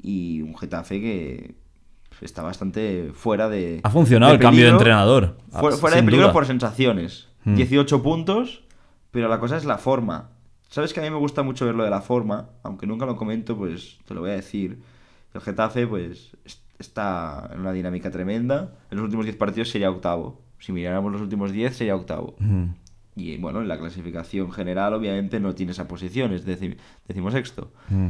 Y 0.00 0.42
un 0.42 0.56
Getafe 0.56 1.00
que 1.00 1.54
está 2.20 2.42
bastante 2.42 3.10
fuera 3.14 3.48
de. 3.48 3.80
Ha 3.82 3.90
funcionado 3.90 4.32
el 4.34 4.38
cambio 4.38 4.64
de 4.64 4.70
entrenador. 4.78 5.36
Fu- 5.50 5.58
fuera 5.78 5.96
de 5.96 6.02
peligro 6.02 6.26
duda. 6.26 6.32
por 6.32 6.46
sensaciones. 6.46 7.28
Hmm. 7.44 7.54
18 7.56 8.02
puntos, 8.02 8.64
pero 9.10 9.28
la 9.28 9.40
cosa 9.40 9.56
es 9.56 9.64
la 9.64 9.78
forma. 9.78 10.30
Sabes 10.68 10.92
que 10.92 11.00
a 11.00 11.02
mí 11.04 11.10
me 11.10 11.16
gusta 11.16 11.42
mucho 11.42 11.64
ver 11.64 11.74
lo 11.74 11.84
de 11.84 11.90
la 11.90 12.00
forma, 12.02 12.50
aunque 12.62 12.86
nunca 12.86 13.06
lo 13.06 13.16
comento, 13.16 13.56
pues 13.56 13.98
te 14.06 14.14
lo 14.14 14.20
voy 14.20 14.30
a 14.30 14.34
decir. 14.34 14.80
El 15.32 15.40
Getafe, 15.40 15.86
pues, 15.86 16.32
es- 16.44 16.60
está 16.78 17.48
en 17.52 17.60
una 17.60 17.72
dinámica 17.72 18.10
tremenda. 18.10 18.74
En 18.90 18.98
los 18.98 19.04
últimos 19.04 19.24
10 19.24 19.36
partidos 19.36 19.70
sería 19.70 19.90
octavo. 19.90 20.42
Si 20.58 20.72
miráramos 20.72 21.12
los 21.12 21.20
últimos 21.20 21.52
10, 21.52 21.76
sería 21.76 21.96
octavo. 21.96 22.34
Mm. 22.38 22.66
Y 23.16 23.36
bueno, 23.38 23.62
en 23.62 23.68
la 23.68 23.78
clasificación 23.78 24.52
general, 24.52 24.94
obviamente, 24.94 25.40
no 25.40 25.54
tiene 25.54 25.72
esa 25.72 25.88
posición, 25.88 26.32
es 26.32 26.44
decir, 26.44 26.76
decimosexto. 27.08 27.72
Mm. 27.88 28.08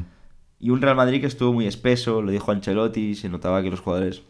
Y 0.59 0.70
un 0.70 0.80
Real 0.80 0.96
Madrid 0.96 1.20
que 1.20 1.26
estuvo 1.26 1.52
muy 1.52 1.66
espeso, 1.66 2.22
lo 2.22 2.30
dijo 2.30 2.50
Ancelotti, 2.50 3.14
se 3.14 3.28
notaba 3.28 3.62
que 3.62 3.70
los 3.70 3.80
jugadores 3.80 4.22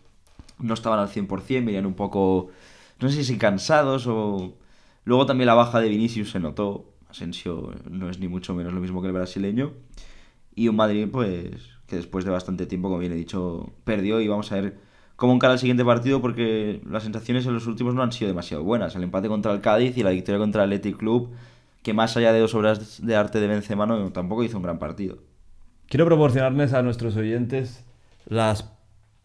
no 0.59 0.75
estaban 0.75 0.99
al 0.99 1.09
100%, 1.09 1.65
venían 1.65 1.87
un 1.87 1.95
poco, 1.95 2.51
no 3.01 3.09
sé 3.09 3.25
si 3.25 3.39
cansados 3.39 4.07
o... 4.07 4.55
Luego 5.05 5.25
también 5.25 5.47
la 5.47 5.55
baja 5.55 5.81
de 5.81 5.89
Vinicius 5.89 6.33
se 6.33 6.41
notó, 6.41 6.93
Asensio 7.09 7.73
no 7.89 8.11
es 8.11 8.19
ni 8.19 8.27
mucho 8.27 8.55
menos 8.55 8.73
lo 8.73 8.81
mismo 8.81 9.01
que 9.01 9.07
el 9.07 9.13
brasileño. 9.13 9.73
Y 10.55 10.67
un 10.69 10.77
Madrid, 10.77 11.07
pues, 11.11 11.79
que 11.87 11.97
después 11.97 12.25
de 12.25 12.33
bastante 12.33 12.67
tiempo, 12.67 12.89
como 12.89 12.99
bien 12.99 13.13
he 13.13 13.17
dicho, 13.17 13.73
perdió 13.85 14.21
y 14.21 14.27
vamos 14.27 14.51
a 14.51 14.57
ver 14.57 14.79
cómo 15.17 15.33
encara 15.33 15.55
el 15.55 15.59
siguiente 15.59 15.85
partido 15.85 16.21
porque 16.21 16.81
las 16.89 17.03
sensaciones 17.03 17.47
en 17.47 17.55
los 17.55 17.67
últimos 17.67 17.95
no 17.95 18.03
han 18.03 18.13
sido 18.13 18.29
demasiado 18.29 18.63
buenas. 18.63 18.95
El 18.95 19.03
empate 19.03 19.29
contra 19.29 19.53
el 19.53 19.61
Cádiz 19.61 19.97
y 19.97 20.03
la 20.03 20.11
victoria 20.11 20.39
contra 20.39 20.65
el 20.65 20.71
Athletic 20.71 20.99
Club, 20.99 21.31
que 21.83 21.95
más 21.95 22.17
allá 22.17 22.33
de 22.33 22.41
dos 22.41 22.55
obras 22.55 23.05
de 23.05 23.17
arte 23.17 23.41
de 23.41 23.47
Benzema, 23.49 23.87
no, 23.87 24.13
tampoco 24.13 24.45
hizo 24.45 24.59
un 24.59 24.63
gran 24.63 24.79
partido. 24.79 25.19
Quiero 25.89 26.05
proporcionarles 26.05 26.73
a 26.73 26.83
nuestros 26.83 27.17
oyentes 27.17 27.85
las, 28.27 28.71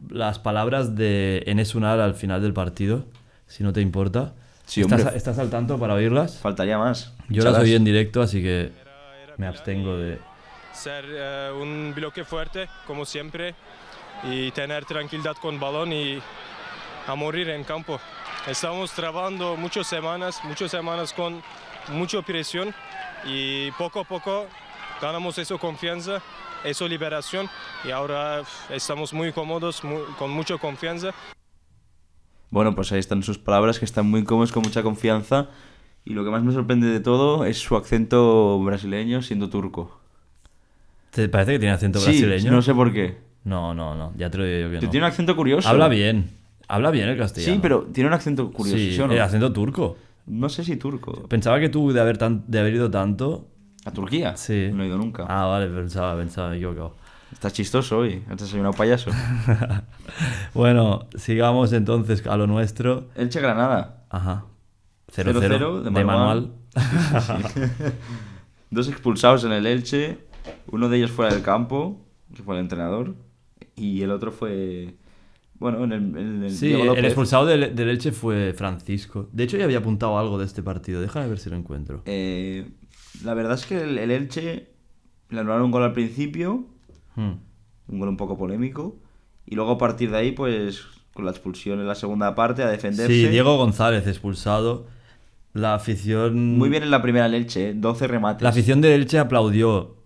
las 0.10 0.40
palabras 0.40 0.96
de 0.96 1.44
Enes 1.46 1.76
Unal 1.76 2.00
al 2.02 2.16
final 2.16 2.42
del 2.42 2.54
partido, 2.54 3.06
si 3.48 3.64
no 3.64 3.74
te 3.74 3.82
importa. 3.82 4.34
Sí, 4.66 4.82
¿Estás, 4.82 5.02
hombre. 5.02 5.18
¿Estás 5.18 5.40
al 5.40 5.50
tanto 5.50 5.78
para 5.78 5.96
oírlas? 5.96 6.38
Faltaría 6.38 6.78
más. 6.78 7.14
Yo 7.28 7.44
las 7.44 7.54
Chalas. 7.54 7.64
oí 7.64 7.74
en 7.74 7.84
directo, 7.84 8.22
así 8.22 8.42
que 8.42 8.72
me 9.38 9.48
abstengo 9.48 9.98
de... 9.98 10.20
ser 10.72 11.04
eh, 11.10 11.50
un 11.60 11.94
bloque 11.96 12.24
fuerte 12.24 12.70
como 12.86 13.06
siempre 13.06 13.56
y 14.24 14.52
tener 14.52 14.86
tranquilidad 14.86 15.36
con 15.38 15.60
balón 15.60 15.92
y 15.94 16.20
a 17.08 17.16
morir 17.16 17.50
en 17.50 17.64
campo. 17.64 18.00
Estamos 18.48 18.92
trabajando 18.92 19.56
muchas 19.56 19.88
semanas, 19.88 20.40
muchas 20.44 20.72
semanas 20.72 21.14
con 21.14 21.42
mucha 21.90 22.22
presión 22.22 22.74
y 23.26 23.72
poco 23.72 24.00
a 24.02 24.04
poco 24.04 24.48
ganamos 25.02 25.38
esa 25.38 25.58
confianza, 25.58 26.22
esa 26.64 26.86
liberación 26.86 27.50
y 27.84 27.92
ahora 27.92 28.44
estamos 28.70 29.14
muy 29.14 29.32
cómodos, 29.32 29.84
mu- 29.84 30.06
con 30.18 30.30
mucha 30.32 30.58
confianza. 30.58 31.12
Bueno, 32.50 32.76
pues 32.76 32.92
ahí 32.92 33.00
están 33.00 33.24
sus 33.24 33.38
palabras, 33.38 33.80
que 33.80 33.86
están 33.86 34.10
muy 34.10 34.24
cómodos, 34.24 34.52
con 34.52 34.62
mucha 34.64 34.84
confianza. 34.84 35.48
Y 36.04 36.14
lo 36.14 36.24
que 36.26 36.32
más 36.32 36.44
me 36.44 36.52
sorprende 36.52 36.88
de 36.88 37.00
todo 37.00 37.46
es 37.46 37.60
su 37.60 37.78
acento 37.78 38.60
brasileño 38.60 39.22
siendo 39.22 39.50
turco. 39.50 40.00
¿Te 41.12 41.30
parece 41.30 41.54
que 41.54 41.60
tiene 41.60 41.74
acento 41.76 42.00
Sí, 42.00 42.06
brasileño? 42.26 42.52
no 42.52 42.62
sé 42.62 42.74
por 42.74 42.92
qué. 42.92 43.18
No, 43.44 43.74
no, 43.74 43.96
no, 43.96 44.14
ya 44.18 44.30
te 44.30 44.38
lo 44.38 44.44
digo 44.46 44.60
yo 44.70 44.80
que 44.80 44.86
no. 44.86 44.92
Tiene 44.92 45.06
un 45.06 45.12
acento 45.12 45.36
curioso. 45.36 45.68
Habla 45.68 45.88
bien, 45.88 46.30
habla 46.68 46.92
bien 46.92 47.10
el 47.10 47.18
castellano. 47.18 47.54
Sí, 47.56 47.60
pero 47.62 47.82
tiene 47.92 48.08
un 48.08 48.14
acento 48.14 48.52
curioso. 48.52 48.78
Sí, 48.78 48.94
¿sí 48.94 49.02
o 49.02 49.08
no? 49.08 49.14
el 49.14 49.22
acento 49.22 49.52
turco. 49.52 49.98
No 50.28 50.48
sé 50.50 50.64
si 50.64 50.76
turco. 50.78 51.28
Pensaba 51.28 51.60
que 51.60 51.70
tú, 51.70 51.92
de 51.92 52.00
haber, 52.00 52.18
tan- 52.18 52.44
de 52.48 52.60
haber 52.60 52.76
ido 52.76 52.92
tanto... 52.92 53.48
¿A 53.84 53.92
Turquía? 53.92 54.38
Sí. 54.38 54.70
No 54.72 54.84
he 54.84 54.88
ido 54.88 54.98
nunca. 54.98 55.26
Ah, 55.28 55.46
vale, 55.48 55.68
pensaba, 55.68 56.16
pensaba, 56.16 56.50
me 56.50 56.54
he 56.56 56.58
equivocado. 56.58 56.96
Estás 57.34 57.54
chistoso 57.54 57.98
hoy. 57.98 58.24
Has 58.30 58.38
desayunado 58.38 58.74
payaso. 58.74 59.10
Bueno, 60.54 61.08
sigamos 61.16 61.72
entonces 61.74 62.26
a 62.28 62.38
lo 62.38 62.46
nuestro. 62.48 63.06
Elche 63.16 63.40
Granada. 63.40 64.04
Ajá. 64.10 64.46
0-0 65.16 65.34
0-0 65.40 65.78
de 65.80 65.84
de 65.86 65.92
manual. 66.04 66.52
manual. 66.76 67.72
Dos 68.70 68.88
expulsados 68.88 69.44
en 69.44 69.52
el 69.54 69.66
Elche. 69.66 70.20
Uno 70.72 70.90
de 70.90 70.98
ellos 70.98 71.12
fuera 71.12 71.34
del 71.34 71.44
campo, 71.44 72.00
que 72.36 72.44
fue 72.44 72.56
el 72.56 72.62
entrenador. 72.62 73.16
Y 73.76 74.02
el 74.02 74.12
otro 74.12 74.32
fue. 74.32 74.96
Bueno, 75.60 75.84
en 75.84 75.92
el. 75.92 76.18
en 76.18 76.44
el 76.44 76.52
Sí, 76.52 76.72
el 76.74 77.06
expulsado 77.06 77.46
del, 77.46 77.76
del 77.76 77.90
Elche 77.90 78.12
fue 78.12 78.54
Francisco. 78.54 79.30
De 79.32 79.44
hecho, 79.44 79.58
ya 79.58 79.66
había 79.66 79.78
apuntado 79.80 80.18
algo 80.18 80.38
de 80.40 80.46
este 80.46 80.64
partido. 80.64 81.02
Déjame 81.02 81.28
ver 81.28 81.40
si 81.40 81.50
lo 81.50 81.56
encuentro. 81.56 82.02
Eh, 82.06 82.68
la 83.24 83.34
verdad 83.34 83.54
es 83.54 83.66
que 83.66 83.82
el, 83.82 83.98
el 83.98 84.10
Elche 84.12 84.70
le 85.30 85.40
anularon 85.40 85.66
un 85.66 85.72
gol 85.72 85.84
al 85.84 85.94
principio, 85.94 86.66
Hmm. 87.16 87.34
un 87.90 88.00
gol 88.00 88.10
un 88.10 88.18
poco 88.18 88.38
polémico, 88.38 88.96
y 89.46 89.56
luego 89.56 89.72
a 89.72 89.78
partir 89.78 90.10
de 90.12 90.18
ahí, 90.18 90.32
pues 90.32 90.82
con 91.14 91.26
la 91.26 91.32
expulsión 91.32 91.80
en 91.80 91.88
la 91.88 91.96
segunda 91.96 92.34
parte 92.36 92.64
a 92.64 92.70
defenderse. 92.70 93.12
Sí, 93.14 93.28
Diego 93.28 93.58
González 93.58 94.08
expulsado. 94.08 94.88
La 95.54 95.74
afición. 95.76 96.58
Muy 96.58 96.70
bien 96.70 96.84
en 96.84 96.92
la 96.92 97.02
primera 97.02 97.26
el 97.26 97.34
Elche, 97.34 97.70
¿eh? 97.70 97.74
12 97.76 98.08
remates. 98.08 98.42
La 98.42 98.50
afición 98.50 98.80
de 98.80 98.96
Elche 98.96 99.20
aplaudió 99.20 99.98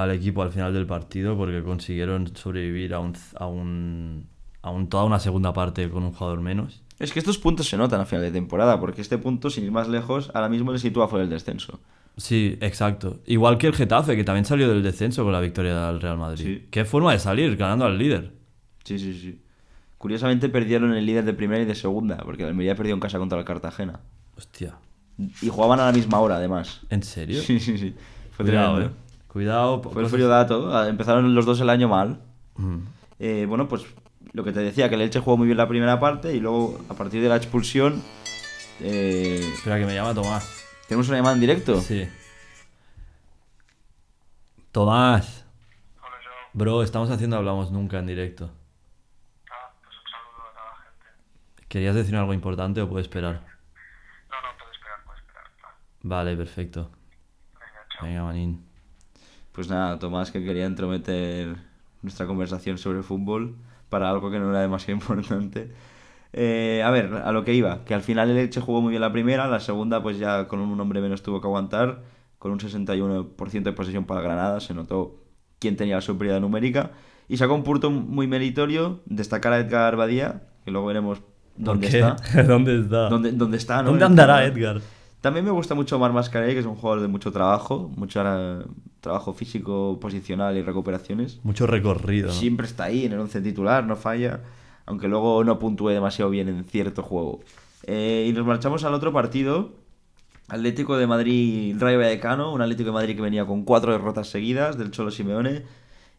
al 0.00 0.10
equipo 0.10 0.42
al 0.42 0.50
final 0.50 0.72
del 0.72 0.86
partido 0.86 1.36
porque 1.36 1.62
consiguieron 1.62 2.34
sobrevivir 2.34 2.94
a 2.94 3.00
un, 3.00 3.14
a 3.36 3.46
un, 3.46 4.26
a 4.62 4.70
un- 4.70 4.88
toda 4.88 5.04
una 5.04 5.18
segunda 5.20 5.52
parte 5.52 5.88
con 5.90 6.02
un 6.04 6.12
jugador 6.12 6.40
menos. 6.40 6.82
Es 6.98 7.12
que 7.12 7.18
estos 7.18 7.36
puntos 7.38 7.68
se 7.68 7.76
notan 7.76 8.00
a 8.00 8.04
final 8.06 8.22
de 8.24 8.30
temporada, 8.30 8.78
porque 8.80 9.00
este 9.02 9.18
punto, 9.18 9.50
sin 9.50 9.64
ir 9.64 9.72
más 9.72 9.88
lejos, 9.88 10.30
ahora 10.34 10.48
mismo 10.48 10.72
le 10.72 10.78
sitúa 10.78 11.08
fuera 11.08 11.22
del 11.24 11.30
descenso. 11.30 11.80
Sí, 12.16 12.56
exacto. 12.60 13.20
Igual 13.26 13.58
que 13.58 13.66
el 13.66 13.74
Getafe, 13.74 14.16
que 14.16 14.22
también 14.24 14.44
salió 14.44 14.68
del 14.68 14.82
descenso 14.82 15.24
con 15.24 15.32
la 15.32 15.40
victoria 15.40 15.86
del 15.88 16.00
Real 16.00 16.18
Madrid. 16.18 16.44
Sí. 16.44 16.66
Qué 16.70 16.84
forma 16.84 17.12
de 17.12 17.18
salir, 17.18 17.56
ganando 17.56 17.84
al 17.86 17.98
líder. 17.98 18.32
Sí, 18.84 18.98
sí, 18.98 19.14
sí. 19.18 19.40
Curiosamente 19.98 20.48
perdieron 20.48 20.94
el 20.94 21.04
líder 21.06 21.24
de 21.24 21.32
primera 21.32 21.62
y 21.62 21.64
de 21.66 21.74
segunda, 21.74 22.18
porque 22.18 22.42
el 22.44 22.50
Almería 22.50 22.74
perdió 22.76 22.94
en 22.94 23.00
casa 23.00 23.18
contra 23.18 23.38
el 23.38 23.44
Cartagena. 23.44 24.00
Hostia. 24.36 24.74
Y 25.40 25.48
jugaban 25.48 25.80
a 25.80 25.86
la 25.86 25.92
misma 25.92 26.18
hora, 26.20 26.36
además. 26.36 26.80
¿En 26.90 27.02
serio? 27.02 27.40
Sí, 27.42 27.60
sí, 27.60 27.78
sí. 27.78 27.94
Fue 28.32 28.44
Cuidado, 28.46 28.76
tremendo. 28.76 28.96
eh. 28.96 29.11
Cuidado. 29.32 29.80
Fue 29.82 30.02
el 30.02 30.08
frío 30.10 30.28
dato. 30.28 30.76
Ah, 30.76 30.88
Empezaron 30.88 31.34
los 31.34 31.46
dos 31.46 31.58
el 31.60 31.70
año 31.70 31.88
mal. 31.88 32.20
Mm. 32.56 32.78
Eh, 33.18 33.46
bueno, 33.48 33.66
pues 33.66 33.86
lo 34.34 34.44
que 34.44 34.52
te 34.52 34.60
decía, 34.60 34.88
que 34.90 34.94
el 34.96 35.00
Elche 35.00 35.20
jugó 35.20 35.38
muy 35.38 35.46
bien 35.46 35.56
la 35.56 35.68
primera 35.68 35.98
parte 35.98 36.34
y 36.34 36.40
luego, 36.40 36.78
a 36.90 36.94
partir 36.94 37.22
de 37.22 37.28
la 37.30 37.36
expulsión, 37.36 38.02
eh, 38.80 39.40
Espera, 39.54 39.78
que 39.78 39.86
me 39.86 39.94
llama 39.94 40.12
Tomás. 40.12 40.64
tenemos 40.86 41.08
una 41.08 41.16
llamada 41.16 41.34
en 41.34 41.40
directo. 41.40 41.80
Sí. 41.80 42.06
Tomás. 44.70 45.46
Bro, 46.54 46.82
estamos 46.82 47.10
haciendo 47.10 47.36
Hablamos 47.38 47.70
Nunca 47.70 47.98
en 47.98 48.06
directo. 48.06 48.50
Ah, 49.50 49.72
pues 49.82 49.94
un 49.96 50.10
saludo 50.10 50.42
a 50.48 50.52
toda 50.52 50.64
la 50.66 50.82
gente. 50.82 51.66
¿Querías 51.68 51.94
decir 51.94 52.14
algo 52.16 52.34
importante 52.34 52.82
o 52.82 52.88
puedo 52.88 53.00
esperar? 53.00 53.34
No, 53.36 53.40
no, 53.40 54.58
puedo 54.58 54.72
esperar, 54.72 55.02
puedo 55.04 55.18
esperar. 55.18 55.44
claro. 55.58 55.74
Vale, 56.02 56.36
perfecto. 56.36 56.90
Venga, 57.54 57.86
chao. 57.96 58.06
Venga, 58.06 58.22
manín. 58.24 58.71
Pues 59.52 59.68
nada, 59.68 59.98
Tomás 59.98 60.30
que 60.30 60.42
quería 60.42 60.66
entrometer 60.66 61.56
nuestra 62.02 62.26
conversación 62.26 62.78
sobre 62.78 63.02
fútbol 63.02 63.56
para 63.88 64.10
algo 64.10 64.30
que 64.30 64.38
no 64.38 64.50
era 64.50 64.60
demasiado 64.60 64.98
importante. 65.00 65.70
Eh, 66.32 66.82
a 66.84 66.90
ver, 66.90 67.12
a 67.14 67.30
lo 67.32 67.44
que 67.44 67.52
iba, 67.54 67.84
que 67.84 67.94
al 67.94 68.00
final 68.00 68.30
el 68.30 68.38
Elche 68.38 68.60
jugó 68.60 68.80
muy 68.80 68.90
bien 68.90 69.02
la 69.02 69.12
primera, 69.12 69.46
la 69.48 69.60
segunda 69.60 70.02
pues 70.02 70.18
ya 70.18 70.48
con 70.48 70.60
un 70.60 70.80
hombre 70.80 71.02
menos 71.02 71.22
tuvo 71.22 71.42
que 71.42 71.46
aguantar, 71.46 72.02
con 72.38 72.52
un 72.52 72.58
61% 72.58 73.62
de 73.62 73.72
posesión 73.72 74.04
para 74.06 74.22
Granada, 74.22 74.60
se 74.60 74.72
notó 74.72 75.16
quién 75.58 75.76
tenía 75.76 75.96
la 75.96 76.00
superioridad 76.00 76.40
numérica, 76.40 76.92
y 77.28 77.36
sacó 77.36 77.54
un 77.54 77.62
punto 77.62 77.90
muy 77.90 78.26
meritorio, 78.26 79.00
destacar 79.04 79.52
a 79.52 79.58
Edgar 79.58 79.96
Badía, 79.96 80.44
que 80.64 80.70
luego 80.70 80.86
veremos 80.86 81.20
¿Por 81.20 81.28
dónde 81.56 81.88
qué? 81.88 81.98
está. 82.00 82.16
¿Dónde 82.44 82.80
está? 82.80 83.08
¿Dónde, 83.10 83.32
dónde 83.32 83.56
está, 83.58 83.82
no? 83.82 83.90
¿Dónde 83.90 84.06
andará. 84.06 84.44
Edgar? 84.46 84.80
También 85.20 85.44
me 85.44 85.50
gusta 85.50 85.74
mucho 85.74 85.96
Omar 85.96 86.12
Mascarell, 86.12 86.54
que 86.54 86.60
es 86.60 86.66
un 86.66 86.74
jugador 86.74 87.02
de 87.02 87.08
mucho 87.08 87.30
trabajo, 87.30 87.90
mucho 87.94 88.22
eh, 88.24 88.64
trabajo 89.02 89.34
físico, 89.34 89.98
posicional 90.00 90.56
y 90.56 90.62
recuperaciones. 90.62 91.40
Mucho 91.42 91.66
recorrido. 91.66 92.28
¿no? 92.28 92.32
Siempre 92.32 92.66
está 92.66 92.84
ahí 92.84 93.04
en 93.04 93.12
el 93.12 93.18
once 93.18 93.40
titular, 93.42 93.84
no 93.84 93.96
falla, 93.96 94.40
aunque 94.86 95.08
luego 95.08 95.42
no 95.42 95.58
puntúe 95.58 95.88
demasiado 95.88 96.30
bien 96.30 96.48
en 96.48 96.64
cierto 96.64 97.02
juego. 97.02 97.40
Eh, 97.82 98.26
y 98.30 98.32
nos 98.32 98.46
marchamos 98.46 98.84
al 98.84 98.94
otro 98.94 99.12
partido, 99.12 99.72
Atlético 100.48 100.96
de 100.96 101.08
Madrid, 101.08 101.76
Rayo 101.80 101.98
Vallecano, 101.98 102.52
un 102.52 102.62
Atlético 102.62 102.90
de 102.90 102.94
Madrid 102.94 103.16
que 103.16 103.22
venía 103.22 103.44
con 103.44 103.64
cuatro 103.64 103.90
derrotas 103.90 104.28
seguidas 104.28 104.78
del 104.78 104.92
Cholo 104.92 105.10
Simeone 105.10 105.64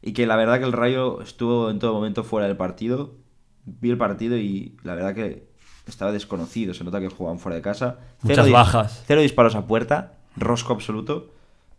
y 0.02 0.12
que 0.12 0.28
la 0.28 0.36
verdad 0.36 0.60
que 0.60 0.66
el 0.66 0.74
Rayo 0.74 1.22
estuvo 1.22 1.70
en 1.70 1.80
todo 1.80 1.94
momento 1.94 2.26
fuera 2.26 2.48
del 2.48 2.58
partido. 2.58 3.16
Vi 3.64 3.92
el 3.92 3.98
partido 3.98 4.36
y 4.36 4.76
la 4.84 4.94
verdad 4.94 5.16
que 5.16 5.48
estaba 5.88 6.12
desconocido, 6.12 6.74
se 6.74 6.84
nota 6.84 7.00
que 7.00 7.08
jugaban 7.08 7.40
fuera 7.40 7.56
de 7.56 7.62
casa. 7.62 8.00
Muchas 8.24 8.52
bajas. 8.52 9.04
Cero 9.08 9.22
disparos 9.22 9.56
a 9.56 9.68
puerta, 9.68 10.18
rosco 10.36 10.74
absoluto. 10.74 11.33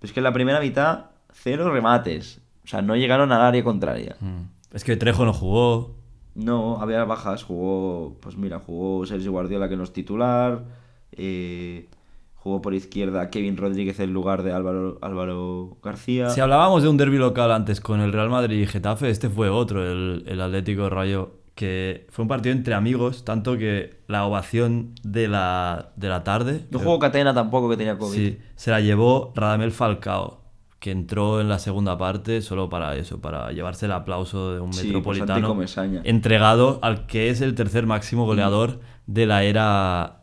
Pero 0.05 0.11
es 0.11 0.13
que 0.13 0.21
en 0.21 0.25
la 0.25 0.33
primera 0.35 0.61
mitad, 0.61 1.07
cero 1.33 1.73
remates. 1.73 2.43
O 2.63 2.69
sea, 2.69 2.83
no 2.83 2.95
llegaron 2.95 3.33
al 3.33 3.41
área 3.41 3.65
contraria. 3.65 4.17
Mm. 4.21 4.43
Es 4.75 4.85
que 4.85 4.97
Trejo 4.97 5.25
no 5.25 5.33
jugó. 5.33 5.95
No, 6.35 6.79
había 6.79 7.03
bajas. 7.05 7.43
Jugó, 7.43 8.19
pues 8.21 8.37
mira, 8.37 8.59
jugó 8.59 9.07
Sergio 9.07 9.33
Guardiola, 9.33 9.69
que 9.71 9.77
no 9.79 9.85
es 9.85 9.95
titular. 9.95 10.65
eh, 11.13 11.89
jugó 12.35 12.61
por 12.61 12.75
izquierda 12.75 13.31
Kevin 13.31 13.57
Rodríguez 13.57 13.99
en 14.01 14.13
lugar 14.13 14.43
de 14.43 14.53
Álvaro, 14.53 14.99
Álvaro 15.01 15.79
García. 15.83 16.29
Si 16.29 16.41
hablábamos 16.43 16.83
de 16.83 16.91
un 16.91 16.99
derby 16.99 17.17
local 17.17 17.51
antes 17.51 17.81
con 17.81 18.03
el 18.03 18.13
Real 18.13 18.29
Madrid 18.29 18.61
y 18.61 18.67
Getafe, 18.67 19.09
este 19.09 19.31
fue 19.31 19.49
otro, 19.49 19.83
el, 19.91 20.25
el 20.27 20.39
Atlético 20.43 20.91
Rayo, 20.91 21.33
que 21.55 22.07
fue 22.11 22.23
un 22.25 22.29
partido 22.29 22.53
entre 22.55 22.75
amigos, 22.75 23.25
tanto 23.25 23.57
que 23.57 24.01
la 24.09 24.25
ovación 24.27 24.95
de 25.05 25.29
la, 25.29 25.93
de 25.97 26.09
la 26.09 26.25
tarde 26.25 26.67
No 26.71 26.79
jugó 26.81 26.99
Catena 26.99 27.33
tampoco, 27.33 27.71
que 27.71 27.77
tenía 27.77 27.97
COVID. 27.97 28.15
sí, 28.17 28.39
se 28.57 28.71
la 28.73 28.81
llevó 28.81 29.33
Radamel 29.37 29.71
Falcao, 29.71 30.43
que 30.81 30.91
entró 30.91 31.41
en 31.41 31.49
la 31.49 31.59
segunda 31.61 31.97
parte 31.97 32.43
solo 32.43 32.69
para 32.69 32.97
eso, 32.97 33.21
para 33.21 33.53
llevarse 33.53 33.87
el 33.87 33.93
aplauso 33.93 34.53
de 34.53 34.61
un 34.61 34.73
Sí, 34.73 34.79
pues 34.81 34.87
metropolitano 35.19 35.49
Comesaña. 35.49 36.01
entregado 36.05 36.81
al 36.83 37.07
que 37.07 37.31
es 37.31 37.41
el 37.41 37.55
tercer 37.55 37.87
máximo 37.87 38.27
goleador 38.27 38.81
de 39.07 39.27
la 39.27 39.45
era 39.45 40.21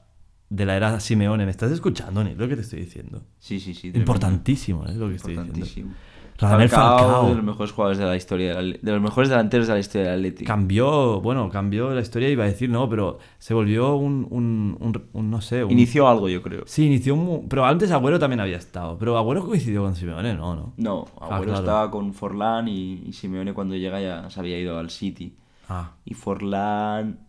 de 0.49 0.65
la 0.65 0.75
era 0.75 0.99
Simeone. 0.99 1.45
¿Me 1.45 1.51
estás 1.51 1.71
escuchando, 1.71 2.25
Ni? 2.25 2.35
Lo 2.35 2.45
que 2.49 2.55
te 2.57 2.61
estoy 2.63 2.79
diciendo. 2.81 3.23
Sí, 3.39 3.61
sí, 3.61 3.73
sí. 3.73 3.89
Importantísimo, 3.95 4.85
es 4.85 4.97
lo 4.97 5.07
que 5.07 5.15
estoy 5.15 5.37
diciendo. 5.37 5.93
Radamel 6.41 6.69
Falcao. 6.69 7.29
de 7.29 7.35
los 7.35 7.43
mejores 7.43 7.71
jugadores 7.71 7.97
de 7.99 8.05
la 8.05 8.15
historia, 8.15 8.55
de 8.55 8.79
los 8.91 9.01
mejores 9.01 9.29
delanteros 9.29 9.67
de 9.67 9.73
la 9.73 9.79
historia 9.79 10.07
del 10.11 10.19
Atlético. 10.19 10.47
Cambió, 10.47 11.21
bueno, 11.21 11.49
cambió 11.49 11.91
la 11.93 12.01
historia, 12.01 12.29
iba 12.29 12.43
a 12.43 12.47
decir, 12.47 12.69
no, 12.69 12.89
pero 12.89 13.19
se 13.37 13.53
volvió 13.53 13.95
un, 13.95 14.27
un, 14.29 14.75
un- 14.79 15.03
un, 15.13 15.29
no 15.29 15.39
sé, 15.41 15.63
un... 15.63 15.71
Inició 15.71 16.07
algo, 16.07 16.27
yo 16.29 16.41
creo. 16.41 16.63
Sí, 16.65 16.87
inició 16.87 17.13
un... 17.15 17.47
Pero 17.47 17.65
antes 17.65 17.91
Agüero 17.91 18.17
también 18.19 18.39
había 18.39 18.57
estado. 18.57 18.97
Pero 18.97 19.17
Agüero 19.17 19.45
coincidió 19.45 19.83
con 19.83 19.95
Simeone, 19.95 20.33
no, 20.33 20.55
no. 20.55 20.73
No, 20.77 21.05
Ah, 21.19 21.25
Agüero 21.35 21.43
claro. 21.53 21.59
estaba 21.59 21.91
con 21.91 22.13
Forlán 22.13 22.67
y, 22.67 23.03
y 23.05 23.13
Simeone 23.13 23.53
cuando 23.53 23.75
llega 23.75 24.01
ya 24.01 24.29
se 24.29 24.39
había 24.39 24.59
ido 24.59 24.77
al 24.79 24.89
City. 24.89 25.37
Ah, 25.69 25.91
Y 26.05 26.15
Forlán 26.15 27.19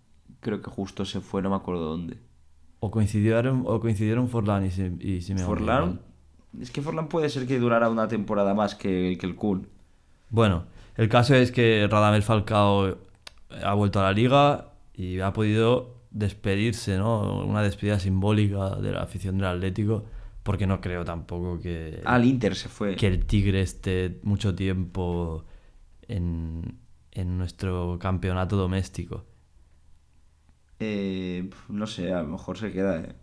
creo 0.41 0.61
que 0.63 0.71
justo 0.71 1.05
se 1.05 1.21
fue, 1.21 1.43
no 1.43 1.51
me 1.51 1.57
acuerdo 1.57 1.85
dónde. 1.85 2.17
o 2.81 2.91
coincidieron, 2.91 3.63
o 3.67 3.79
coincidieron 3.79 4.29
Forlán 4.29 4.65
y, 4.65 5.07
y 5.07 5.21
Simeone. 5.21 5.47
Forlán. 5.47 6.01
Es 6.61 6.71
que 6.71 6.83
Forlán 6.83 7.09
puede 7.09 7.29
ser 7.29 7.47
que 7.47 7.59
durara 7.59 7.89
una 7.91 8.09
temporada 8.09 8.55
más 8.55 8.75
que, 8.75 9.17
que 9.21 9.27
el 9.27 9.37
Kun. 9.37 9.69
Bueno, 10.31 10.67
el 10.97 11.09
caso 11.09 11.35
es 11.35 11.53
que 11.53 11.87
Radamel 11.91 12.23
Falcao 12.23 12.99
ha 13.63 13.75
vuelto 13.75 14.01
a 14.01 14.05
la 14.05 14.13
liga 14.13 14.73
y 14.95 15.21
ha 15.21 15.33
podido 15.33 16.03
despedirse, 16.11 16.97
¿no? 16.99 17.45
Una 17.45 17.63
despedida 17.63 17.99
simbólica 17.99 18.77
de 18.77 18.93
la 18.93 19.03
afición 19.03 19.37
del 19.39 19.47
Atlético, 19.47 20.05
porque 20.43 20.67
no 20.67 20.81
creo 20.81 21.05
tampoco 21.05 21.61
que... 21.61 22.01
Al 22.05 22.25
Inter 22.25 22.55
se 22.57 22.69
fue. 22.69 22.97
que 22.97 23.07
el 23.07 23.27
Tigre 23.27 23.61
esté 23.63 24.21
mucho 24.23 24.55
tiempo 24.55 25.45
en, 26.09 26.79
en 27.13 27.39
nuestro 27.39 27.99
campeonato 28.01 28.57
doméstico. 28.57 29.25
Eh, 30.79 31.49
no 31.69 31.87
sé, 31.87 32.13
a 32.13 32.23
lo 32.23 32.29
mejor 32.29 32.59
se 32.59 32.73
queda. 32.73 33.01
eh. 33.01 33.15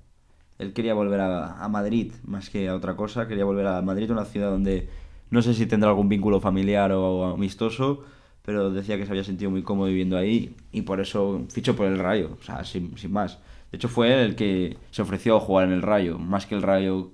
Él 0.60 0.74
quería 0.74 0.94
volver 0.94 1.22
a, 1.22 1.68
Madrid 1.70 2.12
más 2.26 2.50
que 2.50 2.68
a 2.68 2.76
otra 2.76 2.96
cosa. 2.96 3.28
Quería 3.28 3.46
volver 3.46 3.66
a 3.66 3.82
Madrid, 3.82 4.12
una 4.12 4.26
ciudad 4.26 4.52
donde 4.52 4.90
no 5.32 5.42
sé 5.42 5.54
si 5.54 5.66
tendrá 5.66 5.90
algún 5.90 6.10
vínculo 6.10 6.42
familiar 6.42 6.92
o 6.92 7.26
amistoso, 7.26 8.04
pero 8.44 8.70
decía 8.70 8.98
que 8.98 9.06
se 9.06 9.12
había 9.12 9.24
sentido 9.24 9.52
muy 9.52 9.64
cómodo 9.64 9.88
viviendo 9.88 10.18
ahí 10.18 10.56
y 10.72 10.82
por 10.82 11.00
eso 11.00 11.46
fichó 11.50 11.76
por 11.76 11.88
el 11.88 11.98
Rayo, 11.98 12.38
o 12.40 12.44
sea, 12.44 12.64
sin, 12.66 12.98
sin 12.98 13.12
más. 13.12 13.40
De 13.72 13.78
hecho, 13.78 13.88
fue 13.88 14.12
él 14.14 14.20
el 14.20 14.36
que 14.36 14.78
se 14.92 15.02
ofreció 15.02 15.38
a 15.38 15.40
jugar 15.40 15.68
en 15.68 15.74
el 15.74 15.82
Rayo, 15.82 16.18
más 16.18 16.46
que 16.46 16.56
el 16.56 16.62
Rayo 16.62 17.12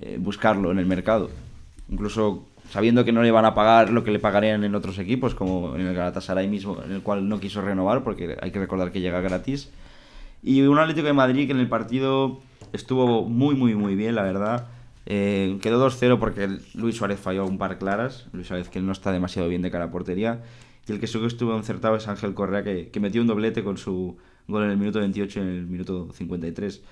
eh, 0.00 0.18
buscarlo 0.20 0.70
en 0.70 0.78
el 0.78 0.86
mercado. 0.86 1.30
Incluso 1.88 2.44
sabiendo 2.70 3.04
que 3.04 3.12
no 3.12 3.22
le 3.22 3.28
iban 3.28 3.44
a 3.44 3.54
pagar 3.54 3.90
lo 3.90 4.04
que 4.04 4.10
le 4.10 4.18
pagarían 4.18 4.64
en 4.64 4.74
otros 4.74 4.98
equipos, 4.98 5.34
como 5.34 5.76
en 5.76 5.86
el 5.86 5.94
Galatasaray 5.94 6.48
mismo, 6.48 6.82
en 6.84 6.92
el 6.92 7.02
cual 7.02 7.28
no 7.28 7.40
quiso 7.40 7.62
renovar, 7.62 8.02
porque 8.02 8.36
hay 8.40 8.50
que 8.50 8.58
recordar 8.58 8.92
que 8.92 9.00
llega 9.00 9.20
gratis. 9.20 9.70
Y 10.42 10.62
un 10.62 10.78
Atlético 10.78 11.06
de 11.06 11.12
Madrid 11.12 11.46
que 11.46 11.52
en 11.52 11.60
el 11.60 11.68
partido 11.68 12.40
estuvo 12.72 13.24
muy, 13.24 13.54
muy, 13.54 13.74
muy 13.74 13.94
bien, 13.94 14.14
la 14.14 14.22
verdad. 14.22 14.68
Eh, 15.06 15.58
quedó 15.62 15.86
2-0 15.88 16.18
porque 16.18 16.48
Luis 16.74 16.96
Suárez 16.96 17.20
falló 17.20 17.46
un 17.46 17.58
par 17.58 17.78
claras. 17.78 18.26
Luis 18.32 18.48
Suárez 18.48 18.68
que 18.68 18.80
no 18.80 18.92
está 18.92 19.12
demasiado 19.12 19.48
bien 19.48 19.62
de 19.62 19.70
cara 19.70 19.86
a 19.86 19.90
portería. 19.90 20.42
Y 20.88 20.92
el 20.92 21.00
que 21.00 21.06
sí 21.06 21.18
que 21.18 21.26
estuvo 21.26 21.56
encertado 21.56 21.96
es 21.96 22.06
Ángel 22.08 22.34
Correa, 22.34 22.62
que, 22.62 22.90
que 22.90 23.00
metió 23.00 23.20
un 23.20 23.26
doblete 23.26 23.64
con 23.64 23.76
su 23.76 24.16
gol 24.48 24.64
en 24.64 24.70
el 24.70 24.76
minuto 24.76 25.00
28 25.00 25.38
y 25.38 25.42
en 25.42 25.48
el 25.48 25.66
minuto 25.66 26.08
53. 26.12 26.82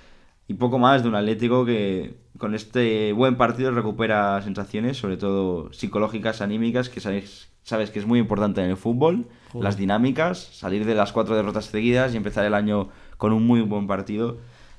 Y 0.47 0.55
poco 0.55 0.79
más 0.79 1.03
de 1.03 1.09
un 1.09 1.15
Atlético 1.15 1.65
que 1.65 2.17
con 2.39 2.55
este 2.55 3.13
buen 3.13 3.37
partido 3.37 3.71
recupera 3.71 4.41
sensaciones, 4.43 4.99
sobre 4.99 5.17
todo 5.17 5.73
psicológicas, 5.73 6.43
anímicas, 6.43 6.91
que 6.91 7.01
sabes, 7.01 7.49
sabes 7.63 7.91
que 7.91 7.99
es 7.99 8.07
muy 8.07 8.19
importante 8.19 8.63
en 8.63 8.71
el 8.71 8.77
fútbol, 8.77 9.27
Joder. 9.53 9.65
las 9.65 9.79
dinámicas, 9.79 10.39
salir 10.39 10.85
de 10.85 10.95
las 10.95 11.13
cuatro 11.13 11.35
derrotas 11.35 11.67
seguidas 11.67 12.13
y 12.13 12.19
empezar 12.19 12.45
el 12.45 12.53
año 12.53 12.91
con 13.17 13.33
un 13.33 13.47
muy 13.47 13.63
buen 13.63 13.87
partido, 13.87 14.37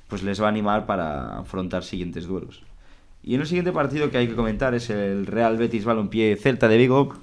pues 0.08 0.22
les 0.22 0.40
va 0.40 0.46
a 0.46 0.48
animar 0.50 0.86
para 0.86 1.38
afrontar 1.38 1.84
siguientes 1.84 2.26
duelos. 2.26 2.62
Y 3.22 3.34
en 3.34 3.40
el 3.40 3.46
siguiente 3.46 3.72
partido 3.72 4.10
que 4.10 4.18
hay 4.18 4.28
que 4.28 4.36
comentar 4.36 4.74
es 4.74 4.88
el 4.90 5.26
Real 5.26 5.56
Betis 5.56 5.84
Balompié 5.84 6.36
Celta 6.36 6.68
de 6.68 6.76
Vigo, 6.76 7.14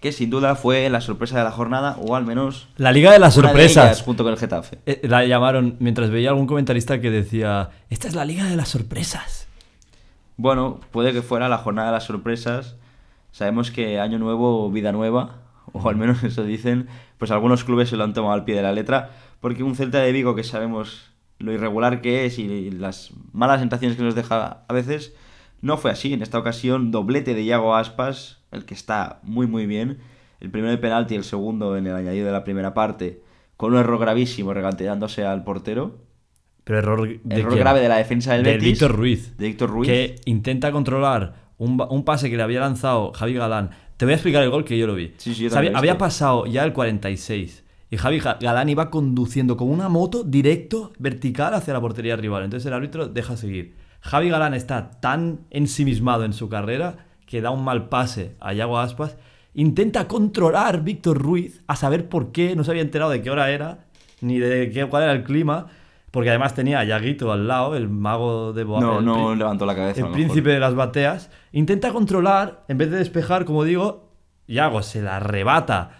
que 0.00 0.12
sin 0.12 0.30
duda 0.30 0.54
fue 0.56 0.88
la 0.90 1.00
sorpresa 1.00 1.38
de 1.38 1.44
la 1.44 1.52
jornada, 1.52 1.96
o 2.00 2.16
al 2.16 2.24
menos 2.26 2.68
La 2.76 2.90
Liga 2.92 3.12
de 3.12 3.18
las 3.20 3.36
una 3.36 3.48
de 3.48 3.52
Sorpresas. 3.52 3.84
ellas, 3.84 4.02
junto 4.02 4.24
con 4.24 4.32
el 4.32 4.38
Getafe. 4.38 4.78
Eh, 4.86 5.00
La 5.04 5.24
llamaron 5.24 5.76
mientras 5.78 6.10
veía 6.10 6.30
algún 6.30 6.46
comentarista 6.46 7.00
que 7.00 7.10
decía: 7.10 7.70
Esta 7.88 8.08
es 8.08 8.14
la 8.14 8.24
Liga 8.24 8.44
de 8.46 8.56
las 8.56 8.68
Sorpresas. 8.68 9.46
Bueno, 10.36 10.80
puede 10.90 11.12
que 11.12 11.22
fuera 11.22 11.48
la 11.48 11.58
jornada 11.58 11.88
de 11.88 11.92
las 11.94 12.04
sorpresas. 12.04 12.76
Sabemos 13.30 13.70
que 13.70 14.00
año 14.00 14.18
nuevo, 14.18 14.70
vida 14.70 14.90
nueva, 14.90 15.36
o 15.72 15.88
al 15.88 15.96
menos 15.96 16.22
eso 16.24 16.42
dicen, 16.44 16.88
pues 17.18 17.30
algunos 17.30 17.62
clubes 17.64 17.88
se 17.88 17.96
lo 17.96 18.04
han 18.04 18.12
tomado 18.14 18.34
al 18.34 18.44
pie 18.44 18.56
de 18.56 18.62
la 18.62 18.72
letra, 18.72 19.10
porque 19.40 19.62
un 19.62 19.76
Celta 19.76 19.98
de 19.98 20.10
Vigo 20.12 20.34
que 20.34 20.42
sabemos 20.42 21.11
lo 21.42 21.52
irregular 21.52 22.00
que 22.00 22.24
es 22.24 22.38
y 22.38 22.70
las 22.70 23.12
malas 23.32 23.60
sensaciones 23.60 23.96
que 23.96 24.02
nos 24.02 24.14
deja 24.14 24.64
a 24.68 24.72
veces, 24.72 25.14
no 25.60 25.76
fue 25.76 25.90
así. 25.90 26.12
En 26.12 26.22
esta 26.22 26.38
ocasión, 26.38 26.90
doblete 26.90 27.34
de 27.34 27.44
Iago 27.44 27.74
Aspas, 27.74 28.40
el 28.50 28.64
que 28.64 28.74
está 28.74 29.20
muy 29.22 29.46
muy 29.46 29.66
bien. 29.66 29.98
El 30.40 30.50
primero 30.50 30.72
de 30.72 30.78
penalti 30.78 31.14
y 31.14 31.18
el 31.18 31.24
segundo 31.24 31.76
en 31.76 31.86
el 31.86 31.94
añadido 31.94 32.26
de 32.26 32.32
la 32.32 32.42
primera 32.42 32.74
parte, 32.74 33.22
con 33.56 33.72
un 33.72 33.78
error 33.78 34.00
gravísimo 34.00 34.52
regateándose 34.52 35.24
al 35.24 35.44
portero. 35.44 35.98
Pero 36.64 36.78
error, 36.78 37.08
de 37.08 37.20
Error 37.34 37.52
quién? 37.52 37.60
grave 37.60 37.80
de 37.80 37.88
la 37.88 37.96
defensa 37.96 38.34
del 38.34 38.44
Del 38.44 38.54
Betis. 38.54 38.72
Víctor 38.72 38.92
Ruiz. 38.96 39.36
De 39.36 39.46
Víctor 39.46 39.70
Ruiz. 39.70 39.88
Que 39.88 40.16
intenta 40.24 40.72
controlar 40.72 41.34
un, 41.58 41.80
un 41.90 42.04
pase 42.04 42.30
que 42.30 42.36
le 42.36 42.42
había 42.42 42.60
lanzado 42.60 43.12
Javi 43.12 43.34
Galán. 43.34 43.70
Te 44.02 44.04
voy 44.04 44.14
a 44.14 44.16
explicar 44.16 44.42
el 44.42 44.50
gol 44.50 44.64
que 44.64 44.76
yo 44.76 44.88
lo 44.88 44.96
vi. 44.96 45.14
Sí, 45.18 45.32
sí, 45.32 45.48
yo 45.48 45.56
había, 45.56 45.96
pasado 45.96 46.46
ya 46.46 46.64
el 46.64 46.72
46 46.72 47.61
y 47.92 47.98
Javi 47.98 48.20
Ga- 48.20 48.38
Galán 48.40 48.70
iba 48.70 48.88
conduciendo 48.90 49.56
con 49.58 49.68
una 49.68 49.90
moto 49.90 50.24
directo, 50.24 50.92
vertical 50.98 51.52
hacia 51.52 51.74
la 51.74 51.80
portería 51.80 52.16
rival. 52.16 52.42
Entonces 52.42 52.66
el 52.66 52.72
árbitro 52.72 53.06
deja 53.06 53.36
seguir. 53.36 53.74
Javi 54.00 54.30
Galán 54.30 54.54
está 54.54 54.92
tan 55.00 55.40
ensimismado 55.50 56.24
en 56.24 56.32
su 56.32 56.48
carrera 56.48 56.96
que 57.26 57.42
da 57.42 57.50
un 57.50 57.62
mal 57.62 57.90
pase 57.90 58.34
a 58.40 58.54
Yago 58.54 58.78
Aspas. 58.78 59.16
Intenta 59.54 60.08
controlar 60.08 60.82
Víctor 60.82 61.18
Ruiz 61.18 61.62
a 61.66 61.76
saber 61.76 62.08
por 62.08 62.32
qué, 62.32 62.56
no 62.56 62.64
se 62.64 62.70
había 62.70 62.82
enterado 62.82 63.10
de 63.10 63.20
qué 63.20 63.30
hora 63.30 63.50
era, 63.50 63.84
ni 64.22 64.38
de 64.38 64.70
qué, 64.70 64.86
cuál 64.86 65.02
era 65.02 65.12
el 65.12 65.22
clima, 65.22 65.66
porque 66.10 66.30
además 66.30 66.54
tenía 66.54 66.80
a 66.80 66.84
Yaguito 66.84 67.30
al 67.30 67.46
lado, 67.46 67.76
el 67.76 67.90
mago 67.90 68.54
de 68.54 68.64
Boa- 68.64 68.80
No, 68.80 69.00
no 69.02 69.34
levantó 69.34 69.66
la 69.66 69.74
cabeza. 69.74 70.00
el 70.06 70.12
príncipe 70.12 70.48
de 70.50 70.60
las 70.60 70.74
bateas, 70.74 71.30
intenta 71.52 71.92
controlar, 71.92 72.64
en 72.68 72.78
vez 72.78 72.90
de 72.90 72.96
despejar, 72.96 73.44
como 73.44 73.64
digo, 73.64 74.08
Yago 74.48 74.82
se 74.82 75.02
la 75.02 75.16
arrebata 75.16 75.98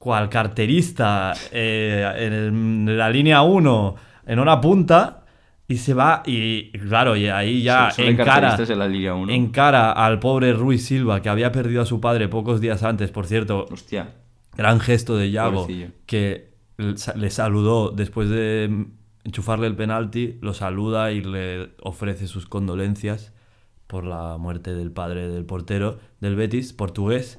cual 0.00 0.30
carterista 0.30 1.34
eh, 1.52 2.10
en, 2.16 2.32
el- 2.32 2.46
en 2.48 2.96
la 2.98 3.10
línea 3.10 3.42
1 3.42 3.94
en 4.26 4.38
hora 4.38 4.58
punta 4.60 5.24
y 5.68 5.76
se 5.76 5.92
va 5.94 6.22
y 6.24 6.70
claro, 6.72 7.14
y 7.16 7.26
ahí 7.28 7.62
ya 7.62 7.90
encara, 7.98 8.56
en 8.58 8.78
la 8.78 8.88
Liga 8.88 9.14
1. 9.14 9.30
encara 9.32 9.92
al 9.92 10.18
pobre 10.18 10.52
Ruiz 10.54 10.86
Silva 10.86 11.20
que 11.20 11.28
había 11.28 11.52
perdido 11.52 11.82
a 11.82 11.86
su 11.86 12.00
padre 12.00 12.28
pocos 12.28 12.60
días 12.62 12.82
antes, 12.82 13.10
por 13.10 13.26
cierto, 13.26 13.66
Hostia. 13.70 14.14
gran 14.56 14.80
gesto 14.80 15.16
de 15.16 15.30
Yago 15.30 15.60
Pobrecillo. 15.66 15.88
que 16.06 16.50
le 16.78 17.30
saludó 17.30 17.90
después 17.90 18.30
de 18.30 18.86
enchufarle 19.24 19.66
el 19.66 19.76
penalti, 19.76 20.38
lo 20.40 20.54
saluda 20.54 21.12
y 21.12 21.20
le 21.22 21.72
ofrece 21.82 22.26
sus 22.26 22.46
condolencias 22.46 23.34
por 23.86 24.04
la 24.04 24.38
muerte 24.38 24.74
del 24.74 24.90
padre 24.92 25.28
del 25.28 25.44
portero 25.44 25.98
del 26.20 26.36
Betis, 26.36 26.72
portugués. 26.72 27.38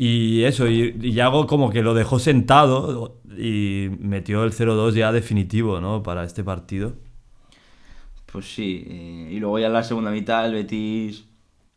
Y 0.00 0.44
eso, 0.44 0.68
y, 0.68 0.96
y 1.00 1.12
Yago 1.12 1.48
como 1.48 1.70
que 1.70 1.82
lo 1.82 1.92
dejó 1.92 2.20
sentado 2.20 3.20
y 3.36 3.88
metió 3.98 4.44
el 4.44 4.52
0-2 4.52 4.92
ya 4.92 5.10
definitivo, 5.10 5.80
¿no? 5.80 6.04
Para 6.04 6.22
este 6.22 6.44
partido. 6.44 6.94
Pues 8.30 8.54
sí. 8.54 8.84
eh, 8.86 9.28
y 9.32 9.40
luego 9.40 9.58
ya 9.58 9.66
en 9.66 9.72
la 9.72 9.82
segunda 9.82 10.12
mitad 10.12 10.46
el 10.46 10.54
Betis 10.54 11.24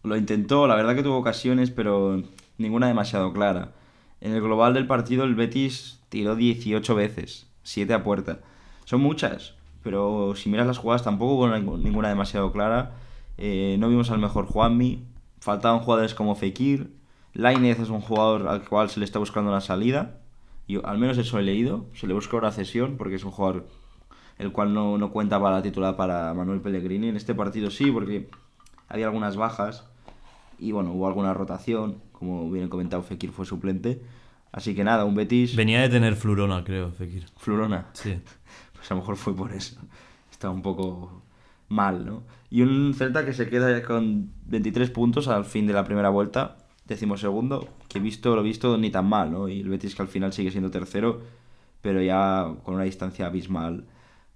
lo 0.04 0.16
intentó. 0.16 0.68
La 0.68 0.76
verdad 0.76 0.96
que 0.96 1.02
tuvo 1.02 1.18
ocasiones, 1.18 1.72
pero 1.72 2.22
ninguna 2.60 2.88
demasiado 2.88 3.34
clara. 3.34 3.72
En 4.20 4.34
el 4.34 4.42
global 4.42 4.76
del 4.76 4.86
partido 4.86 5.24
el 5.24 5.34
Betis 5.34 6.00
tiró 6.10 6.36
18 6.36 6.94
veces. 6.94 7.48
7 7.64 7.92
a 7.96 8.04
puerta. 8.04 8.42
Son 8.86 9.02
muchas. 9.02 9.56
Pero 9.82 10.36
si 10.36 10.48
miras 10.50 10.68
las 10.68 10.78
jugadas 10.78 11.04
tampoco 11.04 11.34
hubo 11.34 11.78
ninguna 11.78 12.10
demasiado 12.10 12.52
clara. 12.52 12.92
Eh, 13.40 13.78
no 13.80 13.90
vimos 13.90 14.12
al 14.12 14.20
mejor 14.20 14.46
Juanmi. 14.46 15.06
Faltaban 15.40 15.80
jugadores 15.80 16.14
como 16.14 16.36
Fekir. 16.36 17.01
Lainez 17.34 17.80
es 17.80 17.90
un 17.90 18.02
jugador 18.02 18.48
al 18.48 18.68
cual 18.68 18.90
se 18.90 19.00
le 19.00 19.06
está 19.06 19.20
buscando 19.20 19.50
una 19.50 19.62
salida. 19.62 20.20
Yo 20.68 20.86
al 20.86 20.98
menos 20.98 21.18
eso 21.18 21.40
he 21.40 21.44
leído. 21.44 21.86
Se 21.94 22.08
le 22.08 22.14
busca 22.14 22.38
una 22.38 22.52
cesión 22.52 22.98
porque 22.98 23.16
es 23.16 23.24
un 23.24 23.32
jugador 23.32 23.68
el 24.38 24.52
cual 24.52 24.74
no, 24.74 24.98
no 24.98 25.12
cuenta 25.12 25.40
para 25.40 25.58
la 25.58 25.62
titular 25.62 25.96
para 25.96 26.34
Manuel 26.34 26.62
Pellegrini. 26.62 27.10
En 27.10 27.16
este 27.16 27.36
partido 27.36 27.70
sí, 27.70 27.92
porque 27.92 28.30
había 28.88 29.06
algunas 29.06 29.36
bajas 29.36 29.86
y 30.60 30.72
bueno, 30.72 30.92
hubo 30.94 31.08
alguna 31.08 31.34
rotación. 31.34 31.98
Como 32.12 32.50
bien 32.50 32.66
he 32.66 32.70
comentado, 32.70 33.04
Fekir 33.04 33.32
fue 33.32 33.46
suplente. 33.46 34.02
Así 34.52 34.76
que 34.76 34.84
nada, 34.84 35.06
un 35.06 35.16
Betis. 35.16 35.56
Venía 35.56 35.82
de 35.82 35.90
tener 35.90 36.16
Flurona, 36.16 36.64
creo, 36.64 36.92
Fekir. 36.92 37.26
Florona. 37.38 37.88
Sí. 37.94 38.20
Pues 38.74 38.90
a 38.90 38.96
lo 38.96 39.02
mejor 39.02 39.16
fue 39.16 39.36
por 39.36 39.54
eso. 39.54 39.80
Está 40.32 40.50
un 40.50 40.64
poco 40.64 41.22
mal, 41.70 42.04
¿no? 42.04 42.24
Y 42.50 42.64
un 42.64 42.96
Celta 42.96 43.24
que 43.24 43.32
se 43.32 43.48
queda 43.48 43.84
con 43.84 44.32
23 44.48 44.90
puntos 44.90 45.28
al 45.28 45.46
fin 45.46 45.68
de 45.68 45.74
la 45.74 45.84
primera 45.84 46.10
vuelta, 46.10 46.58
decimosegundo, 46.86 47.68
que 47.88 48.00
visto 48.00 48.36
lo 48.36 48.44
visto 48.44 48.78
ni 48.78 48.90
tan 48.90 49.08
mal, 49.08 49.32
¿no? 49.32 49.48
Y 49.50 49.62
el 49.62 49.70
Betis 49.70 49.96
que 49.96 50.02
al 50.02 50.08
final 50.08 50.34
sigue 50.34 50.52
siendo 50.52 50.72
tercero, 50.72 51.22
pero 51.82 52.02
ya 52.02 52.54
con 52.64 52.76
una 52.76 52.84
distancia 52.84 53.28
abismal. 53.28 53.86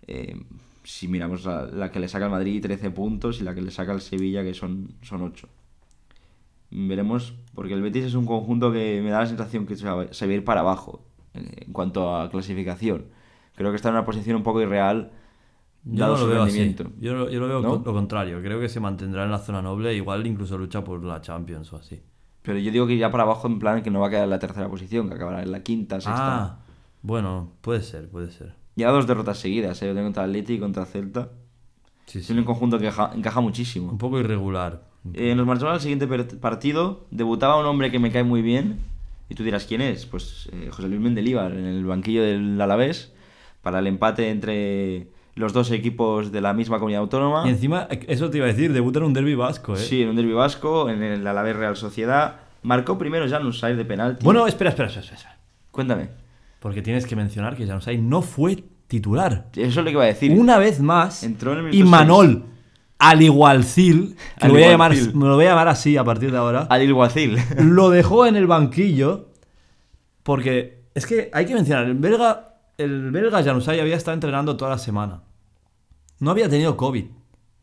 Eh, 0.07 0.39
si 0.83 1.07
miramos 1.07 1.45
la, 1.45 1.65
la 1.65 1.91
que 1.91 1.99
le 1.99 2.07
saca 2.07 2.25
el 2.25 2.31
Madrid, 2.31 2.61
13 2.61 2.91
puntos, 2.91 3.41
y 3.41 3.43
la 3.43 3.55
que 3.55 3.61
le 3.61 3.71
saca 3.71 3.91
el 3.93 4.01
Sevilla, 4.01 4.43
que 4.43 4.53
son, 4.53 4.93
son 5.01 5.21
8. 5.23 5.49
Veremos, 6.71 7.35
porque 7.53 7.73
el 7.73 7.81
Betis 7.81 8.05
es 8.05 8.13
un 8.15 8.25
conjunto 8.25 8.71
que 8.71 8.99
me 9.03 9.09
da 9.09 9.19
la 9.21 9.27
sensación 9.27 9.65
que 9.65 9.75
se 9.75 9.87
va, 9.87 10.11
se 10.11 10.25
va 10.25 10.31
a 10.31 10.35
ir 10.35 10.43
para 10.43 10.61
abajo 10.61 11.05
en, 11.33 11.49
en 11.55 11.71
cuanto 11.73 12.15
a 12.15 12.29
clasificación. 12.29 13.05
Creo 13.55 13.69
que 13.71 13.77
está 13.77 13.89
en 13.89 13.95
una 13.95 14.05
posición 14.05 14.35
un 14.35 14.43
poco 14.43 14.61
irreal, 14.61 15.11
Yo 15.85 16.05
no 16.07 16.13
lo 16.21 16.27
veo 16.27 16.43
así. 16.43 16.57
Yo, 16.99 17.13
lo- 17.13 17.29
yo 17.29 17.39
lo 17.39 17.47
veo 17.47 17.61
lo 17.85 17.93
contrario. 17.93 18.41
Creo 18.41 18.59
que 18.59 18.67
se 18.69 18.79
mantendrá 18.79 19.23
en 19.23 19.31
la 19.31 19.39
zona 19.39 19.61
noble. 19.61 19.95
Igual 19.95 20.25
incluso 20.27 20.57
lucha 20.57 20.83
por 20.83 21.03
la 21.05 21.21
Champions 21.21 21.71
o 21.73 21.77
así. 21.77 22.01
Pero 22.45 22.59
yo 22.59 22.71
digo 22.71 22.85
que 22.87 22.97
ya 22.97 23.09
para 23.11 23.23
abajo, 23.23 23.47
en 23.47 23.59
plan, 23.59 23.81
que 23.81 23.89
no 23.91 23.99
va 24.01 24.07
a 24.07 24.09
quedar 24.09 24.23
en 24.25 24.29
la 24.29 24.39
tercera 24.39 24.69
posición, 24.69 25.09
que 25.09 25.15
acabará 25.15 25.41
en 25.41 25.51
la 25.51 25.63
quinta, 25.63 25.95
sexta. 25.99 26.43
Ah, 26.43 26.57
bueno, 27.01 27.51
puede 27.61 27.81
ser, 27.81 28.07
puede 28.09 28.31
ser. 28.31 28.53
Ya 28.75 28.89
dos 28.91 29.07
derrotas 29.07 29.37
seguidas, 29.39 29.81
¿eh? 29.81 29.87
Yo 29.87 29.93
tengo 29.93 30.05
contra 30.07 30.23
Atleti 30.23 30.53
y 30.53 30.59
contra 30.59 30.85
Celta. 30.85 31.29
Sí, 32.05 32.19
Es 32.19 32.27
sí. 32.27 32.33
un 32.33 32.43
conjunto 32.43 32.77
que 32.77 32.85
encaja, 32.87 33.11
encaja 33.15 33.39
Un 33.39 33.45
muchísimo. 33.45 33.97
poco 33.97 34.19
irregular. 34.19 34.83
Eh, 35.13 35.33
nos 35.35 35.45
marchamos 35.47 35.73
al 35.75 35.81
siguiente 35.81 36.07
partido. 36.37 37.05
Debutaba 37.11 37.57
un 37.59 37.65
hombre 37.65 37.89
que 37.91 37.99
me 37.99 38.11
cae 38.11 38.23
muy 38.23 38.41
bien. 38.41 38.79
Y 39.29 39.33
tú 39.35 39.43
dirás, 39.43 39.65
¿quién 39.65 39.81
es? 39.81 40.05
Pues 40.05 40.49
eh, 40.51 40.69
José 40.71 40.87
Luis 40.87 41.01
Mendelíbar, 41.01 41.51
en 41.51 41.65
el 41.65 41.83
banquillo 41.85 42.21
del 42.23 42.59
Alavés, 42.61 43.11
para 43.63 43.79
el 43.79 43.87
empate 43.87 44.29
entre 44.29 45.07
los 45.35 45.53
dos 45.53 45.69
equipos 45.71 46.31
de 46.31 46.41
la 46.41 46.53
misma 46.53 46.77
comunidad 46.77 47.01
autónoma. 47.01 47.43
Y 47.45 47.49
encima, 47.49 47.87
eso 48.07 48.29
te 48.29 48.37
iba 48.37 48.45
a 48.45 48.49
decir, 48.49 48.71
debuta 48.73 48.99
en 48.99 49.05
un 49.05 49.13
derby 49.13 49.35
vasco, 49.35 49.75
¿eh? 49.75 49.77
Sí, 49.77 50.01
en 50.01 50.09
un 50.09 50.15
derbi 50.15 50.33
vasco, 50.33 50.89
en 50.89 51.03
el 51.03 51.27
Alavés 51.27 51.55
Real 51.55 51.75
Sociedad. 51.75 52.37
Marcó 52.63 52.97
primero 52.97 53.29
Janus 53.29 53.59
Sainz 53.59 53.77
de 53.77 53.85
penalti. 53.85 54.23
Bueno, 54.23 54.47
espera, 54.47 54.69
espera, 54.71 54.87
espera, 54.87 55.05
espera. 55.05 55.37
cuéntame. 55.71 56.09
Porque 56.59 56.81
tienes 56.81 57.05
que 57.05 57.15
mencionar 57.15 57.55
que 57.55 57.67
Januzaj 57.67 57.95
no 57.99 58.21
fue 58.23 58.63
titular. 58.87 59.47
Eso 59.55 59.67
es 59.67 59.75
lo 59.75 59.83
que 59.83 59.91
iba 59.91 60.03
a 60.03 60.07
decir. 60.07 60.31
Una 60.31 60.57
vez 60.57 60.79
más, 60.79 61.21
Entró 61.23 61.53
en 61.53 61.67
el 61.67 61.75
y. 61.75 61.83
Manol, 61.83 62.45
al 62.97 63.21
igualcil, 63.21 64.15
que 64.39 64.45
Al 64.45 64.47
lo 64.47 64.53
voy 64.55 64.63
a 64.63 64.71
llamar, 64.71 64.93
me 64.93 65.25
lo 65.27 65.35
voy 65.35 65.45
a 65.45 65.49
llamar 65.49 65.67
así 65.67 65.97
a 65.97 66.03
partir 66.03 66.31
de 66.31 66.37
ahora, 66.37 66.61
Al 66.69 66.81
Alguacil. 66.81 67.37
lo 67.59 67.89
dejó 67.89 68.25
en 68.25 68.35
el 68.35 68.47
banquillo 68.47 69.27
porque 70.23 70.85
es 70.95 71.05
que 71.05 71.29
hay 71.33 71.45
que 71.45 71.53
mencionar, 71.53 71.85
el 71.85 71.93
belga, 71.93 72.54
el 72.77 73.11
belga 73.11 73.43
Januzaj 73.43 73.79
había 73.79 73.95
estado 73.95 74.13
entrenando 74.15 74.57
toda 74.57 74.71
la 74.71 74.77
semana. 74.77 75.23
No 76.19 76.31
había 76.31 76.49
tenido 76.49 76.77
COVID. 76.77 77.05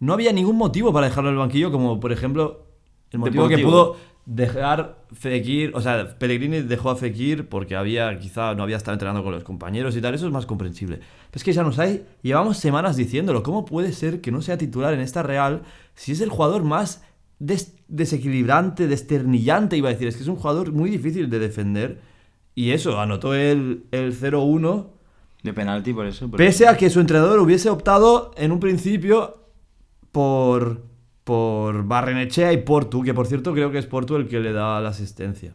No 0.00 0.12
había 0.12 0.32
ningún 0.32 0.56
motivo 0.56 0.92
para 0.92 1.06
dejarlo 1.06 1.30
en 1.30 1.34
el 1.36 1.38
banquillo, 1.40 1.70
como 1.70 2.00
por 2.00 2.12
ejemplo 2.12 2.66
el 3.10 3.18
motivo 3.20 3.48
que 3.48 3.56
pudo 3.64 3.96
dejar 4.24 5.04
Fekir, 5.12 5.72
o 5.74 5.80
sea, 5.80 6.16
Pellegrini 6.18 6.60
dejó 6.60 6.90
a 6.90 6.96
Fekir 6.96 7.48
porque 7.48 7.74
había 7.76 8.18
quizá 8.18 8.54
no 8.54 8.62
había 8.62 8.76
estado 8.76 8.94
entrenando 8.94 9.22
con 9.24 9.32
los 9.32 9.42
compañeros 9.44 9.96
y 9.96 10.00
tal, 10.00 10.14
eso 10.14 10.26
es 10.26 10.32
más 10.32 10.46
comprensible. 10.46 10.96
Pero 10.98 11.06
es 11.34 11.44
que 11.44 11.52
Januzaj 11.54 12.00
llevamos 12.22 12.56
semanas 12.58 12.96
diciéndolo, 12.96 13.42
¿cómo 13.42 13.64
puede 13.64 13.92
ser 13.92 14.20
que 14.20 14.30
no 14.30 14.40
sea 14.42 14.58
titular 14.58 14.94
en 14.94 15.00
esta 15.00 15.22
Real 15.22 15.62
si 15.94 16.12
es 16.12 16.20
el 16.20 16.30
jugador 16.30 16.62
más 16.62 17.04
des- 17.38 17.76
desequilibrante, 17.88 18.86
desternillante, 18.86 19.76
iba 19.76 19.88
a 19.88 19.92
decir, 19.92 20.08
es 20.08 20.16
que 20.16 20.22
es 20.22 20.28
un 20.28 20.36
jugador 20.36 20.72
muy 20.72 20.88
difícil 20.90 21.28
de 21.28 21.38
defender 21.38 22.00
y 22.54 22.70
eso, 22.70 23.00
anotó 23.00 23.34
el, 23.34 23.84
el 23.90 24.14
0-1 24.18 24.86
De 25.42 25.52
penalti, 25.52 25.92
por 25.92 26.06
eso. 26.06 26.28
por 26.30 26.38
Pese 26.38 26.64
eso. 26.64 26.72
a 26.72 26.76
que 26.76 26.88
su 26.90 27.00
entrenador 27.00 27.38
hubiese 27.40 27.68
optado 27.70 28.30
en 28.36 28.52
un 28.52 28.60
principio 28.60 29.38
por, 30.12 30.82
por 31.24 31.84
Barrenechea 31.84 32.52
y 32.52 32.58
Portu, 32.58 33.02
que 33.02 33.12
por 33.14 33.26
cierto 33.26 33.52
creo 33.52 33.70
que 33.70 33.78
es 33.78 33.86
Portu 33.86 34.16
el 34.16 34.28
que 34.28 34.40
le 34.40 34.52
da 34.52 34.80
la 34.80 34.90
asistencia. 34.90 35.54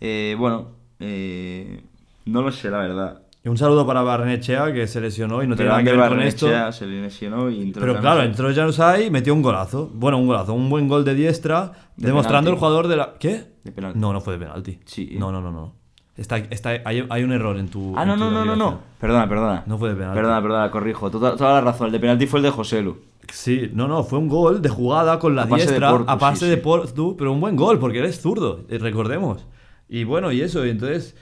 Eh, 0.00 0.34
bueno, 0.38 0.68
eh, 0.98 1.82
no 2.26 2.42
lo 2.42 2.52
sé, 2.52 2.70
la 2.70 2.78
verdad. 2.78 3.22
Y 3.42 3.48
un 3.48 3.56
saludo 3.56 3.86
para 3.86 4.02
Barnechea 4.02 4.70
que 4.74 4.86
se 4.86 5.00
lesionó 5.00 5.42
y 5.42 5.46
no 5.46 5.56
tiene 5.56 5.70
nada 5.70 5.82
que 5.82 5.92
ver 5.96 6.08
con 6.10 6.20
esto. 6.20 6.46
Barrenechea 6.46 6.72
se 6.72 6.86
le 6.86 7.00
lesionó 7.00 7.48
y 7.48 7.62
entró 7.62 7.80
Pero 7.80 7.94
Januzaj. 7.94 8.12
claro, 8.14 8.28
entró 8.28 8.54
Januzaj 8.54 9.00
y 9.00 9.10
metió 9.10 9.32
un 9.32 9.40
golazo. 9.40 9.90
Bueno, 9.94 10.18
un 10.18 10.26
golazo, 10.26 10.52
un 10.52 10.68
buen 10.68 10.88
gol 10.88 11.04
de 11.06 11.14
diestra, 11.14 11.72
De 11.96 12.08
demostrando 12.08 12.50
penalti. 12.50 12.50
el 12.50 12.58
jugador 12.58 12.88
de 12.88 12.96
la. 12.96 13.14
¿Qué? 13.18 13.44
De 13.64 13.72
penalti. 13.72 13.98
No, 13.98 14.12
no 14.12 14.20
fue 14.20 14.34
de 14.34 14.40
penalti. 14.40 14.78
Sí. 14.84 15.16
No, 15.18 15.32
no, 15.32 15.40
no, 15.40 15.50
no. 15.50 15.79
Está, 16.20 16.36
está, 16.36 16.68
hay, 16.84 17.06
hay 17.08 17.24
un 17.24 17.32
error 17.32 17.56
en 17.56 17.68
tu. 17.68 17.94
Ah, 17.96 18.02
en 18.02 18.08
no, 18.08 18.14
tu 18.14 18.20
no, 18.20 18.30
no, 18.30 18.44
no, 18.44 18.54
no. 18.54 18.80
Perdona, 19.00 19.26
perdona. 19.26 19.62
No 19.66 19.78
fue 19.78 19.88
de 19.88 19.94
penalti. 19.94 20.16
Perdona, 20.16 20.42
perdona, 20.42 20.70
corrijo. 20.70 21.10
Toda, 21.10 21.34
toda 21.34 21.54
la 21.54 21.60
razón. 21.62 21.86
El 21.86 21.92
de 21.92 21.98
penalti 21.98 22.26
fue 22.26 22.40
el 22.40 22.42
de 22.44 22.50
Joselu. 22.50 22.98
Sí, 23.32 23.70
no, 23.72 23.88
no, 23.88 24.04
fue 24.04 24.18
un 24.18 24.28
gol 24.28 24.60
de 24.60 24.68
jugada 24.68 25.18
con 25.18 25.34
la 25.34 25.44
A 25.44 25.46
diestra, 25.46 25.90
Portu, 25.90 26.10
a 26.10 26.18
pase 26.18 26.44
sí, 26.44 26.50
de 26.50 26.56
sí. 26.56 26.60
Portu, 26.60 27.16
pero 27.16 27.32
un 27.32 27.40
buen 27.40 27.56
gol, 27.56 27.78
porque 27.78 28.00
eres 28.00 28.20
zurdo, 28.20 28.66
eh, 28.68 28.76
recordemos. 28.76 29.46
Y 29.88 30.04
bueno, 30.04 30.30
y 30.30 30.42
eso, 30.42 30.66
y 30.66 30.70
entonces, 30.70 31.16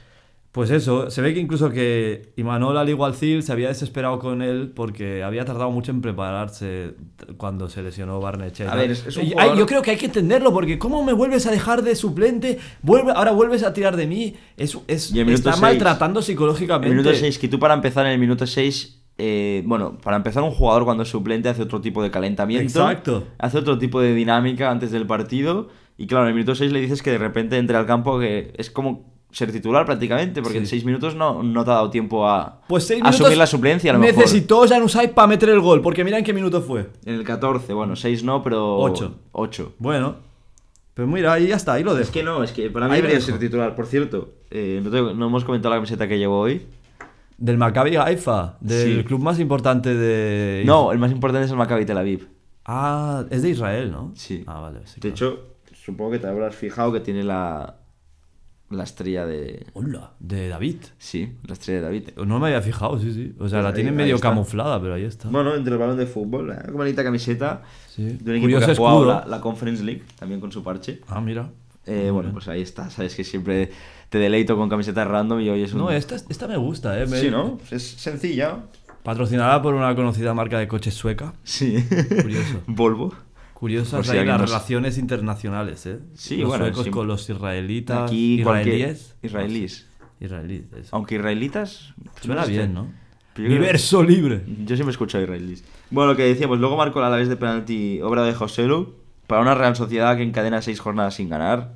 pues 0.53 0.71
eso, 0.71 1.11
se 1.11 1.21
ve 1.21 1.35
que 1.35 1.41
incluso 1.41 1.71
que 1.71 2.33
Imanol 2.37 2.77
al 2.79 2.89
Igualcil 2.89 3.43
se 3.43 3.53
había 3.53 3.69
desesperado 3.69 4.19
con 4.19 4.41
él 4.43 4.73
porque 4.75 5.23
había 5.23 5.45
tardado 5.45 5.71
mucho 5.71 5.93
en 5.93 6.01
prepararse 6.01 6.95
cuando 7.37 7.69
se 7.69 7.83
lesionó 7.83 8.19
Barnechea. 8.19 8.73
A 8.73 8.75
ver, 8.75 8.91
es- 8.91 9.07
es 9.07 9.17
un 9.19 9.27
jugador- 9.29 9.53
ay, 9.53 9.59
yo 9.59 9.67
creo 9.67 9.83
que 9.83 9.91
hay 9.93 9.97
que 9.99 10.07
entenderlo, 10.07 10.53
porque 10.53 10.79
¿cómo 10.79 11.05
me 11.05 11.13
vuelves 11.13 11.47
a 11.47 11.51
dejar 11.51 11.83
de 11.83 11.95
suplente? 11.95 12.59
Vuelve, 12.83 13.13
ahora 13.15 13.33
vuelves 13.33 13.63
a 13.63 13.73
tirar 13.73 13.97
de 13.97 14.07
mí. 14.07 14.35
Es, 14.57 14.77
es, 14.89 15.13
el 15.13 15.29
está 15.29 15.53
seis. 15.53 15.63
maltratando 15.63 16.21
El 16.21 16.25
psicológicamente. 16.27 16.89
minuto 16.97 17.15
6, 17.15 17.39
que 17.39 17.49
tú 17.49 17.59
para 17.59 17.75
empezar 17.75 18.07
en 18.07 18.13
el 18.13 18.19
minuto 18.19 18.47
6, 18.47 19.03
bueno, 19.65 19.99
para 20.03 20.17
empezar 20.17 20.43
un 20.43 20.51
jugador 20.53 20.85
cuando 20.85 21.03
es 21.03 21.09
suplente 21.11 21.49
hace 21.51 21.63
otro 21.63 21.81
tipo 21.81 22.03
de 22.03 22.11
calentamiento. 22.11 22.81
Exacto. 22.81 23.25
Hace 23.39 23.59
otro 23.59 23.79
tipo 23.79 24.01
de 24.01 24.15
dinámica 24.15 24.71
antes 24.71 24.91
del 24.93 25.07
partido. 25.07 25.69
Y 25.97 26.07
claro, 26.07 26.25
en 26.25 26.29
el 26.31 26.35
minuto 26.35 26.55
6 26.55 26.73
le 26.73 26.81
dices 26.81 27.03
que 27.03 27.11
de 27.11 27.19
repente 27.19 27.59
entre 27.59 27.77
al 27.77 27.85
campo 27.87 28.19
que 28.19 28.53
es 28.57 28.71
como 28.71 29.18
ser 29.31 29.53
titular 29.53 29.85
prácticamente, 29.85 30.41
porque 30.41 30.59
Sí. 30.59 30.65
en 30.65 30.67
6 30.67 30.85
minutos 30.85 31.15
no, 31.15 31.43
no 31.43 31.65
te 31.65 31.71
ha 31.71 31.75
dado 31.75 31.91
tiempo 31.91 32.27
a 32.27 32.63
Pues 32.69 32.85
seis 32.87 33.03
a 33.05 33.09
asumir 33.09 33.37
la 33.37 33.47
suplencia 33.47 33.91
a 33.91 33.95
lo. 33.95 34.01
Necesitó 34.01 34.67
Januzaj 34.67 35.11
para 35.11 35.27
meter 35.29 35.51
el 35.51 35.61
gol, 35.61 35.83
porque 35.83 36.03
mira 36.05 36.17
en 36.19 36.25
qué 36.25 36.33
minuto 36.33 36.63
fue. 36.63 36.89
En 37.05 37.15
el 37.15 37.25
14, 37.25 37.73
bueno, 37.75 37.95
6 37.95 38.25
no, 38.25 38.43
pero... 38.43 38.77
Ocho. 38.79 39.15
8. 39.33 39.75
Bueno, 39.79 40.17
pues 40.95 41.07
mira, 41.07 41.35
ahí 41.35 41.47
ya 41.49 41.57
está, 41.57 41.75
ahí 41.75 41.85
lo 41.85 41.93
dejo. 41.95 42.05
Es 42.05 42.11
que 42.11 42.23
no, 42.23 42.43
es 42.43 42.53
que 42.53 42.71
para 42.71 42.87
mí 42.89 42.95
Ahí 42.95 43.03
debería 43.03 43.21
ser 43.21 43.39
titular. 43.39 43.75
Por 43.77 43.87
cierto, 43.87 44.31
eh, 44.51 44.81
no, 44.83 44.91
te- 44.91 45.15
no 45.15 45.27
hemos 45.27 45.45
comentado 45.45 45.75
la 45.75 45.77
camiseta 45.77 46.09
que 46.09 46.19
llevo 46.19 46.39
hoy. 46.41 46.67
Del 47.37 47.57
Maccabi 47.59 47.95
Haifa, 47.97 48.57
del 48.61 48.99
Sí. 49.01 49.05
club 49.05 49.21
más 49.21 49.39
importante 49.39 49.95
de... 49.95 50.65
No, 50.67 50.91
el 50.91 50.99
más 50.99 51.13
importante 51.13 51.45
es 51.45 51.51
el 51.53 51.57
Maccabi 51.57 51.85
Tel 51.85 51.99
Aviv. 51.99 52.29
Ah, 52.65 53.25
es 53.31 53.43
de 53.43 53.51
Israel, 53.51 53.93
¿no? 53.93 54.11
Sí. 54.17 54.43
Ah, 54.47 54.59
vale. 54.61 54.81
sí, 54.87 54.95
De 55.01 55.13
claro. 55.13 55.15
hecho, 55.15 55.45
supongo 55.75 56.11
que 56.13 56.19
te 56.19 56.27
habrás 56.27 56.57
fijado 56.57 56.93
que 56.93 56.99
tiene 57.01 57.23
la, 57.23 57.77
la 58.71 58.85
estrella 58.85 59.25
de... 59.27 59.67
Hola, 59.73 60.13
de 60.21 60.49
David. 60.49 60.77
Sí, 60.99 61.33
la 61.47 61.55
estrella 61.55 61.81
de 61.81 61.85
David. 61.87 62.09
No 62.27 62.39
me 62.39 62.49
había 62.49 62.61
fijado, 62.61 62.99
sí, 62.99 63.13
sí. 63.13 63.33
O 63.39 63.49
sea, 63.49 63.61
Pues 63.61 63.63
la 63.63 63.69
ahí- 63.69 63.75
tiene 63.75 63.91
ahí 63.91 63.97
medio 63.97 64.15
está. 64.17 64.29
camuflada, 64.29 64.81
pero 64.81 64.95
ahí 64.95 65.05
está. 65.05 65.29
Bueno, 65.29 65.55
entre 65.55 65.73
el 65.73 65.79
balón 65.79 65.97
de 65.97 66.07
fútbol, 66.07 66.51
¿eh? 66.53 66.59
como 66.67 66.79
bonita 66.79 67.03
camiseta 67.03 67.63
Sí. 67.89 68.03
de 68.05 68.11
un 68.11 68.37
equipo 68.37 68.41
Curioso 68.43 68.67
que 68.67 68.73
ha 68.73 68.75
jugado 68.77 69.05
la, 69.07 69.27
la 69.27 69.41
Conference 69.41 69.83
League, 69.83 70.03
también 70.19 70.41
con 70.41 70.53
su 70.53 70.63
parche. 70.63 71.01
Ah, 71.09 71.21
mira. 71.21 71.51
Eh, 71.87 72.11
bueno, 72.13 72.31
pues 72.33 72.47
ahí 72.49 72.61
está, 72.61 72.91
sabes 72.91 73.15
que 73.15 73.25
siempre 73.25 73.71
te 74.11 74.19
deleito 74.19 74.57
con 74.59 74.69
camisetas 74.69 75.09
random 75.09 75.41
y 75.41 75.49
hoy 75.49 75.63
es 75.63 75.73
un... 75.73 75.79
No, 75.81 75.91
esta, 75.91 76.17
esta 76.17 76.47
me 76.47 76.59
gusta, 76.59 77.01
¿eh? 77.03 77.07
Me- 77.07 77.19
Sí, 77.19 77.31
¿no? 77.31 77.59
Es 77.71 77.83
sencilla. 77.83 78.59
Patrocinada 79.03 79.63
por 79.63 79.73
una 79.75 79.95
conocida 79.95 80.35
marca 80.35 80.59
de 80.59 80.69
coches 80.69 80.93
sueca. 80.93 81.33
Sí. 81.45 81.83
Curioso. 82.21 82.61
Volvo. 82.67 83.15
Curiosas 83.59 84.07
si 84.07 84.17
ahí 84.17 84.25
las 84.25 84.41
nos- 84.41 84.51
relaciones 84.51 84.99
internacionales, 84.99 85.85
¿eh? 85.87 85.99
Sí, 86.15 86.37
los 86.37 86.51
bueno, 86.51 86.67
suecos 86.67 86.85
sí. 86.85 86.91
con 86.91 87.09
los 87.09 87.29
israelitas. 87.29 88.03
Aquí 88.05 88.41
israelíes. 88.41 89.17
Israelíes. 89.21 89.89
Israelíes, 90.21 90.73
eso. 90.75 90.95
Aunque 90.95 91.17
israelitas... 91.17 91.93
Suena 92.21 92.45
sé. 92.45 92.53
bien, 92.53 92.73
¿no? 92.75 92.87
Universo 93.37 94.05
libre. 94.05 94.45
Yo 94.65 94.77
siempre 94.77 94.93
escucho 94.93 95.19
a 95.19 95.23
israelíes. 95.23 95.65
Bueno, 95.91 96.13
lo 96.13 96.17
que 96.17 96.23
decíamos, 96.23 96.61
luego 96.61 96.77
marcó 96.77 97.01
la 97.01 97.09
vez 97.11 97.29
de 97.29 97.37
penalti 97.37 98.01
obra 98.01 98.23
de 98.23 98.33
Joselu 98.33 98.95
para 99.27 99.43
una 99.43 99.57
Real 99.57 99.75
Sociedad 99.75 100.17
que 100.17 100.23
encadena 100.23 100.63
seis 100.63 100.79
jornadas 100.79 101.15
sin 101.15 101.29
ganar 101.29 101.75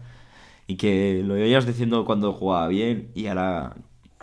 y 0.69 0.77
que 0.77 1.23
lo 1.25 1.35
veías 1.35 1.67
diciendo 1.67 2.05
cuando 2.05 2.33
jugaba 2.33 2.69
bien 2.69 3.11
y 3.15 3.27
ahora, 3.27 3.75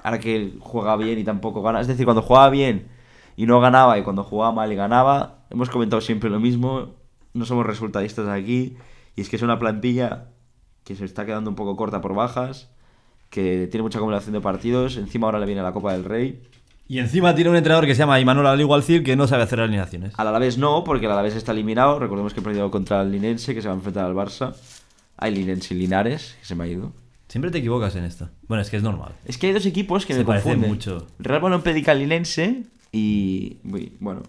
ahora 0.02 0.20
que 0.20 0.54
juega 0.62 0.96
bien 0.96 1.20
y 1.20 1.26
tampoco 1.26 1.62
gana. 1.62 1.82
Es 1.82 1.88
decir, 1.88 2.06
cuando 2.06 2.22
jugaba 2.22 2.50
bien 2.50 2.88
y 3.36 3.46
no 3.46 3.60
ganaba 3.60 3.98
y 4.00 4.04
cuando 4.04 4.24
jugaba 4.24 4.54
mal 4.54 4.72
y 4.72 4.76
ganaba, 4.76 5.40
hemos 5.50 5.70
comentado 5.70 6.02
siempre 6.02 6.30
lo 6.30 6.40
mismo, 6.40 6.96
no 7.34 7.46
somos 7.46 7.66
resultadistas 7.66 8.28
aquí 8.28 8.76
y 9.16 9.22
es 9.22 9.30
que 9.30 9.36
es 9.36 9.42
una 9.42 9.60
plantilla 9.60 10.28
que 10.84 10.96
se 10.96 11.06
está 11.06 11.26
quedando 11.26 11.50
un 11.50 11.56
poco 11.56 11.76
corta 11.76 12.02
por 12.02 12.16
bajas, 12.16 12.70
que 13.30 13.68
tiene 13.70 13.84
mucha 13.84 14.00
acumulación 14.00 14.34
de 14.34 14.42
partidos, 14.42 14.98
encima 14.98 15.28
ahora 15.28 15.40
le 15.40 15.46
viene 15.46 15.62
la 15.62 15.72
Copa 15.72 15.94
del 15.94 16.04
Rey. 16.04 16.42
Y 16.88 16.98
encima 16.98 17.36
tiene 17.36 17.52
un 17.52 17.56
entrenador 17.56 17.86
que 17.86 17.94
se 17.94 18.00
llama 18.00 18.20
Imanol 18.20 18.48
Al-Igualcil 18.48 19.04
que 19.04 19.16
no 19.16 19.28
sabe 19.28 19.44
hacer 19.44 19.60
alineaciones. 19.60 20.14
Al 20.18 20.28
Alavés 20.28 20.58
no, 20.58 20.84
porque 20.84 21.06
el 21.06 21.12
Alavés 21.12 21.36
está 21.36 21.52
eliminado. 21.52 22.00
Recordemos 22.00 22.34
que 22.34 22.40
ha 22.40 22.44
perdido 22.44 22.72
contra 22.72 23.04
el 23.04 23.12
Linense, 23.12 23.54
que 23.54 23.62
se 23.62 23.68
va 23.68 23.76
a 23.76 23.78
enfrentar 23.78 24.06
al 24.06 24.16
Barça. 24.16 24.56
Hay 25.16 25.36
Linense 25.36 25.76
y 25.76 25.78
Linares, 25.78 26.36
que 26.40 26.46
se 26.48 26.56
me 26.56 26.64
ha 26.64 26.68
ido. 26.68 26.92
Siempre 27.28 27.52
te 27.52 27.60
equivocas 27.60 27.96
en 27.96 28.06
esto. 28.06 28.30
Bueno, 28.48 28.64
es 28.64 28.72
que 28.72 28.78
es 28.78 28.82
normal. 28.82 29.14
Es 29.26 29.38
que 29.38 29.46
hay 29.46 29.54
dos 29.54 29.68
equipos 29.68 30.08
que 30.08 30.14
Se 30.14 30.20
me 30.22 30.26
parecen 30.26 30.54
confunden. 30.54 30.72
mucho. 30.72 31.08
Real 31.20 31.42
Balón 31.42 31.62
Pedica 31.62 31.94
Linense 31.94 32.64
y... 32.92 33.58
Bueno, 34.00 34.24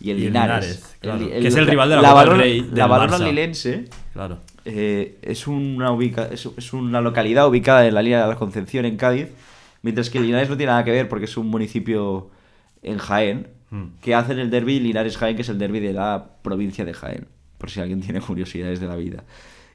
y 0.00 0.10
el 0.10 0.18
Y 0.18 0.24
Linares. 0.26 0.64
Linares, 0.66 0.96
claro, 1.00 1.28
que 1.40 1.48
es 1.48 1.56
el 1.56 1.66
rival 1.66 1.88
de 1.90 1.96
la 1.96 2.02
la 2.02 2.08
Copa 2.10 2.20
del 2.20 2.28
Balón- 2.30 2.38
Rey 2.40 2.60
del 2.62 2.74
La 2.78 2.88
Barça. 2.88 3.18
Lilense 3.24 3.84
Claro. 4.12 4.38
eh, 4.64 5.18
es, 5.22 5.46
una 5.46 5.90
ubica 5.92 6.28
es, 6.30 6.48
es 6.56 6.72
una 6.72 7.00
localidad 7.00 7.48
ubicada 7.48 7.86
en 7.86 7.94
la 7.94 8.02
línea 8.02 8.22
de 8.22 8.28
la 8.28 8.36
Concepción, 8.36 8.84
en 8.84 8.96
Cádiz, 8.96 9.28
mientras 9.82 10.10
que 10.10 10.20
Linares 10.20 10.48
no 10.50 10.56
tiene 10.56 10.72
nada 10.72 10.84
que 10.84 10.90
ver 10.92 11.08
porque 11.08 11.24
es 11.26 11.36
un 11.36 11.48
municipio 11.48 12.30
en 12.82 12.98
Jaén, 12.98 13.48
Hmm. 13.68 13.86
que 14.00 14.14
hacen 14.14 14.38
el 14.38 14.48
derby 14.48 14.78
Linares-Jaén, 14.78 15.34
que 15.34 15.42
es 15.42 15.48
el 15.48 15.58
derby 15.58 15.80
de 15.80 15.92
la 15.92 16.24
provincia 16.42 16.84
de 16.84 16.94
Jaén, 16.94 17.26
por 17.58 17.68
si 17.68 17.80
alguien 17.80 18.00
tiene 18.00 18.20
curiosidades 18.20 18.78
de 18.78 18.86
la 18.86 18.94
vida. 18.94 19.24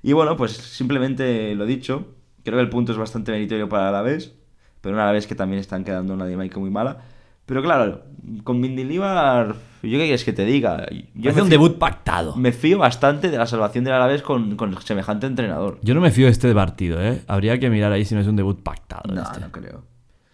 Y 0.01 0.13
bueno, 0.13 0.37
pues 0.37 0.53
simplemente 0.53 1.53
lo 1.55 1.65
dicho, 1.65 2.07
creo 2.45 2.57
que 2.57 2.63
el 2.63 2.69
punto 2.69 2.93
es 2.93 2.97
bastante 2.97 3.33
meritorio 3.33 3.67
para 3.67 3.89
Alavés, 3.89 4.33
pero 4.79 4.95
un 4.95 5.01
Alavés 5.01 5.27
que 5.27 5.35
también 5.35 5.59
están 5.59 5.83
quedando 5.83 6.13
una 6.13 6.25
dinámica 6.25 6.57
muy 6.57 6.69
mala. 6.69 6.99
Pero 7.45 7.61
claro, 7.61 8.03
con 8.45 8.61
Mindilíbar, 8.61 9.55
¿yo 9.89 9.97
qué 9.97 10.03
quieres 10.05 10.23
que 10.23 10.33
te 10.33 10.45
diga? 10.45 10.85
Yo 11.15 11.31
Hace 11.31 11.41
un 11.41 11.47
fío- 11.47 11.51
debut 11.51 11.77
pactado. 11.77 12.35
me 12.35 12.51
fío 12.51 12.77
bastante 12.79 13.29
de 13.29 13.37
la 13.37 13.47
salvación 13.47 13.83
del 13.83 13.93
Alavés 13.93 14.21
con, 14.21 14.55
con 14.55 14.79
semejante 14.81 15.25
entrenador. 15.27 15.79
Yo 15.81 15.93
no 15.95 16.01
me 16.01 16.11
fío 16.11 16.25
de 16.25 16.31
este 16.31 16.53
partido, 16.53 17.01
¿eh? 17.01 17.21
Habría 17.27 17.57
que 17.59 17.69
mirar 17.69 17.91
ahí 17.91 18.05
si 18.05 18.13
no 18.15 18.21
es 18.21 18.27
un 18.27 18.35
debut 18.35 18.61
pactado. 18.61 19.13
No, 19.13 19.21
este. 19.23 19.39
no 19.39 19.51
creo. 19.51 19.83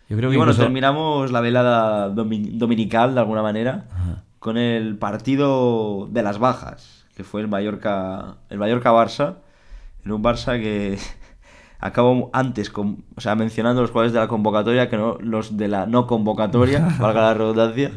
Yo 0.09 0.15
creo 0.17 0.29
y 0.29 0.33
que 0.33 0.37
bueno, 0.37 0.51
incluso- 0.51 0.61
terminamos 0.63 1.31
la 1.31 1.41
velada 1.41 2.09
domi- 2.13 2.51
dominical 2.57 3.13
de 3.13 3.19
alguna 3.21 3.41
manera 3.41 3.85
con 4.39 4.57
el 4.57 4.97
partido 4.97 6.07
de 6.11 6.23
las 6.23 6.39
bajas, 6.39 7.05
que 7.15 7.23
fue 7.23 7.41
el 7.41 7.47
Mallorca, 7.47 8.35
el 8.49 8.57
Mallorca 8.57 8.91
Barça, 8.93 9.35
en 10.05 10.11
un 10.11 10.23
Barça 10.23 10.59
que 10.59 10.97
acabó 11.79 12.29
antes 12.33 12.69
con, 12.69 13.03
o 13.15 13.21
sea, 13.21 13.35
mencionando 13.35 13.81
los 13.81 13.91
jugadores 13.91 14.13
de 14.13 14.19
la 14.19 14.27
convocatoria 14.27 14.89
que 14.89 14.97
no 14.97 15.17
los 15.21 15.57
de 15.57 15.67
la 15.67 15.85
no 15.85 16.07
convocatoria, 16.07 16.79
valga 16.99 17.21
la 17.21 17.33
redundancia, 17.33 17.91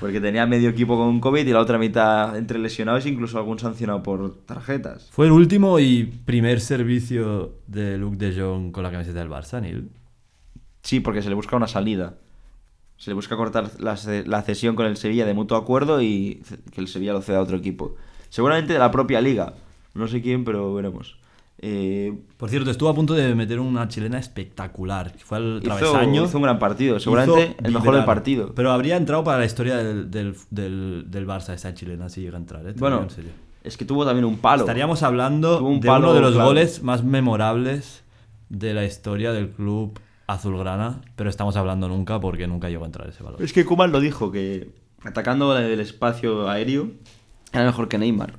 porque 0.00 0.20
tenía 0.20 0.46
medio 0.46 0.70
equipo 0.70 0.96
con 0.96 1.20
COVID 1.20 1.46
y 1.46 1.52
la 1.52 1.60
otra 1.60 1.78
mitad 1.78 2.36
entre 2.36 2.58
lesionados, 2.58 3.06
incluso 3.06 3.38
algún 3.38 3.58
sancionado 3.58 4.02
por 4.02 4.44
tarjetas. 4.44 5.08
Fue 5.10 5.26
el 5.26 5.32
último 5.32 5.78
y 5.78 6.04
primer 6.04 6.60
servicio 6.60 7.54
de 7.66 7.98
Luke 7.98 8.16
de 8.16 8.38
Jong 8.38 8.72
con 8.72 8.82
la 8.82 8.90
camiseta 8.90 9.20
del 9.20 9.30
Barça, 9.30 9.60
Neil. 9.60 9.90
Sí, 10.82 11.00
porque 11.00 11.22
se 11.22 11.28
le 11.28 11.34
busca 11.34 11.56
una 11.56 11.68
salida. 11.68 12.14
Se 12.96 13.10
le 13.10 13.14
busca 13.14 13.36
cortar 13.36 13.70
la, 13.80 13.96
la 14.26 14.42
cesión 14.42 14.76
con 14.76 14.86
el 14.86 14.96
Sevilla 14.96 15.26
de 15.26 15.34
mutuo 15.34 15.56
acuerdo 15.56 16.02
y 16.02 16.42
que 16.72 16.80
el 16.80 16.88
Sevilla 16.88 17.12
lo 17.12 17.22
ceda 17.22 17.38
a 17.38 17.42
otro 17.42 17.56
equipo. 17.56 17.96
Seguramente 18.30 18.72
de 18.72 18.78
la 18.78 18.90
propia 18.90 19.20
liga. 19.20 19.54
No 19.94 20.08
sé 20.08 20.22
quién, 20.22 20.44
pero 20.44 20.72
veremos. 20.74 21.18
Eh, 21.64 22.12
Por 22.36 22.50
cierto, 22.50 22.72
estuvo 22.72 22.88
a 22.88 22.94
punto 22.94 23.14
de 23.14 23.34
meter 23.36 23.60
una 23.60 23.86
chilena 23.86 24.18
espectacular. 24.18 25.12
Fue 25.18 25.38
al 25.38 25.60
travesaño. 25.62 26.24
hizo 26.24 26.36
un 26.36 26.42
gran 26.42 26.58
partido. 26.58 26.98
Seguramente 26.98 27.56
el 27.62 27.72
mejor 27.72 27.94
del 27.94 28.04
partido. 28.04 28.52
Pero 28.54 28.72
habría 28.72 28.96
entrado 28.96 29.22
para 29.22 29.38
la 29.38 29.44
historia 29.44 29.76
del, 29.76 30.10
del, 30.10 30.34
del, 30.50 31.04
del 31.08 31.26
Barça 31.26 31.54
esa 31.54 31.72
chilena 31.72 32.08
si 32.08 32.20
llega 32.20 32.36
a 32.36 32.40
entrar, 32.40 32.66
¿eh? 32.66 32.74
Bueno, 32.76 32.96
digo 32.96 33.08
en 33.10 33.14
serio. 33.14 33.30
es 33.62 33.76
que 33.76 33.84
tuvo 33.84 34.04
también 34.04 34.24
un 34.24 34.38
palo. 34.38 34.62
Estaríamos 34.64 35.04
hablando 35.04 35.62
un 35.64 35.78
de 35.80 35.86
palo 35.86 36.06
uno 36.08 36.14
de 36.14 36.20
los 36.20 36.32
claro. 36.32 36.48
goles 36.48 36.82
más 36.82 37.04
memorables 37.04 38.02
de 38.48 38.74
la 38.74 38.84
historia 38.84 39.32
del 39.32 39.48
club 39.50 39.98
azulgrana, 40.26 41.00
pero 41.14 41.30
estamos 41.30 41.56
hablando 41.56 41.86
nunca 41.88 42.18
porque 42.20 42.46
nunca 42.48 42.70
llegó 42.70 42.82
a 42.82 42.86
entrar 42.86 43.08
ese 43.08 43.22
balón. 43.22 43.42
Es 43.42 43.52
que 43.52 43.64
Kuman 43.64 43.92
lo 43.92 44.00
dijo, 44.00 44.32
que 44.32 44.70
atacando 45.04 45.56
el 45.56 45.78
espacio 45.80 46.48
aéreo 46.48 46.90
era 47.52 47.64
mejor 47.66 47.88
que 47.88 47.98
Neymar. 47.98 48.34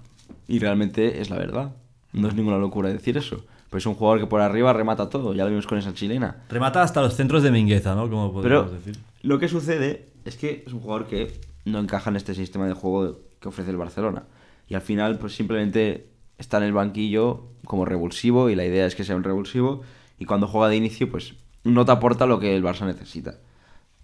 Y 0.48 0.60
realmente 0.60 1.22
es 1.22 1.30
la 1.30 1.38
verdad. 1.38 1.72
No 2.14 2.28
es 2.28 2.36
ninguna 2.36 2.58
locura 2.58 2.90
decir 2.90 3.18
eso. 3.18 3.44
Pues 3.70 3.84
es 3.84 3.88
un 3.88 3.96
jugador 3.96 4.20
que 4.20 4.28
por 4.28 4.40
arriba 4.42 4.72
remata 4.72 5.10
todo. 5.10 5.34
Ya 5.34 5.44
lo 5.44 5.50
vimos 5.50 5.66
con 5.66 5.78
esa 5.78 5.94
chilena. 5.94 6.44
Remata 6.50 6.84
hasta 6.84 7.02
los 7.02 7.16
centros 7.16 7.42
de 7.44 7.52
Mingueza, 7.52 7.96
¿no? 7.96 8.10
Como 8.10 8.42
Pero 8.42 8.66
decir. 8.66 9.00
lo 9.24 9.40
que 9.40 9.48
sucede 9.50 10.10
es 10.26 10.38
que 10.38 10.64
es 10.66 10.74
un 10.74 10.80
jugador 10.80 11.08
que 11.08 11.40
no 11.66 11.80
encaja 11.80 12.10
en 12.10 12.16
este 12.16 12.36
sistema 12.36 12.68
de 12.68 12.74
juego 12.74 13.20
que 13.40 13.48
ofrece 13.48 13.72
el 13.72 13.78
Barcelona. 13.78 14.24
Y 14.70 14.76
al 14.76 14.82
final, 14.82 15.18
pues 15.18 15.36
simplemente 15.36 16.08
está 16.38 16.58
en 16.58 16.64
el 16.64 16.74
banquillo 16.74 17.48
como 17.66 17.86
revulsivo 17.86 18.50
y 18.50 18.56
la 18.56 18.66
idea 18.66 18.86
es 18.86 18.96
que 18.96 19.04
sea 19.04 19.16
un 19.16 19.24
revulsivo. 19.24 19.82
Y 20.20 20.26
cuando 20.26 20.48
juega 20.48 20.70
de 20.70 20.76
inicio, 20.76 21.10
pues 21.10 21.34
no 21.64 21.84
te 21.86 21.92
aporta 21.92 22.26
lo 22.26 22.40
que 22.40 22.56
el 22.56 22.64
Barça 22.64 22.86
necesita. 22.86 23.36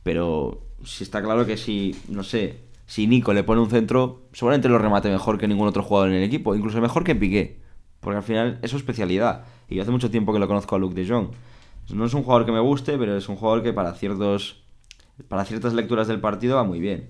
Pero 0.03 0.61
si 0.83 1.03
está 1.03 1.21
claro 1.21 1.45
que 1.45 1.57
si, 1.57 1.95
no 2.07 2.23
sé, 2.23 2.61
si 2.87 3.05
Nico 3.05 3.33
le 3.33 3.43
pone 3.43 3.61
un 3.61 3.69
centro, 3.69 4.23
seguramente 4.33 4.69
lo 4.69 4.79
remate 4.79 5.09
mejor 5.09 5.37
que 5.37 5.47
ningún 5.47 5.67
otro 5.67 5.83
jugador 5.83 6.09
en 6.09 6.15
el 6.15 6.23
equipo, 6.23 6.55
incluso 6.55 6.81
mejor 6.81 7.03
que 7.03 7.15
Piqué. 7.15 7.59
Porque 7.99 8.17
al 8.17 8.23
final 8.23 8.59
es 8.61 8.71
su 8.71 8.77
especialidad. 8.77 9.45
Y 9.67 9.75
yo 9.75 9.81
hace 9.81 9.91
mucho 9.91 10.09
tiempo 10.09 10.33
que 10.33 10.39
lo 10.39 10.47
conozco 10.47 10.75
a 10.75 10.79
Luke 10.79 10.95
de 10.95 11.07
Jong. 11.07 11.29
No 11.93 12.05
es 12.05 12.13
un 12.13 12.23
jugador 12.23 12.45
que 12.45 12.51
me 12.51 12.59
guste, 12.59 12.97
pero 12.97 13.17
es 13.17 13.27
un 13.29 13.35
jugador 13.35 13.63
que 13.63 13.73
para 13.73 13.93
ciertos 13.93 14.63
para 15.27 15.45
ciertas 15.45 15.73
lecturas 15.73 16.07
del 16.07 16.21
partido 16.21 16.55
va 16.55 16.63
muy 16.63 16.79
bien. 16.79 17.07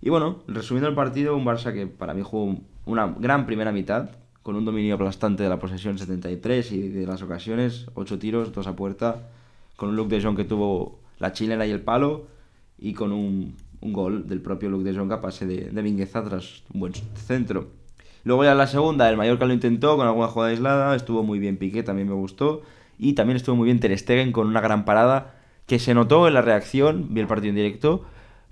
Y 0.00 0.08
bueno, 0.08 0.42
resumiendo 0.46 0.88
el 0.88 0.94
partido, 0.94 1.36
un 1.36 1.44
Barça 1.44 1.72
que 1.72 1.86
para 1.86 2.14
mí 2.14 2.22
jugó 2.22 2.56
una 2.86 3.08
gran 3.18 3.44
primera 3.46 3.72
mitad, 3.72 4.10
con 4.42 4.56
un 4.56 4.64
dominio 4.64 4.94
aplastante 4.94 5.42
de 5.42 5.48
la 5.48 5.58
posesión 5.58 5.98
73 5.98 6.72
y 6.72 6.88
de 6.88 7.06
las 7.06 7.22
ocasiones, 7.22 7.86
8 7.94 8.18
tiros, 8.18 8.52
2 8.52 8.66
a 8.66 8.76
puerta, 8.76 9.28
con 9.76 9.90
un 9.90 9.96
Luke 9.96 10.14
de 10.14 10.22
Jong 10.22 10.36
que 10.36 10.44
tuvo 10.44 10.98
la 11.18 11.32
chilena 11.32 11.66
y 11.66 11.70
el 11.70 11.82
palo, 11.82 12.26
y 12.78 12.94
con 12.94 13.12
un, 13.12 13.54
un 13.82 13.92
gol 13.92 14.26
del 14.26 14.40
propio 14.40 14.70
Luke 14.70 14.84
de 14.84 14.96
Jong 14.96 15.12
a 15.12 15.20
pase 15.20 15.46
de, 15.46 15.70
de 15.70 15.82
Mingueza 15.82 16.24
tras 16.24 16.62
un 16.72 16.80
buen 16.80 16.94
centro. 16.94 17.68
Luego 18.24 18.44
ya 18.44 18.52
en 18.52 18.58
la 18.58 18.66
segunda, 18.66 19.08
el 19.08 19.16
Mallorca 19.16 19.46
lo 19.46 19.52
intentó 19.54 19.96
con 19.96 20.06
alguna 20.06 20.28
jugada 20.28 20.50
aislada, 20.50 20.94
estuvo 20.96 21.22
muy 21.22 21.38
bien 21.38 21.56
Piqué, 21.56 21.82
también 21.82 22.08
me 22.08 22.14
gustó, 22.14 22.62
y 22.98 23.14
también 23.14 23.36
estuvo 23.36 23.56
muy 23.56 23.64
bien 23.66 23.80
Ter 23.80 23.96
Stegen 23.98 24.32
con 24.32 24.46
una 24.46 24.60
gran 24.60 24.84
parada 24.84 25.34
que 25.66 25.78
se 25.78 25.94
notó 25.94 26.28
en 26.28 26.34
la 26.34 26.42
reacción, 26.42 27.06
vi 27.10 27.20
el 27.20 27.26
partido 27.26 27.50
en 27.50 27.56
directo, 27.56 28.04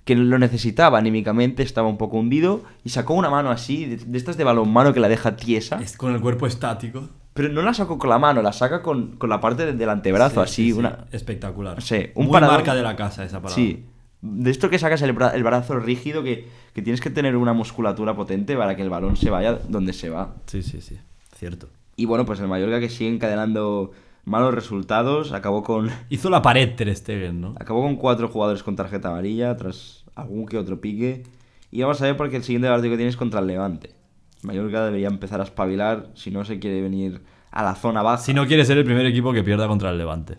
que 0.05 0.15
lo 0.17 0.39
necesitaba 0.39 0.99
anímicamente, 0.99 1.63
estaba 1.63 1.87
un 1.89 1.99
poco 1.99 2.17
hundido 2.17 2.63
y 2.85 2.89
sacó 2.91 3.13
una 3.15 3.29
mano 3.29 3.51
así, 3.51 3.85
de, 3.85 3.97
de 3.99 4.17
estas 4.19 4.37
de 4.39 4.45
balonmano 4.45 4.95
que 4.95 5.01
la 5.01 5.09
deja 5.09 5.37
tiesa, 5.37 5.81
Es 5.83 5.97
con 5.99 6.15
el 6.15 6.21
cuerpo 6.23 6.47
estático. 6.47 7.09
pero 7.35 7.51
no 7.51 7.61
la 7.61 7.75
sacó 7.75 7.99
con 7.99 8.09
la 8.09 8.19
mano, 8.19 8.41
la 8.41 8.55
saca 8.55 8.81
con, 8.81 9.17
con 9.17 9.29
la 9.29 9.41
parte 9.41 9.71
del, 9.71 9.91
antebrazo, 9.91 10.37
Sí, 10.47 10.51
así, 10.51 10.63
sí, 10.69 10.73
sí. 10.73 10.79
una... 10.79 11.05
Espectacular. 11.13 11.83
Sí, 11.83 12.07
un 12.15 12.25
Muy 12.27 12.33
paradón- 12.33 12.55
marca 12.57 12.75
de 12.75 12.83
la 12.83 12.97
casa 12.97 13.23
esa 13.25 13.43
palabra. 13.43 13.55
Sí. 13.55 13.85
De 14.21 14.51
esto 14.51 14.69
que 14.71 14.79
sacas 14.79 15.03
el, 15.03 15.15
bra- 15.15 15.33
el 15.35 15.45
brazo 15.45 15.79
rígido, 15.79 16.23
que, 16.25 16.49
que 16.79 16.83
tienes 16.83 17.01
que 17.01 17.11
tener 17.11 17.35
una 17.35 17.53
musculatura 17.53 18.15
potente 18.15 18.57
para 18.57 18.77
que 18.77 18.83
el 18.83 18.89
balón 18.89 19.17
se 19.17 19.31
vaya 19.31 19.55
donde 19.69 19.93
se 19.93 20.11
va. 20.11 20.37
Sí, 20.47 20.63
sí, 20.63 20.81
sí. 20.81 20.97
Cierto. 21.35 21.69
Y 21.97 22.05
bueno, 22.05 22.25
pues 22.25 22.39
el 22.39 22.47
Mallorca 22.47 22.79
que 22.79 22.89
sigue 22.89 23.13
encadenando 23.13 23.91
malos 24.25 24.55
resultados, 24.55 25.33
acabó 25.33 25.65
con, 25.65 25.91
Hizo 26.09 26.31
la 26.31 26.41
pared 26.41 26.77
Ter 26.77 26.95
Stegen, 26.95 27.41
¿no? 27.41 27.57
acabó 27.59 27.83
con 27.83 27.97
cuatro 27.97 28.29
jugadores 28.29 28.63
con 28.63 28.77
tarjeta 28.77 29.09
amarilla, 29.09 29.57
tras 29.57 30.05
algún 30.15 30.47
que 30.47 30.57
otro 30.57 30.81
pique. 30.81 31.25
Y 31.73 31.83
vamos 31.83 32.01
a 32.01 32.05
ver 32.05 32.17
porque 32.17 32.37
el 32.37 32.45
siguiente 32.45 32.69
partido 32.69 32.93
que 32.93 32.97
tiene 32.97 33.11
es 33.11 33.17
contra 33.17 33.41
el 33.41 33.49
Levante. 33.49 33.97
Mallorca 34.43 34.85
debería 34.85 35.09
empezar 35.09 35.41
a 35.41 35.45
espabilar 35.45 36.13
si 36.15 36.31
no 36.31 36.45
se 36.45 36.61
quiere 36.61 36.81
venir 36.81 37.23
a 37.51 37.65
la 37.65 37.75
zona 37.75 38.03
baja. 38.03 38.23
Si 38.23 38.35
no 38.35 38.47
quiere 38.47 38.65
ser 38.65 38.79
el 38.79 38.85
primer 38.85 39.07
equipo 39.07 39.33
que 39.33 39.43
pierda 39.43 39.67
contra 39.67 39.91
el 39.91 39.99
Levante. 39.99 40.39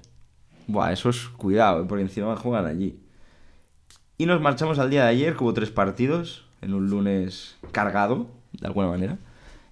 Buah, 0.68 0.94
eso 0.94 1.10
es 1.10 1.28
cuidado, 1.28 1.82
eh, 1.82 1.86
porque 1.86 2.04
encima 2.04 2.34
juegan 2.38 2.66
allí. 2.66 2.98
Y 4.20 4.26
nos 4.26 4.42
marchamos 4.42 4.80
al 4.80 4.90
día 4.90 5.04
de 5.06 5.10
ayer, 5.12 5.38
que 5.38 5.44
hubo 5.46 5.54
tres 5.54 5.72
partidos, 5.72 6.44
en 6.62 6.74
un 6.74 6.90
lunes 6.90 7.56
cargado, 7.72 8.28
de 8.52 8.68
alguna 8.68 8.90
manera. 8.90 9.18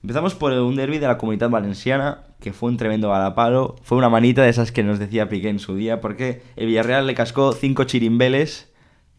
Empezamos 0.02 0.36
por 0.36 0.54
un 0.54 0.78
derby 0.78 1.00
de 1.00 1.08
la 1.08 1.18
comunidad 1.18 1.50
valenciana, 1.50 2.22
que 2.40 2.54
fue 2.54 2.70
un 2.70 2.78
tremendo 2.78 3.10
balapalo. 3.10 3.76
Fue 3.84 3.98
una 3.98 4.08
manita 4.08 4.44
de 4.44 4.50
esas 4.50 4.72
que 4.72 4.84
nos 4.84 5.00
decía 5.00 5.28
Piqué 5.28 5.50
en 5.50 5.60
su 5.60 5.76
día, 5.76 6.00
porque 6.00 6.44
el 6.56 6.68
Villarreal 6.68 7.06
le 7.06 7.14
cascó 7.14 7.52
cinco 7.52 7.84
chirimbeles, 7.84 8.72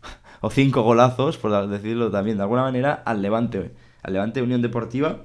o 0.41 0.49
cinco 0.49 0.81
golazos, 0.81 1.37
por 1.37 1.69
decirlo 1.69 2.11
también 2.11 2.39
de 2.39 2.45
alguna 2.45 2.63
manera, 2.63 2.95
al 2.95 3.21
Levante. 3.21 3.73
Al 4.03 4.15
Levante 4.15 4.41
Unión 4.41 4.63
Deportiva, 4.63 5.25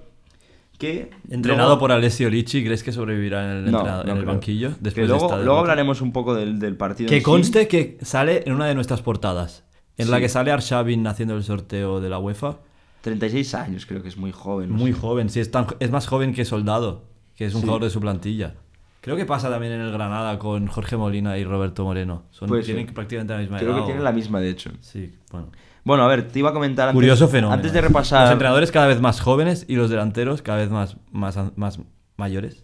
que... 0.80 1.12
Entrenado 1.30 1.70
luego- 1.70 1.80
por 1.80 1.93
Alessio 1.93 2.30
Ricci, 2.30 2.62
¿crees 2.66 2.84
que 2.84 2.91
sobrevivirá 2.91 3.45
en 3.45 3.51
el, 3.68 3.72
No, 3.72 3.86
no 3.86 4.01
en 4.01 4.18
el 4.18 4.26
banquillo? 4.26 4.72
Que 4.72 4.76
Después 4.82 5.08
de 5.08 5.14
luego, 5.14 5.26
esta 5.28 5.38
luego 5.38 5.60
hablaremos 5.60 6.01
un 6.01 6.12
poco 6.12 6.36
del, 6.36 6.60
del 6.60 6.76
partido. 6.76 7.08
Que 7.08 7.16
en 7.16 7.22
sí. 7.22 7.24
conste 7.24 7.68
que 7.70 7.97
sale 8.01 8.43
en 8.45 8.51
una 8.51 8.66
de 8.66 8.76
nuestras 8.76 9.01
portadas. 9.01 9.64
En 9.98 10.10
la 10.10 10.18
Sí. 10.18 10.24
que 10.24 10.30
sale 10.30 10.52
Arshavin 10.52 11.06
haciendo 11.08 11.36
el 11.36 11.44
sorteo 11.44 12.02
de 12.02 12.10
la 12.10 12.20
UEFA. 12.20 12.58
36 13.02 13.54
años, 13.54 13.86
creo 13.86 14.02
que 14.02 14.08
es 14.08 14.18
muy 14.18 14.32
joven. 14.32 14.72
Muy 14.72 14.91
joven, 14.94 15.30
sí, 15.30 15.39
es, 15.39 15.52
tan- 15.52 15.68
es 15.80 15.91
más 15.91 16.08
joven 16.08 16.34
que 16.34 16.46
Soldado, 16.46 17.04
que 17.36 17.46
es 17.46 17.54
un 17.54 17.62
Sí. 17.62 17.68
jugador 17.68 17.84
de 17.84 17.89
su 17.89 18.00
plantilla. 18.00 18.56
Creo 19.02 19.18
que 19.18 19.26
pasa 19.26 19.50
también 19.50 19.74
en 19.74 19.82
el 19.82 19.91
Granada 19.91 20.39
con 20.39 20.68
Jorge 20.68 20.96
Molina 20.96 21.38
y 21.38 21.44
Roberto 21.44 21.84
Moreno. 21.84 22.24
Son, 22.32 22.48
Puede 22.48 22.64
tienen 22.64 22.86
ser. 22.86 22.94
prácticamente 22.96 23.34
la 23.34 23.39
misma 23.39 23.58
Creo 23.58 23.72
edad. 23.72 23.78
que 23.80 23.84
o- 23.84 23.86
tienen 23.88 24.04
la 24.06 24.14
misma, 24.14 24.39
de 24.39 24.50
hecho. 24.50 24.72
Sí, 24.80 25.14
bueno. 25.32 25.50
Bueno, 25.84 26.04
a 26.04 26.08
ver, 26.08 26.30
te 26.30 26.39
iba 26.39 26.52
a 26.52 26.54
comentar 26.54 26.88
antes, 26.88 26.96
Curioso 26.96 27.28
fenómeno. 27.28 27.56
antes 27.56 27.74
de 27.74 27.82
Los 27.82 27.89
repasar. 27.89 28.32
entrenadores 28.32 28.72
cada 28.72 28.88
vez 28.88 29.02
más 29.02 29.20
jóvenes 29.20 29.66
y 29.68 29.76
los 29.76 29.89
delanteros 29.89 30.41
cada 30.41 30.60
vez 30.60 30.70
más, 30.70 30.96
más, 31.12 31.38
más 31.58 31.80
mayores. 32.16 32.64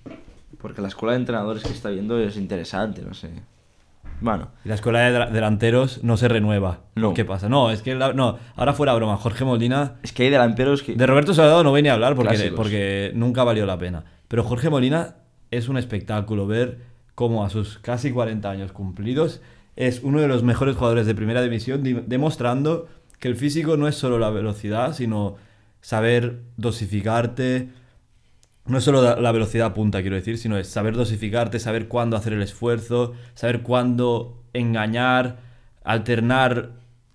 Porque 0.58 0.82
la 0.82 0.88
escuela 0.88 1.12
de 1.14 1.20
entrenadores 1.20 1.64
que 1.64 1.74
está 1.74 1.90
viendo 1.90 2.18
es 2.18 2.38
interesante, 2.38 3.02
no 3.02 3.14
sé. 3.14 3.30
Bueno, 4.22 4.50
Y 4.66 4.70
la 4.70 4.76
escuela 4.76 5.00
de 5.00 5.12
dela- 5.18 5.30
delanteros 5.30 6.04
no 6.04 6.18
se 6.18 6.28
renueva. 6.28 6.82
No. 6.96 7.14
¿Qué 7.14 7.24
pasa? 7.26 7.48
No, 7.50 7.72
es 7.72 7.82
que 7.82 7.96
la- 7.96 8.14
no, 8.14 8.38
ahora 8.56 8.74
fuera 8.74 8.94
broma. 8.94 9.16
Jorge 9.18 9.46
Molina 9.46 9.96
es 10.04 10.12
que 10.12 10.24
hay 10.24 10.30
delanteros 10.30 10.84
que. 10.84 10.96
De 10.96 11.08
Roberto 11.08 11.34
Soldado 11.34 11.64
no 11.64 11.72
venía 11.72 11.92
a 11.92 11.96
hablar 11.96 12.16
porque, 12.16 12.36
Clásicos. 12.36 12.58
porque 12.58 13.12
nunca 13.16 13.44
valió 13.44 13.66
la 13.66 13.78
pena. 13.78 14.04
Pero 14.28 14.44
Jorge 14.44 14.70
Molina 14.70 15.16
es 15.52 15.70
un 15.70 15.78
espectáculo 15.78 16.48
ver 16.48 16.80
cómo 17.16 17.44
a 17.46 17.50
sus 17.50 17.80
casi 17.80 18.12
40 18.12 18.50
años 18.50 18.72
cumplidos 18.72 19.42
es 19.76 20.02
uno 20.04 20.20
de 20.20 20.28
los 20.28 20.44
mejores 20.44 20.76
jugadores 20.76 21.06
de 21.06 21.16
primera 21.16 21.42
división, 21.42 21.82
di- 21.84 21.94
demostrando 22.06 22.88
que 23.20 23.28
el 23.30 23.36
físico 23.36 23.78
no 23.78 23.88
es 23.88 23.96
solo 23.96 24.20
la 24.20 24.30
velocidad, 24.30 24.94
sino 24.94 25.36
saber 25.82 26.42
dosificarte. 26.58 27.70
No 28.66 28.78
es 28.78 28.84
solo 28.84 29.20
la 29.20 29.32
velocidad 29.32 29.74
punta, 29.74 30.02
quiero 30.02 30.16
decir, 30.16 30.38
sino 30.38 30.58
es 30.58 30.68
saber 30.68 30.96
dosificarte, 30.96 31.60
saber 31.60 31.88
cuándo 31.88 32.18
hacer 32.18 32.34
el 32.34 32.42
esfuerzo, 32.42 33.14
saber 33.34 33.64
cuándo 33.64 34.44
engañar, 34.54 35.38
alternar 35.84 36.74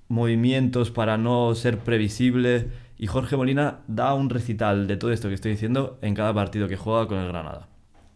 movimientos 0.08 0.90
para 0.90 1.16
no 1.16 1.54
ser 1.54 1.78
previsible. 1.78 2.68
Y 2.98 3.06
Jorge 3.06 3.36
Molina 3.36 3.80
da 3.86 4.14
un 4.14 4.30
recital 4.30 4.86
de 4.86 4.96
todo 4.96 5.12
esto 5.12 5.28
que 5.28 5.34
estoy 5.34 5.52
diciendo 5.52 5.98
en 6.02 6.14
cada 6.14 6.34
partido 6.34 6.68
que 6.68 6.76
juega 6.76 7.06
con 7.06 7.18
el 7.18 7.28
Granada. 7.28 7.68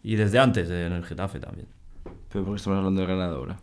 Y 0.02 0.16
desde 0.16 0.38
antes, 0.38 0.70
en 0.70 0.92
el 0.92 1.04
Getafe 1.04 1.40
también. 1.40 1.68
Pero 2.32 2.44
porque 2.44 2.58
estamos 2.58 2.78
hablando 2.78 3.00
del 3.00 3.08
ganador 3.08 3.38
ahora. 3.38 3.60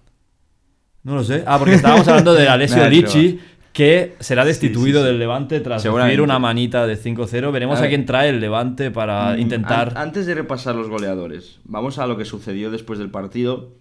No 1.04 1.16
lo 1.16 1.24
sé. 1.24 1.44
Ah, 1.46 1.58
porque 1.60 1.76
estábamos 1.76 2.08
hablando 2.08 2.34
de 2.34 2.50
Alessio 2.50 2.88
Ricci, 2.90 3.40
que 3.76 4.16
será 4.22 4.46
destituido 4.46 5.02
sí, 5.02 5.04
sí. 5.04 5.08
del 5.10 5.20
Levante 5.20 5.60
tras 5.60 5.84
recibir 5.84 6.22
una 6.22 6.40
manita 6.40 6.88
de 6.88 6.98
5-0. 6.98 7.52
Veremos 7.52 7.82
A 7.82 7.88
quién 7.90 8.06
trae 8.06 8.30
el 8.30 8.40
Levante 8.40 8.90
para 8.90 9.34
Mm, 9.36 9.40
intentar... 9.40 9.90
an- 9.90 9.98
antes 9.98 10.26
de 10.26 10.34
repasar 10.34 10.76
los 10.76 10.88
goleadores, 10.88 11.60
vamos 11.66 12.00
a 12.00 12.08
lo 12.08 12.16
que 12.18 12.24
sucedió 12.24 12.72
después 12.72 13.00
del 13.00 13.10
partido. 13.12 13.74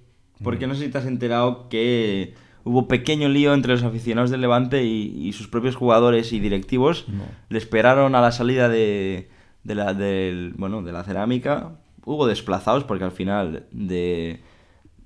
Porque 0.42 0.66
no 0.66 0.74
sé 0.74 0.86
si 0.86 0.90
te 0.90 0.98
has 0.98 1.06
enterado 1.06 1.68
que 1.68 2.34
hubo 2.64 2.88
pequeño 2.88 3.28
lío 3.28 3.54
entre 3.54 3.72
los 3.72 3.84
aficionados 3.84 4.30
del 4.30 4.40
Levante 4.40 4.82
y, 4.82 5.28
y 5.28 5.32
sus 5.32 5.46
propios 5.46 5.76
jugadores 5.76 6.32
y 6.32 6.40
directivos. 6.40 7.04
No. 7.08 7.22
Le 7.48 7.58
esperaron 7.58 8.16
a 8.16 8.20
la 8.20 8.32
salida 8.32 8.68
de, 8.68 9.28
de 9.62 9.74
la, 9.76 9.94
del, 9.94 10.54
bueno, 10.56 10.82
de 10.82 10.90
la 10.90 11.04
cerámica. 11.04 11.76
Hubo 12.04 12.26
desplazados 12.26 12.82
porque 12.82 13.04
al 13.04 13.12
final 13.12 13.64
de 13.70 14.40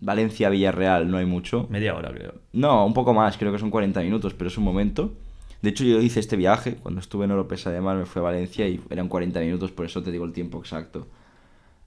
Valencia 0.00 0.46
a 0.46 0.50
Villarreal 0.50 1.10
no 1.10 1.16
hay 1.16 1.26
mucho. 1.26 1.66
Media 1.70 1.94
hora, 1.94 2.12
creo. 2.12 2.34
No, 2.52 2.86
un 2.86 2.94
poco 2.94 3.14
más, 3.14 3.36
creo 3.36 3.52
que 3.52 3.58
son 3.58 3.70
40 3.70 4.00
minutos, 4.02 4.34
pero 4.34 4.48
es 4.48 4.58
un 4.58 4.64
momento. 4.64 5.12
De 5.62 5.70
hecho, 5.70 5.84
yo 5.84 6.00
hice 6.00 6.20
este 6.20 6.36
viaje, 6.36 6.76
cuando 6.76 7.00
estuve 7.00 7.24
en 7.24 7.32
Oropesa 7.32 7.70
de 7.70 7.80
Mar 7.80 7.96
me 7.96 8.06
fui 8.06 8.20
a 8.20 8.22
Valencia 8.22 8.68
y 8.68 8.80
eran 8.90 9.08
40 9.08 9.40
minutos, 9.40 9.72
por 9.72 9.86
eso 9.86 10.02
te 10.02 10.12
digo 10.12 10.24
el 10.24 10.32
tiempo 10.32 10.58
exacto. 10.58 11.08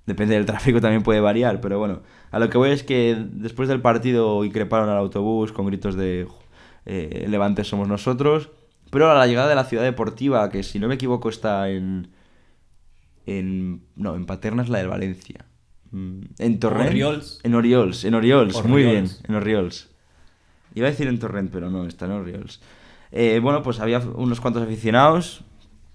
Depende 0.06 0.36
del 0.36 0.46
tráfico, 0.46 0.82
también 0.82 1.04
puede 1.04 1.22
variar, 1.22 1.62
pero 1.62 1.80
bueno. 1.80 2.02
A 2.32 2.40
lo 2.40 2.50
que 2.50 2.58
voy 2.58 2.72
es 2.72 2.84
que 2.84 3.16
después 3.32 3.70
del 3.70 3.82
partido 3.82 4.44
increparon 4.44 4.90
al 4.90 4.98
autobús 4.98 5.52
con 5.52 5.68
gritos 5.68 5.96
de 5.96 6.28
eh, 6.86 7.26
Levante 7.30 7.64
somos 7.64 7.88
nosotros. 7.88 8.50
Pero 8.90 9.10
a 9.10 9.16
la 9.16 9.26
llegada 9.26 9.48
de 9.48 9.56
la 9.56 9.64
ciudad 9.64 9.84
deportiva, 9.84 10.50
que 10.50 10.64
si 10.64 10.80
no 10.80 10.88
me 10.88 10.96
equivoco 10.96 11.30
está 11.30 11.70
en... 11.70 12.10
en 13.26 13.86
no, 13.96 14.16
en 14.16 14.26
Paterna 14.26 14.64
es 14.64 14.70
la 14.70 14.80
del 14.80 14.90
Valencia. 14.90 15.46
Mm, 15.92 16.22
En 16.40 16.60
Torrent. 16.60 16.90
Oriols. 16.90 17.40
En 17.44 17.56
Oriols, 17.56 18.06
en 18.06 18.14
Oriols, 18.16 18.64
muy 18.66 18.84
bien, 18.84 19.08
en 19.28 19.36
Oriols. 19.36 19.90
Iba 20.74 20.88
a 20.88 20.92
decir 20.92 21.08
en 21.08 21.20
Torrent, 21.20 21.52
pero 21.52 21.70
no, 21.70 21.86
está 21.86 22.06
en 22.06 22.12
Oriols. 22.12 22.62
Eh, 23.12 23.40
bueno, 23.44 23.62
pues 23.62 23.80
había 23.80 24.00
unos 24.00 24.40
cuantos 24.40 24.64
aficionados, 24.64 25.44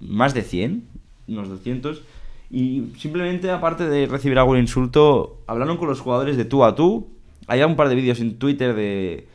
más 0.01 0.35
de 0.35 0.43
100, 0.43 0.87
unos 1.29 1.49
200, 1.49 2.03
y 2.51 2.93
simplemente, 2.99 3.51
aparte 3.51 3.89
de 3.89 4.07
recibir 4.07 4.39
algún 4.39 4.59
insulto, 4.59 5.43
hablaron 5.47 5.79
con 5.79 5.89
los 5.89 6.01
jugadores 6.01 6.37
de 6.37 6.45
tú 6.45 6.63
a 6.65 6.75
tú. 6.75 7.09
Había 7.47 7.67
un 7.67 7.77
par 7.77 7.89
de 7.89 7.95
vídeos 7.95 8.21
en 8.21 8.39
Twitter 8.39 8.75
de, 8.75 9.27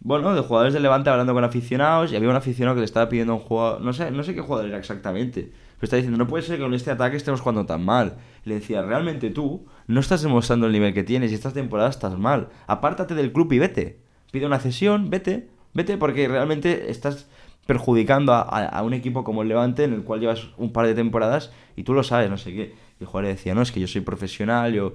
bueno, 0.00 0.34
de 0.34 0.40
jugadores 0.40 0.72
de 0.74 0.80
Levante 0.80 1.10
hablando 1.10 1.34
con 1.34 1.44
aficionados, 1.44 2.12
y 2.12 2.16
había 2.16 2.30
un 2.30 2.36
aficionado 2.36 2.74
que 2.76 2.80
le 2.80 2.86
estaba 2.86 3.08
pidiendo 3.08 3.34
a 3.34 3.36
un 3.36 3.42
jugador, 3.42 3.80
no 3.82 3.92
sé, 3.92 4.10
no 4.10 4.22
sé 4.22 4.34
qué 4.34 4.40
jugador 4.40 4.68
era 4.68 4.78
exactamente, 4.78 5.52
pero 5.78 5.84
estaba 5.86 5.98
diciendo, 5.98 6.18
no 6.18 6.26
puede 6.28 6.42
ser 6.42 6.56
que 6.56 6.62
con 6.64 6.74
este 6.74 6.90
ataque 6.90 7.16
estemos 7.16 7.40
jugando 7.40 7.64
tan 7.66 7.84
mal. 7.84 8.16
Le 8.44 8.54
decía, 8.56 8.82
realmente 8.82 9.30
tú 9.30 9.66
no 9.86 10.00
estás 10.00 10.22
demostrando 10.22 10.66
el 10.66 10.72
nivel 10.72 10.92
que 10.92 11.04
tienes 11.04 11.30
y 11.30 11.34
esta 11.34 11.52
temporada 11.52 11.88
estás 11.88 12.18
mal. 12.18 12.48
Apártate 12.66 13.14
del 13.14 13.32
club 13.32 13.52
y 13.52 13.58
vete. 13.58 14.00
Pide 14.32 14.46
una 14.46 14.58
cesión, 14.58 15.08
vete, 15.10 15.48
vete 15.74 15.96
porque 15.96 16.26
realmente 16.28 16.90
estás 16.90 17.28
perjudicando 17.66 18.32
a, 18.32 18.40
a- 18.40 18.82
un 18.82 18.92
equipo 18.94 19.24
como 19.24 19.42
el 19.42 19.48
Levante 19.48 19.84
en 19.84 19.92
el 19.92 20.02
cual 20.02 20.20
llevas 20.20 20.48
un 20.56 20.72
par 20.72 20.86
de 20.86 20.94
temporadas 20.94 21.52
y 21.76 21.82
tú 21.84 21.92
lo 21.94 22.02
sabes, 22.02 22.28
no 22.30 22.38
sé 22.38 22.52
qué. 22.52 22.74
Y 23.00 23.04
el 23.04 23.22
le 23.22 23.28
decía, 23.28 23.54
no, 23.54 23.62
es 23.62 23.70
que 23.72 23.78
yo 23.80 23.86
soy 23.86 24.00
profesional, 24.00 24.72
yo 24.72 24.94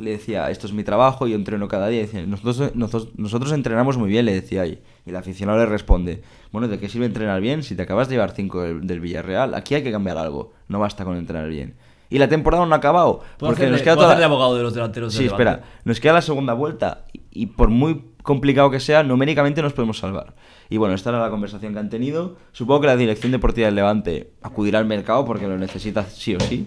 le 0.00 0.10
decía, 0.12 0.50
esto 0.50 0.66
es 0.66 0.72
mi 0.72 0.82
trabajo, 0.84 1.26
yo 1.26 1.36
entreno 1.36 1.68
cada 1.68 1.88
día. 1.88 2.02
Y 2.02 2.26
nosotros, 2.26 2.74
nosotros, 2.74 3.08
nosotros 3.16 3.52
entrenamos 3.52 3.96
muy 3.98 4.08
bien, 4.10 4.24
le 4.26 4.32
decía 4.34 4.62
ahí. 4.62 4.82
Y 5.06 5.10
el 5.10 5.16
aficionado 5.16 5.58
le 5.58 5.66
responde, 5.66 6.22
bueno, 6.52 6.68
¿de 6.68 6.78
qué 6.78 6.88
sirve 6.88 7.06
entrenar 7.06 7.40
bien 7.40 7.62
si 7.62 7.74
te 7.76 7.82
acabas 7.82 8.08
de 8.08 8.14
llevar 8.16 8.32
5 8.32 8.62
del, 8.62 8.86
del 8.86 9.00
Villarreal? 9.00 9.54
Aquí 9.54 9.74
hay 9.74 9.82
que 9.82 9.92
cambiar 9.92 10.18
algo, 10.18 10.52
no 10.68 10.78
basta 10.80 11.04
con 11.04 11.16
entrenar 11.16 11.48
bien. 11.48 11.74
Y 12.12 12.18
la 12.18 12.28
temporada 12.28 12.66
no 12.66 12.74
ha 12.74 12.78
acabado. 12.78 13.20
¿Puedo 13.38 13.52
Porque 13.52 13.68
nos 13.70 13.82
queda 13.82 13.94
toda- 13.94 14.24
abogado 14.24 14.56
de 14.56 14.64
los 14.64 14.74
delanteros 14.74 15.12
Sí, 15.12 15.20
del 15.20 15.28
espera, 15.28 15.62
nos 15.84 16.00
queda 16.00 16.14
la 16.14 16.22
segunda 16.22 16.54
vuelta 16.54 17.04
y, 17.12 17.20
y 17.30 17.46
por 17.46 17.68
muy 17.70 18.04
complicado 18.24 18.68
que 18.70 18.80
sea, 18.80 19.04
numéricamente 19.04 19.62
nos 19.62 19.72
podemos 19.74 19.98
salvar. 19.98 20.34
Y 20.68 20.76
bueno, 20.76 20.94
esta 20.96 21.10
era 21.10 21.20
la 21.20 21.30
conversación 21.30 21.72
que 21.72 21.78
han 21.78 21.88
tenido. 21.88 22.36
Supongo 22.50 22.80
que 22.80 22.86
la 22.88 22.96
dirección 22.96 23.30
deportiva 23.30 23.66
del 23.66 23.76
Levante 23.76 24.32
acudirá 24.42 24.80
al 24.80 24.86
mercado 24.86 25.24
porque 25.24 25.46
lo 25.46 25.56
necesita 25.56 26.04
sí 26.04 26.34
o 26.34 26.40
sí. 26.40 26.66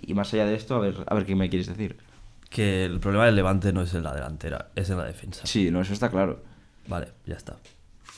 Y 0.00 0.14
más 0.14 0.32
allá 0.32 0.46
de 0.46 0.54
esto, 0.54 0.74
a 0.76 0.78
ver, 0.80 0.94
a 1.06 1.14
ver 1.14 1.26
qué 1.26 1.36
me 1.36 1.50
quieres 1.50 1.66
decir. 1.66 1.98
Que 2.50 2.84
el 2.84 3.00
problema 3.00 3.24
del 3.26 3.36
Levante 3.36 3.72
no 3.72 3.80
es 3.80 3.94
en 3.94 4.02
la 4.02 4.12
delantera, 4.12 4.70
es 4.74 4.90
en 4.90 4.98
la 4.98 5.04
defensa. 5.04 5.46
Sí, 5.46 5.70
no, 5.70 5.80
eso 5.80 5.92
está 5.92 6.10
claro. 6.10 6.42
Vale, 6.88 7.06
ya 7.24 7.36
está. 7.36 7.56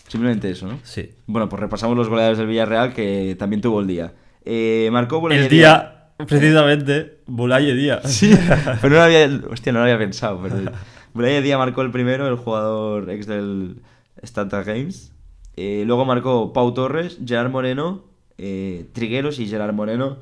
Simplemente 0.08 0.50
eso, 0.50 0.66
¿no? 0.66 0.78
Sí. 0.82 1.10
Bueno, 1.26 1.48
pues 1.48 1.60
repasamos 1.60 1.96
los 1.96 2.08
goleadores 2.08 2.38
del 2.38 2.46
Villarreal 2.46 2.94
que 2.94 3.36
también 3.38 3.60
tuvo 3.60 3.80
el 3.80 3.86
día. 3.86 4.12
Eh, 4.44 4.88
marcó 4.90 5.20
Boulaye 5.20 5.42
El 5.44 5.48
Díaz. 5.48 5.82
día, 5.82 6.26
precisamente, 6.26 7.18
Bulaye 7.26 7.74
Día. 7.74 8.00
Sí, 8.04 8.34
pero 8.80 8.88
no 8.88 8.96
lo 8.96 9.02
había, 9.02 9.26
hostia, 9.50 9.72
no 9.72 9.78
lo 9.80 9.84
había 9.84 9.98
pensado. 9.98 10.40
Pero 10.42 10.72
Boulaye 11.12 11.42
Díaz 11.42 11.58
marcó 11.58 11.82
el 11.82 11.90
primero, 11.90 12.26
el 12.26 12.36
jugador 12.36 13.10
ex 13.10 13.26
del 13.26 13.82
Stata 14.24 14.62
Games. 14.64 15.12
Eh, 15.56 15.84
luego 15.86 16.06
marcó 16.06 16.54
Pau 16.54 16.72
Torres, 16.72 17.18
Gerard 17.24 17.50
Moreno, 17.50 18.04
eh, 18.38 18.86
Trigueros 18.94 19.38
y 19.38 19.46
Gerard 19.46 19.74
Moreno, 19.74 20.18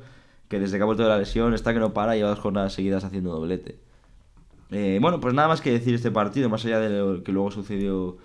que 0.49 0.59
desde 0.59 0.75
que 0.77 0.83
ha 0.83 0.85
vuelto 0.85 1.03
de 1.03 1.09
la 1.09 1.17
lesión 1.17 1.53
está 1.53 1.73
que 1.73 1.79
no 1.79 1.93
para, 1.93 2.15
lleva 2.15 2.29
dos 2.29 2.39
jornadas 2.39 2.73
seguidas 2.73 3.05
haciendo 3.05 3.31
doblete. 3.31 3.79
Eh, 4.71 4.99
bueno, 5.01 5.19
pues 5.19 5.33
nada 5.33 5.47
más 5.47 5.61
que 5.61 5.71
decir 5.71 5.93
este 5.93 6.11
partido, 6.11 6.49
más 6.49 6.65
allá 6.65 6.79
de 6.79 6.89
lo 6.99 7.23
que 7.23 7.31
luego 7.31 7.51
sucedió 7.51 8.17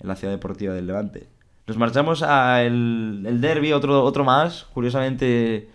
en 0.00 0.08
la 0.08 0.16
ciudad 0.16 0.32
deportiva 0.34 0.74
del 0.74 0.86
Levante. 0.86 1.28
Nos 1.66 1.78
marchamos 1.78 2.22
al 2.22 3.24
el 3.26 3.40
derby, 3.40 3.72
otro, 3.72 4.04
otro 4.04 4.22
más. 4.22 4.64
Curiosamente 4.74 5.68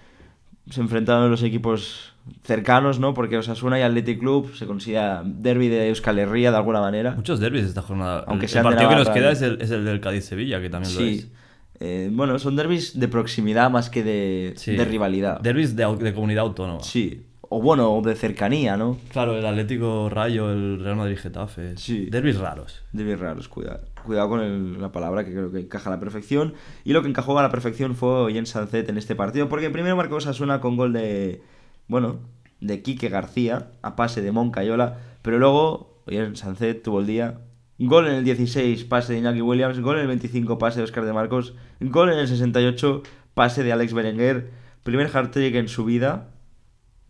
se 0.70 0.82
enfrentaron 0.82 1.32
los 1.32 1.42
equipos 1.42 2.14
cercanos, 2.44 3.00
¿no? 3.00 3.16
Porque 3.16 3.38
Osasuna 3.40 3.80
y 3.80 3.82
Athletic 3.82 4.20
Club 4.20 4.54
se 4.56 4.68
considera 4.68 5.24
derby 5.26 5.68
de 5.68 5.88
Euskal 5.90 6.20
Herria 6.20 6.52
de 6.52 6.58
alguna 6.58 6.80
manera. 6.80 7.14
Muchos 7.16 7.40
derbis 7.40 7.64
esta 7.64 7.82
jornada. 7.82 8.24
Aunque 8.28 8.46
el, 8.46 8.56
el 8.58 8.64
partido 8.64 8.90
que 8.90 8.96
nos 8.98 9.10
queda 9.10 9.32
es 9.32 9.42
el, 9.42 9.60
es 9.62 9.72
el 9.72 9.84
del 9.84 10.00
Cádiz-Sevilla, 10.00 10.62
que 10.62 10.70
también 10.70 10.94
lo 10.94 11.02
es. 11.02 11.22
Sí. 11.22 11.32
Eh, 11.80 12.10
bueno, 12.12 12.38
son 12.38 12.56
derbis 12.56 13.00
de 13.00 13.08
proximidad 13.08 13.72
más 13.72 13.90
que 13.90 14.04
de, 14.04 14.54
Sí. 14.58 14.76
de 14.76 14.86
rivalidad. 14.86 15.40
Derbis 15.40 15.76
de, 15.76 15.88
de 15.96 16.14
comunidad 16.14 16.44
autónoma. 16.44 16.84
Sí. 16.84 17.24
O 17.52 17.60
bueno, 17.62 18.00
de 18.06 18.16
cercanía, 18.16 18.78
¿no? 18.78 18.98
Claro, 19.12 19.36
el 19.36 19.44
Atlético 19.46 20.08
Rayo, 20.10 20.52
el 20.52 20.84
Real 20.84 20.96
Madrid 20.96 21.18
Getafe. 21.18 21.76
Sí. 21.78 22.06
Derbis 22.12 22.38
raros. 22.38 22.84
Derbis 22.94 23.20
raros, 23.20 23.48
cuidado. 23.48 23.80
Cuidado 24.06 24.30
con 24.30 24.42
el- 24.42 24.80
la 24.80 24.92
palabra 24.92 25.26
que 25.26 25.32
creo 25.32 25.52
que 25.52 25.60
encaja 25.62 25.90
a 25.90 25.94
la 25.96 26.00
perfección. 26.00 26.54
Y 26.84 26.94
lo 26.94 27.02
que 27.02 27.08
encajó 27.10 27.38
a 27.40 27.42
la 27.42 27.50
perfección 27.50 27.96
fue 27.96 28.32
Jens 28.34 28.50
Sancet 28.50 28.88
en 28.90 28.98
este 29.00 29.16
partido. 29.16 29.50
Porque 29.50 29.72
primero 29.72 29.96
marcó 29.96 30.18
Osasuna 30.18 30.62
con 30.62 30.78
gol 30.78 30.94
de. 30.94 31.42
Bueno, 31.88 32.20
de 32.62 32.84
Quique 32.84 33.10
García, 33.10 33.72
a 33.82 33.96
pase 33.96 34.22
de 34.22 34.32
Moncayola. 34.32 35.00
Pero 35.24 35.40
luego, 35.40 36.04
Jens 36.08 36.40
Sancet 36.40 36.84
tuvo 36.84 37.00
el 37.00 37.08
día. 37.08 37.40
Gol 37.80 38.08
en 38.08 38.14
el 38.14 38.24
16, 38.26 38.84
pase 38.84 39.14
de 39.14 39.20
Iñaki 39.20 39.42
Williams. 39.42 39.80
Gol 39.80 39.96
en 39.96 40.02
el 40.04 40.08
25, 40.08 40.60
pase 40.60 40.80
de 40.80 40.84
Oscar 40.84 41.04
de 41.06 41.14
Marcos. 41.14 41.56
Gol 41.80 42.12
en 42.12 42.20
el 42.20 42.28
68, 42.28 43.02
pase 43.34 43.64
de 43.64 43.72
Alex 43.72 43.94
Berenguer. 43.94 44.52
Primer 44.84 45.08
hat-trick 45.16 45.56
en 45.56 45.68
su 45.68 45.84
vida 45.86 46.30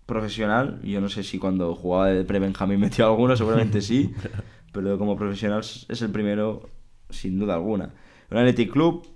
profesional. 0.09 0.81
Yo 0.83 0.99
no 0.99 1.07
sé 1.07 1.23
si 1.23 1.39
cuando 1.39 1.73
jugaba 1.75 2.07
de 2.07 2.25
pre-Benjamín 2.25 2.81
metió 2.81 3.05
alguno, 3.05 3.37
seguramente 3.37 3.79
sí. 3.81 4.13
pero 4.73 4.97
como 4.97 5.15
profesional 5.15 5.61
es 5.61 6.01
el 6.01 6.11
primero, 6.11 6.69
sin 7.09 7.39
duda 7.39 7.53
alguna. 7.53 7.93
Un 8.29 8.37
Athletic 8.37 8.71
Club 8.71 9.07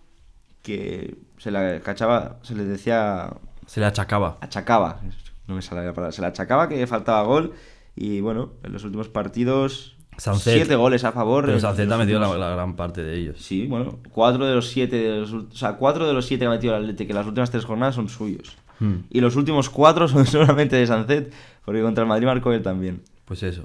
que 0.61 1.17
se 1.37 1.51
la 1.51 1.81
cachaba, 1.81 2.39
se 2.41 2.55
le 2.55 2.63
decía, 2.63 3.33
Se 3.65 3.79
le 3.81 3.85
achacaba. 3.85 4.37
achacaba, 4.39 5.01
no 5.47 5.55
me 5.55 5.61
sale 5.61 5.85
la 5.85 5.93
palabra, 5.93 6.11
se 6.13 6.21
le 6.21 6.27
achacaba 6.27 6.69
que 6.69 6.87
faltaba 6.87 7.21
gol. 7.23 7.51
Y 7.95 8.21
bueno, 8.21 8.53
en 8.63 8.71
los 8.73 8.83
últimos 8.85 9.09
partidos, 9.09 9.97
Sancet. 10.17 10.55
siete 10.55 10.75
goles 10.75 11.03
a 11.03 11.11
favor. 11.11 11.45
Pero 11.45 11.55
los 11.59 11.63
ha 11.63 11.97
metido 11.97 12.19
la, 12.19 12.35
la 12.37 12.49
gran 12.55 12.75
parte 12.75 13.03
de 13.03 13.15
ellos. 13.15 13.39
Sí, 13.39 13.67
bueno, 13.67 13.99
cuatro 14.11 14.47
de 14.47 14.55
los 14.55 14.69
siete, 14.69 14.95
de 14.95 15.19
los 15.19 15.33
o 15.33 15.51
sea, 15.51 15.73
cuatro 15.73 16.07
de 16.07 16.13
los 16.13 16.25
siete 16.25 16.43
que 16.43 16.47
ha 16.47 16.51
metido 16.51 16.75
el 16.75 16.83
Atlético 16.83 17.11
en 17.11 17.17
las 17.17 17.27
últimas 17.27 17.51
tres 17.51 17.65
jornadas 17.65 17.95
son 17.95 18.09
suyos. 18.09 18.57
Hmm. 18.84 19.05
Y 19.09 19.21
los 19.21 19.38
últimos 19.38 19.69
cuatro 19.69 20.07
son 20.09 20.25
solamente 20.25 20.75
de 20.75 20.86
Sancet, 20.86 21.34
porque 21.63 21.81
contra 21.81 22.03
el 22.03 22.09
Madrid 22.09 22.25
marcó 22.25 22.51
él 22.51 22.61
también. 22.61 23.01
Pues 23.23 23.41
eso. 23.43 23.63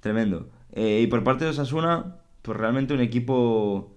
Tremendo. 0.00 0.50
Eh, 0.72 1.00
y 1.02 1.06
por 1.06 1.24
parte 1.24 1.44
de 1.44 1.50
Osasuna, 1.50 2.16
pues 2.42 2.58
realmente 2.58 2.92
un 2.92 3.00
equipo 3.00 3.96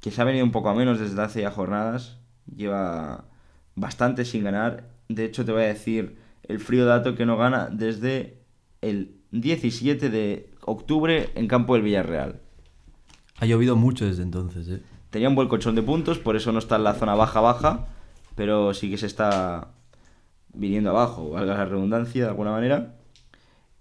que 0.00 0.10
se 0.10 0.20
ha 0.20 0.24
venido 0.24 0.44
un 0.44 0.50
poco 0.50 0.68
a 0.68 0.74
menos 0.74 0.98
desde 0.98 1.22
hace 1.22 1.42
ya 1.42 1.52
jornadas. 1.52 2.18
Lleva 2.56 3.26
bastante 3.76 4.24
sin 4.24 4.42
ganar. 4.42 4.90
De 5.08 5.24
hecho, 5.24 5.44
te 5.44 5.52
voy 5.52 5.62
a 5.62 5.66
decir 5.66 6.16
el 6.42 6.58
frío 6.58 6.86
dato 6.86 7.14
que 7.14 7.24
no 7.24 7.36
gana 7.36 7.68
desde 7.70 8.38
el 8.80 9.14
17 9.30 10.10
de 10.10 10.50
octubre 10.62 11.30
en 11.36 11.46
campo 11.46 11.74
del 11.74 11.84
Villarreal. 11.84 12.40
Ha 13.38 13.46
llovido 13.46 13.76
mucho 13.76 14.06
desde 14.06 14.24
entonces, 14.24 14.68
¿eh? 14.68 14.82
Tenía 15.10 15.28
un 15.28 15.36
buen 15.36 15.46
colchón 15.46 15.76
de 15.76 15.82
puntos, 15.82 16.18
por 16.18 16.34
eso 16.34 16.50
no 16.50 16.58
está 16.58 16.74
en 16.74 16.82
la 16.82 16.94
zona 16.94 17.14
baja-baja, 17.14 17.86
pero 18.34 18.74
sí 18.74 18.90
que 18.90 18.98
se 18.98 19.06
está 19.06 19.73
viniendo 20.54 20.90
abajo, 20.90 21.30
valga 21.30 21.54
la 21.54 21.64
redundancia 21.64 22.24
de 22.24 22.28
alguna 22.30 22.52
manera. 22.52 22.94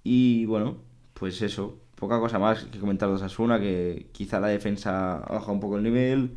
Y 0.03 0.45
bueno, 0.45 0.77
pues 1.13 1.41
eso, 1.41 1.77
poca 1.95 2.19
cosa 2.19 2.39
más 2.39 2.65
que 2.65 2.79
comentar 2.79 3.09
de 3.09 3.15
Osasuna, 3.15 3.59
que 3.59 4.07
quizá 4.11 4.39
la 4.39 4.47
defensa 4.47 5.17
ha 5.17 5.33
bajado 5.33 5.53
un 5.53 5.59
poco 5.59 5.77
el 5.77 5.83
nivel. 5.83 6.35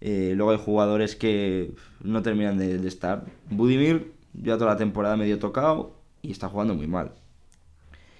Eh, 0.00 0.32
luego 0.36 0.52
hay 0.52 0.58
jugadores 0.58 1.16
que 1.16 1.74
no 2.02 2.22
terminan 2.22 2.58
de, 2.58 2.78
de 2.78 2.88
estar. 2.88 3.24
Budimir 3.50 4.12
ya 4.34 4.58
toda 4.58 4.72
la 4.72 4.76
temporada 4.76 5.16
medio 5.16 5.38
tocado 5.38 5.96
y 6.22 6.30
está 6.30 6.48
jugando 6.48 6.74
muy 6.74 6.86
mal. 6.86 7.12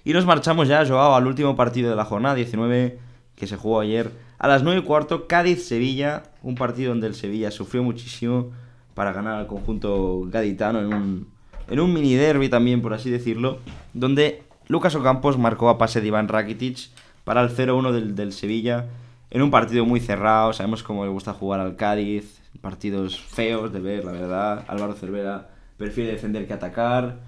Y 0.05 0.13
nos 0.13 0.27
marchamos 0.27 0.69
ya, 0.69 0.87
Joao, 0.87 1.15
al 1.15 1.27
último 1.27 1.57
partido 1.57 1.91
de 1.91 1.97
la 1.97 2.05
jornada 2.05 2.35
19 2.35 2.99
que 3.35 3.47
se 3.47 3.57
jugó 3.57 3.81
ayer. 3.81 4.11
A 4.39 4.49
las 4.49 4.63
9 4.63 4.81
y 4.81 4.85
cuarto, 4.85 5.27
Cádiz-Sevilla. 5.27 6.25
Un 6.43 6.55
partido 6.55 6.91
donde 6.91 7.07
el 7.07 7.15
Sevilla 7.15 7.51
sufrió 7.51 7.83
muchísimo 7.83 8.51
para 8.93 9.13
ganar 9.13 9.39
al 9.39 9.47
conjunto 9.47 10.23
gaditano 10.27 10.81
en 10.81 10.95
un, 10.95 11.34
en 11.69 11.81
un 11.81 11.93
mini 11.93 12.15
derby 12.15 12.49
también, 12.49 12.83
por 12.83 12.95
así 12.95 13.11
decirlo. 13.11 13.59
Donde 13.93 14.43
Lucas 14.69 14.95
Ocampos 14.95 15.39
marcó 15.39 15.69
a 15.69 15.79
pase 15.79 16.01
de 16.01 16.09
Iván 16.09 16.29
Rakitic 16.29 16.89
para 17.25 17.43
el 17.43 17.51
0-1 17.51 17.93
del, 17.93 18.15
del 18.15 18.33
Sevilla. 18.33 18.87
En 19.31 19.43
un 19.43 19.51
partido 19.51 19.85
muy 19.85 20.01
cerrado, 20.01 20.53
sabemos 20.53 20.83
cómo 20.83 21.05
le 21.05 21.11
gusta 21.11 21.33
jugar 21.33 21.61
al 21.61 21.77
Cádiz. 21.77 22.41
Partidos 22.61 23.21
feos 23.21 23.73
de 23.73 23.81
ver, 23.81 24.05
la 24.05 24.13
verdad. 24.13 24.65
Álvaro 24.69 24.95
Cervera 24.95 25.49
prefiere 25.77 26.13
defender 26.13 26.47
que 26.47 26.53
atacar. 26.53 27.19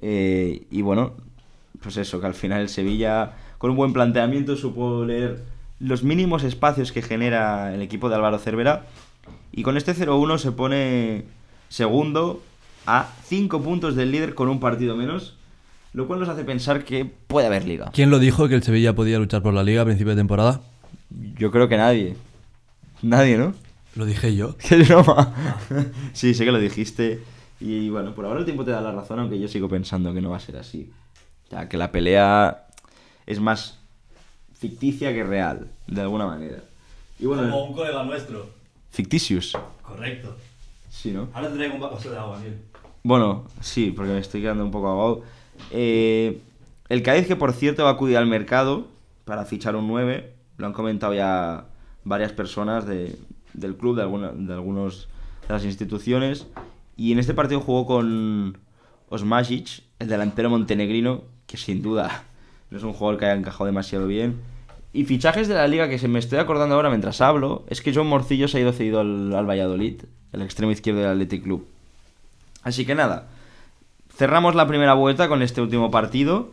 Eh, 0.00 0.66
y 0.70 0.82
bueno, 0.82 1.14
pues 1.82 1.96
eso, 1.96 2.20
que 2.20 2.26
al 2.26 2.34
final 2.34 2.60
el 2.60 2.68
Sevilla, 2.68 3.32
con 3.58 3.70
un 3.70 3.76
buen 3.76 3.92
planteamiento, 3.92 4.56
supo 4.56 5.04
leer 5.04 5.42
los 5.80 6.02
mínimos 6.02 6.44
espacios 6.44 6.92
que 6.92 7.02
genera 7.02 7.74
el 7.74 7.82
equipo 7.82 8.08
de 8.08 8.16
Álvaro 8.16 8.38
Cervera. 8.38 8.86
Y 9.52 9.62
con 9.62 9.76
este 9.76 9.94
0-1 9.94 10.38
se 10.38 10.52
pone 10.52 11.24
segundo 11.68 12.40
a 12.88 13.12
5 13.26 13.62
puntos 13.62 13.94
del 13.96 14.10
líder 14.10 14.34
con 14.34 14.48
un 14.48 14.60
partido 14.60 14.96
menos. 14.96 15.36
Lo 15.92 16.06
cual 16.06 16.20
nos 16.20 16.28
hace 16.28 16.44
pensar 16.44 16.84
que 16.84 17.04
puede 17.04 17.46
haber 17.46 17.64
liga. 17.66 17.90
¿Quién 17.92 18.10
lo 18.10 18.18
dijo 18.18 18.46
que 18.48 18.54
el 18.54 18.62
Sevilla 18.62 18.94
podía 18.94 19.18
luchar 19.18 19.42
por 19.42 19.54
la 19.54 19.62
liga 19.62 19.82
a 19.82 19.84
principio 19.84 20.10
de 20.10 20.20
temporada? 20.20 20.60
Yo 21.10 21.50
creo 21.50 21.68
que 21.68 21.76
nadie. 21.78 22.14
Nadie, 23.02 23.38
¿no? 23.38 23.54
Lo 23.94 24.04
dije 24.04 24.34
yo. 24.36 24.56
Qué 24.68 24.76
broma. 24.84 25.34
sí, 26.12 26.34
sé 26.34 26.44
que 26.44 26.52
lo 26.52 26.58
dijiste. 26.58 27.22
Y 27.60 27.88
bueno, 27.88 28.14
por 28.14 28.26
ahora 28.26 28.38
el 28.40 28.44
tiempo 28.44 28.64
te 28.64 28.70
da 28.70 28.80
la 28.80 28.92
razón, 28.92 29.18
aunque 29.18 29.40
yo 29.40 29.48
sigo 29.48 29.68
pensando 29.68 30.12
que 30.12 30.20
no 30.20 30.30
va 30.30 30.36
a 30.36 30.40
ser 30.40 30.56
así. 30.56 30.92
Ya 31.50 31.68
que 31.68 31.76
la 31.78 31.90
pelea 31.90 32.66
es 33.26 33.40
más 33.40 33.78
ficticia 34.58 35.12
que 35.12 35.24
real, 35.24 35.68
de 35.86 36.00
alguna 36.02 36.26
manera. 36.26 36.58
Y 37.18 37.26
bueno, 37.26 37.64
un 37.64 37.74
colega 37.74 38.02
nuestro. 38.04 38.50
ficticius. 38.90 39.56
Correcto. 39.82 40.36
Sí, 40.90 41.12
¿no? 41.12 41.28
Ahora 41.32 41.48
te 41.48 41.56
traigo 41.56 41.74
un 41.74 41.80
vaso 41.80 42.10
de 42.10 42.18
agua, 42.18 42.38
Miguel. 42.38 42.58
Bueno, 43.08 43.44
sí, 43.62 43.90
porque 43.96 44.12
me 44.12 44.18
estoy 44.18 44.42
quedando 44.42 44.62
un 44.62 44.70
poco 44.70 44.88
ahogado. 44.88 45.22
Eh, 45.70 46.42
el 46.90 47.02
Cádiz, 47.02 47.26
que 47.26 47.36
por 47.36 47.54
cierto 47.54 47.84
va 47.84 47.88
a 47.88 47.92
acudir 47.94 48.18
al 48.18 48.26
mercado 48.26 48.86
para 49.24 49.46
fichar 49.46 49.76
un 49.76 49.88
9, 49.88 50.30
lo 50.58 50.66
han 50.66 50.74
comentado 50.74 51.14
ya 51.14 51.64
varias 52.04 52.32
personas 52.32 52.86
de- 52.86 53.16
del 53.54 53.76
club, 53.78 53.96
de, 53.96 54.02
alguna, 54.02 54.32
de 54.32 54.52
algunos 54.52 55.08
de 55.48 55.54
las 55.54 55.64
instituciones. 55.64 56.48
Y 56.98 57.12
en 57.12 57.18
este 57.18 57.32
partido 57.32 57.60
jugó 57.62 57.86
con 57.86 58.58
Osmasic, 59.08 59.84
el 60.00 60.08
delantero 60.08 60.50
montenegrino, 60.50 61.22
que 61.46 61.56
sin 61.56 61.80
duda 61.80 62.24
no 62.70 62.76
es 62.76 62.84
un 62.84 62.92
jugador 62.92 63.18
que 63.18 63.24
haya 63.24 63.38
encajado 63.40 63.64
demasiado 63.64 64.06
bien. 64.06 64.36
Y 64.92 65.04
fichajes 65.06 65.48
de 65.48 65.54
la 65.54 65.66
liga 65.66 65.88
que 65.88 65.98
se 65.98 66.08
me 66.08 66.18
estoy 66.18 66.40
acordando 66.40 66.74
ahora 66.74 66.90
mientras 66.90 67.22
hablo, 67.22 67.64
es 67.70 67.80
que 67.80 67.94
John 67.94 68.06
Morcillo 68.06 68.48
se 68.48 68.58
ha 68.58 68.60
ido 68.60 68.72
cedido 68.74 69.00
al, 69.00 69.34
al 69.34 69.48
Valladolid, 69.48 70.02
el 70.34 70.42
extremo 70.42 70.72
izquierdo 70.72 71.00
del 71.00 71.08
Athletic 71.12 71.42
Club. 71.44 71.66
Así 72.68 72.84
que 72.84 72.94
nada, 72.94 73.28
cerramos 74.14 74.54
la 74.54 74.66
primera 74.66 74.92
vuelta 74.92 75.26
con 75.26 75.40
este 75.40 75.62
último 75.62 75.90
partido. 75.90 76.50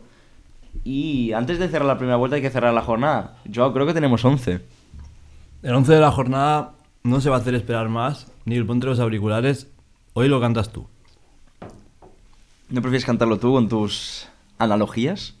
Y 0.82 1.32
antes 1.32 1.58
de 1.58 1.68
cerrar 1.68 1.86
la 1.86 1.98
primera 1.98 2.16
vuelta 2.16 2.36
hay 2.36 2.42
que 2.42 2.48
cerrar 2.48 2.72
la 2.72 2.80
jornada. 2.80 3.36
Yo 3.44 3.70
creo 3.74 3.86
que 3.86 3.92
tenemos 3.92 4.24
11. 4.24 4.62
El 5.62 5.74
11 5.74 5.92
de 5.92 6.00
la 6.00 6.10
jornada 6.10 6.72
no 7.02 7.20
se 7.20 7.28
va 7.28 7.36
a 7.36 7.40
hacer 7.40 7.54
esperar 7.54 7.90
más. 7.90 8.32
Ni 8.46 8.62
ponte 8.62 8.86
los 8.86 8.98
auriculares. 8.98 9.68
Hoy 10.14 10.28
lo 10.28 10.40
cantas 10.40 10.72
tú. 10.72 10.86
¿No 12.70 12.80
prefieres 12.80 13.04
cantarlo 13.04 13.38
tú 13.38 13.52
con 13.52 13.68
tus 13.68 14.26
analogías? 14.56 15.34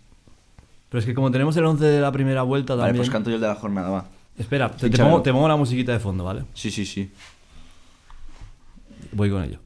Pero 0.90 1.00
es 1.00 1.06
que 1.06 1.14
como 1.14 1.30
tenemos 1.30 1.56
el 1.56 1.64
11 1.64 1.84
de 1.86 2.00
la 2.02 2.12
primera 2.12 2.42
vuelta 2.42 2.74
Vale, 2.74 2.88
también... 2.88 3.00
pues 3.00 3.10
canto 3.10 3.30
yo 3.30 3.36
el 3.36 3.42
de 3.42 3.48
la 3.48 3.54
jornada, 3.54 3.88
va. 3.88 4.04
Espera, 4.36 4.70
te, 4.70 4.90
te 4.90 4.98
pongo, 4.98 5.22
te 5.22 5.32
pongo 5.32 5.48
la 5.48 5.56
musiquita 5.56 5.92
de 5.92 6.00
fondo, 6.00 6.22
¿vale? 6.22 6.44
Sí, 6.52 6.70
sí, 6.70 6.84
sí. 6.84 7.10
Voy 9.12 9.30
con 9.30 9.42
ello. 9.42 9.60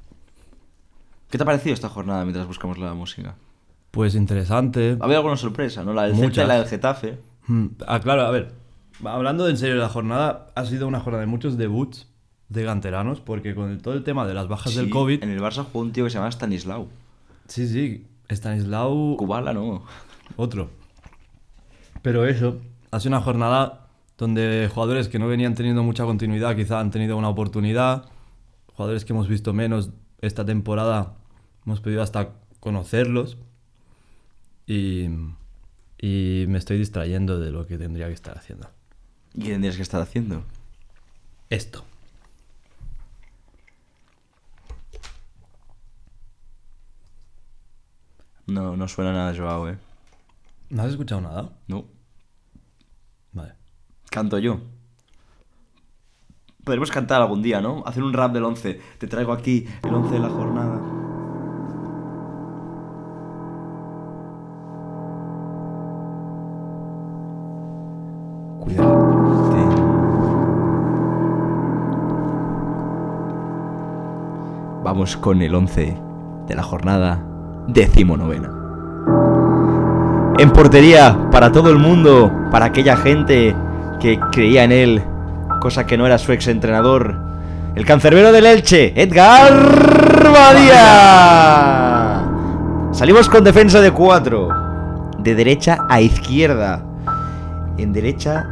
¿Qué 1.31 1.39
te 1.39 1.43
ha 1.43 1.47
parecido 1.47 1.75
esta 1.75 1.89
jornada 1.89 2.25
mientras 2.25 2.47
buscamos 2.47 2.79
la 2.79 2.93
música? 2.95 3.37
Pues 3.91 4.15
interesante. 4.15 4.97
¿Ha 5.01 5.05
habido 5.05 5.19
alguna 5.19 5.37
sorpresa, 5.37 5.83
no? 5.85 5.93
La 5.93 6.05
del 6.05 6.17
Celta 6.17 6.45
y 6.45 6.47
la 6.47 6.55
del 6.57 6.67
Getafe. 6.67 7.19
Hmm, 7.47 7.67
Ah, 7.87 8.01
claro, 8.01 8.23
a 8.23 8.31
ver. 8.31 8.53
Hablando 9.05 9.49
en 9.49 9.57
serio 9.57 9.77
de 9.77 9.81
la 9.81 9.89
jornada, 9.89 10.49
ha 10.55 10.65
sido 10.67 10.87
una 10.87 11.01
jornada 11.01 11.23
de 11.23 11.27
muchos 11.27 11.57
debuts 11.57 12.07
de 12.49 12.65
canteranos, 12.65 13.21
porque 13.21 13.55
con 13.55 13.71
el- 13.71 13.81
todo 13.83 13.95
el 13.95 14.05
tema 14.05 14.27
de 14.27 14.35
las 14.35 14.49
bajas 14.49 14.75
del 14.75 14.91
COVID... 14.91 15.23
En 15.23 15.31
el 15.31 15.41
Barça 15.41 15.65
jugó 15.65 15.81
un 15.81 15.93
tío 15.93 16.05
que 16.05 16.11
se 16.11 16.19
llama 16.19 16.31
Stanislau. 16.31 16.89
Sí, 17.49 17.67
sí, 17.69 18.07
Stanislao... 18.29 19.17
Kubala, 19.17 19.53
no. 19.53 19.85
Otro. 20.37 20.71
Pero 22.03 22.27
eso, 22.27 22.59
ha 22.91 23.01
sido 23.01 23.11
una 23.17 23.21
jornada 23.25 23.87
donde 24.19 24.69
jugadores 24.73 25.09
que 25.09 25.19
no 25.19 25.27
venían 25.29 25.55
teniendo 25.55 25.83
mucha 25.83 26.05
continuidad 26.05 26.55
quizá 26.57 26.81
han 26.81 26.91
tenido 26.91 27.17
una 27.17 27.29
oportunidad. 27.29 28.05
Jugadores 28.75 29.05
que 29.05 29.13
hemos 29.13 29.29
visto 29.29 29.53
menos 29.53 29.91
esta 30.21 30.45
temporada, 30.45 31.15
hemos 31.65 31.81
podido 31.81 32.03
hasta 32.03 32.31
conocerlos. 32.61 33.39
Y, 34.67 35.09
y 35.99 36.45
me 36.49 36.59
estoy 36.59 36.79
distrayendo 36.79 37.41
de 37.41 37.51
lo 37.51 37.67
que 37.67 37.79
tendría 37.79 38.07
que 38.07 38.15
estar 38.15 38.37
haciendo. 38.37 38.69
¿Y 39.35 39.43
qué 39.43 39.51
tendrías 39.53 39.77
que 39.77 39.83
estar 39.83 40.01
haciendo? 40.01 40.45
Esto. 41.49 41.85
No, 48.47 48.77
no 48.77 48.89
suena 48.89 49.13
nada 49.13 49.35
Joao, 49.37 49.69
eh. 49.69 49.79
¿No 50.71 50.83
has 50.83 50.91
escuchado 50.91 51.21
nada? 51.21 51.51
No. 51.69 51.85
Vale. 53.33 53.55
Canto 54.11 54.39
yo. 54.39 54.61
Podremos 56.65 56.91
cantar 56.91 57.23
algún 57.23 57.43
día, 57.43 57.61
¿no? 57.61 57.83
Hacer 57.87 58.03
un 58.03 58.13
rap 58.13 58.33
del 58.33 58.45
11. 58.45 58.81
Te 58.99 59.07
traigo 59.07 59.33
aquí 59.33 59.67
el 59.83 59.95
11 59.95 60.15
de 60.15 60.19
la 60.21 60.29
jornada. 60.29 60.90
Con 75.01 75.41
el 75.41 75.55
11 75.55 75.97
de 76.47 76.55
la 76.55 76.63
jornada 76.63 77.25
decimonovena. 77.67 78.51
En 80.39 80.51
portería, 80.51 81.31
para 81.33 81.51
todo 81.51 81.71
el 81.71 81.79
mundo, 81.79 82.31
para 82.51 82.67
aquella 82.67 82.99
gente 82.99 83.57
que 83.99 84.21
creía 84.31 84.65
en 84.65 84.73
él, 84.73 85.03
cosa 85.63 85.87
que 85.87 85.97
no 85.97 86.05
era 86.05 86.19
su 86.19 86.33
exentrenador, 86.33 87.17
el 87.77 87.87
cancerbero 87.87 88.31
del 88.31 88.45
Elche, 88.45 88.93
Edgar 88.95 89.55
Badía. 90.31 92.23
Salimos 92.93 93.31
con 93.31 93.43
defensa 93.43 93.81
de 93.81 93.93
cuatro, 93.93 94.51
de 95.19 95.35
derecha 95.35 95.79
a 95.89 96.03
izquierda. 96.03 96.83
En 97.79 97.95
derecha 97.95 98.47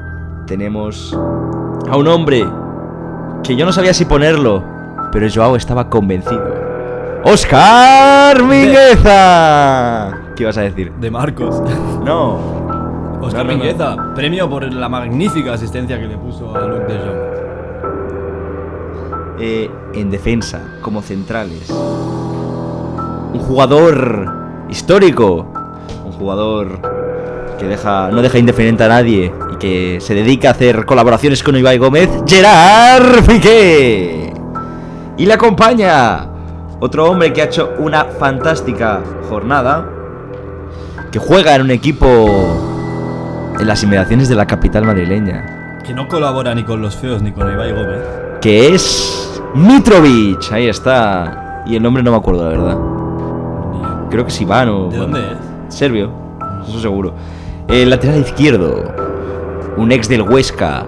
tenemos 0.47 1.15
a 1.91 1.97
un 1.99 2.09
hombre 2.09 2.43
que 3.43 3.55
yo 3.55 3.67
no 3.67 3.73
sabía 3.73 3.93
si 3.93 4.07
ponerlo, 4.07 4.78
pero 5.13 5.27
Joao 5.33 5.57
estaba 5.57 5.89
convencido. 5.89 6.55
¡Oscar 7.25 8.43
Mingueza! 8.45 10.13
¿Qué 10.37 10.45
ibas 10.45 10.57
a 10.59 10.63
decir? 10.63 10.93
De 10.93 11.11
Marcos. 11.11 11.63
No. 12.05 12.59
Oscar 13.21 13.45
No, 13.45 13.53
no, 13.53 13.59
no. 13.59 13.65
Mingueza, 13.65 13.97
premio 14.15 14.49
por 14.49 14.73
la 14.73 14.89
magnífica 14.89 15.53
asistencia 15.55 15.99
que 15.99 16.07
le 16.07 16.17
puso 16.17 16.55
a 16.57 16.61
Luke 16.67 16.93
de 16.93 16.99
Jong. 16.99 17.39
Eh, 19.41 19.71
en 19.95 20.11
defensa, 20.11 20.79
como 20.81 21.03
centrales. 21.03 21.69
Un 21.71 23.39
jugador 23.41 24.33
histórico. 24.71 25.47
Un 26.05 26.13
jugador 26.13 26.81
que 27.59 27.67
deja, 27.67 28.11
no 28.11 28.23
deja 28.23 28.39
indiferente 28.39 28.85
a 28.85 28.89
nadie 28.89 29.33
y 29.53 29.57
que 29.57 29.99
se 30.01 30.15
dedica 30.15 30.49
a 30.49 30.53
hacer 30.53 30.87
colaboraciones 30.87 31.43
con 31.43 31.57
Ibai 31.57 31.79
Gómez. 31.79 32.09
Gerard 32.27 33.25
Piqué. 33.27 34.18
Y 35.19 35.27
le 35.27 35.35
acompaña 35.35 36.29
otro 36.79 37.11
hombre 37.11 37.33
que 37.33 37.43
ha 37.43 37.47
hecho 37.47 37.75
una 37.81 38.05
fantástica 38.05 39.01
jornada. 39.29 39.85
Que 41.11 41.19
juega 41.19 41.57
en 41.57 41.63
un 41.63 41.71
equipo 41.73 42.07
en 43.59 43.67
las 43.67 43.83
inmediaciones 43.83 44.29
de 44.29 44.37
la 44.37 44.47
capital 44.47 44.85
madrileña. 44.85 45.81
Que 45.85 45.93
no 45.93 46.07
colabora 46.07 46.55
ni 46.55 46.63
con 46.63 46.81
los 46.81 46.95
feos 46.95 47.21
ni 47.21 47.33
con 47.33 47.53
Ibai 47.53 47.73
Gómez. 47.73 47.99
que 48.41 48.75
es 48.75 49.43
Mitrovic. 49.55 50.53
Ahí 50.53 50.69
está. 50.69 51.65
Y 51.67 51.75
el 51.75 51.83
nombre 51.83 52.05
no 52.05 52.13
me 52.13 52.19
acuerdo, 52.19 52.45
la 52.45 52.51
verdad. 52.51 52.79
Creo 54.11 54.25
que 54.25 54.31
es 54.31 54.41
Iván 54.41 54.69
o. 54.69 54.89
¿De 54.89 54.99
dónde 54.99 55.21
es? 55.21 55.75
Serbio, 55.75 56.13
eso 56.67 56.79
seguro. 56.79 57.13
El 57.67 57.91
lateral 57.91 58.21
izquierdo, 58.21 58.85
un 59.77 59.91
ex 59.91 60.09
del 60.09 60.23
Huesca 60.23 60.87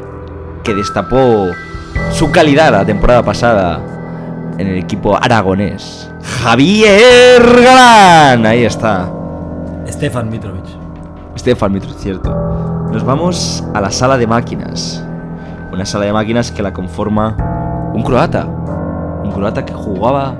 que 0.63 0.73
destapó 0.73 1.49
su 2.13 2.31
calidad 2.31 2.73
la 2.73 2.85
temporada 2.87 3.23
pasada 3.23 3.90
en 4.61 4.69
el 4.69 4.79
equipo 4.79 5.17
aragonés. 5.17 6.11
Javier 6.23 7.43
Galán. 7.65 8.45
Ahí 8.45 8.65
está. 8.65 9.11
Stefan 9.89 10.29
Mitrovic. 10.29 10.65
Stefan 11.39 11.73
Mitrovic, 11.73 11.99
cierto. 11.99 12.31
Nos 12.93 13.05
vamos 13.05 13.65
a 13.75 13.81
la 13.81 13.91
sala 13.91 14.19
de 14.19 14.27
máquinas. 14.27 15.03
Una 15.73 15.87
sala 15.87 16.05
de 16.05 16.13
máquinas 16.13 16.53
que 16.53 16.63
la 16.63 16.73
conforma 16.73 17.37
un 17.95 18.03
croata. 18.03 18.45
Un 18.45 19.33
croata 19.33 19.65
que 19.65 19.73
jugaba 19.73 20.37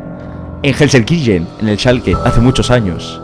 en 0.63 0.75
Helsinki, 0.75 1.33
en 1.33 1.69
el 1.69 1.79
Schalke, 1.79 2.15
hace 2.25 2.41
muchos 2.41 2.71
años. 2.71 3.21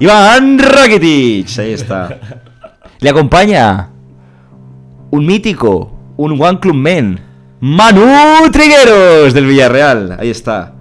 Iván 0.00 0.58
Rakitic, 0.58 1.58
ahí 1.58 1.72
está. 1.72 2.18
Le 3.00 3.10
acompaña 3.10 3.90
un 5.10 5.26
mítico, 5.26 5.92
un 6.16 6.40
One 6.40 6.58
Club 6.58 6.74
Man, 6.74 7.20
Manu 7.66 8.50
Trigueros 8.52 9.32
del 9.32 9.46
Villarreal, 9.46 10.18
ahí 10.20 10.28
está. 10.28 10.74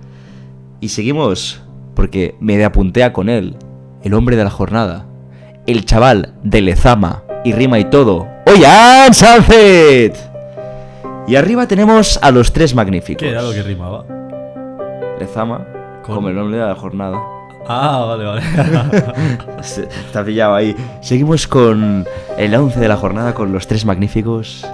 Y 0.81 0.89
seguimos, 0.89 1.61
porque 1.95 2.35
me 2.41 2.61
apuntea 2.65 3.13
con 3.13 3.29
él, 3.29 3.55
el 4.03 4.13
hombre 4.13 4.35
de 4.35 4.43
la 4.43 4.49
jornada, 4.49 5.05
el 5.65 5.85
chaval 5.85 6.33
de 6.43 6.59
Lezama 6.61 7.23
y 7.45 7.53
rima 7.53 7.79
y 7.79 7.85
todo, 7.85 8.27
Oyan 8.47 9.13
Sánchez. 9.13 10.29
Y 11.25 11.37
arriba 11.37 11.67
tenemos 11.69 12.19
a 12.21 12.31
los 12.31 12.51
tres 12.51 12.75
magníficos. 12.75 13.21
¿Qué 13.23 13.29
era 13.29 13.41
lo 13.41 13.53
que 13.53 13.63
rimaba? 13.63 14.03
Lezama, 15.21 15.65
Con- 16.05 16.15
como 16.15 16.27
el 16.27 16.35
nombre 16.35 16.57
de 16.59 16.65
la 16.65 16.75
jornada. 16.75 17.17
Ah, 17.65 18.03
vale, 18.09 18.25
vale. 18.25 18.41
Está 19.61 20.25
pillado 20.25 20.55
ahí. 20.55 20.75
Seguimos 20.99 21.47
con 21.47 22.05
el 22.37 22.53
11 22.53 22.77
de 22.77 22.87
la 22.89 22.97
jornada 22.97 23.33
con 23.33 23.53
los 23.53 23.67
tres 23.67 23.85
magníficos. 23.85 24.67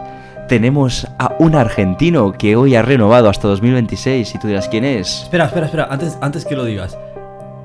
Tenemos 0.50 1.08
a 1.20 1.36
un 1.40 1.54
argentino 1.56 2.32
que 2.34 2.56
hoy 2.56 2.76
ha 2.76 2.82
renovado 2.82 3.30
hasta 3.30 3.48
2026. 3.48 4.34
Y 4.36 4.40
tú 4.40 4.48
dirás 4.48 4.68
quién 4.68 4.84
es. 4.84 5.24
espera, 5.24 5.46
espera, 5.46 5.68
espera. 5.68 5.88
Antes, 5.92 6.18
antes 6.22 6.44
que 6.44 6.56
lo 6.56 6.66
digas. 6.66 6.98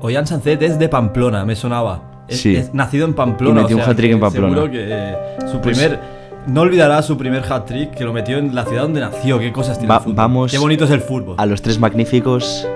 Ollán 0.01 0.27
Sancet 0.27 0.61
es 0.61 0.77
de 0.77 0.87
Pamplona, 0.87 1.43
me 1.45 1.55
sonaba. 1.55 2.01
Es, 2.27 2.41
Sí. 2.41 2.55
es 2.55 2.73
nacido 2.75 3.05
en 3.07 3.15
Pamplona. 3.15 3.61
Y 3.61 3.63
metió 3.63 3.77
o 3.77 3.79
un 3.83 3.89
hat-trick 3.89 4.11
en 4.11 4.19
Pamplona. 4.19 4.53
Seguro 4.53 4.71
que 4.71 4.85
eh, 4.87 5.15
su 5.51 5.59
Pues- 5.61 5.77
primer. 5.79 5.99
No 6.47 6.61
olvidará 6.61 7.01
su 7.01 7.17
primer 7.17 7.43
hat-trick 7.51 7.89
que 7.89 8.03
lo 8.03 8.13
metió 8.13 8.37
en 8.37 8.53
la 8.53 8.65
ciudad 8.65 8.83
donde 8.83 9.01
nació. 9.01 9.39
Qué 9.39 9.51
cosas 9.51 9.79
tiene 9.79 9.89
Va- 9.89 9.97
el 9.97 10.01
fútbol. 10.03 10.15
vamos 10.15 10.51
Qué 10.51 10.59
bonito 10.59 10.85
es 10.85 10.91
el 10.91 11.01
fútbol. 11.01 11.33
A 11.39 11.47
los 11.47 11.63
tres 11.63 11.79
magníficos. 11.79 12.67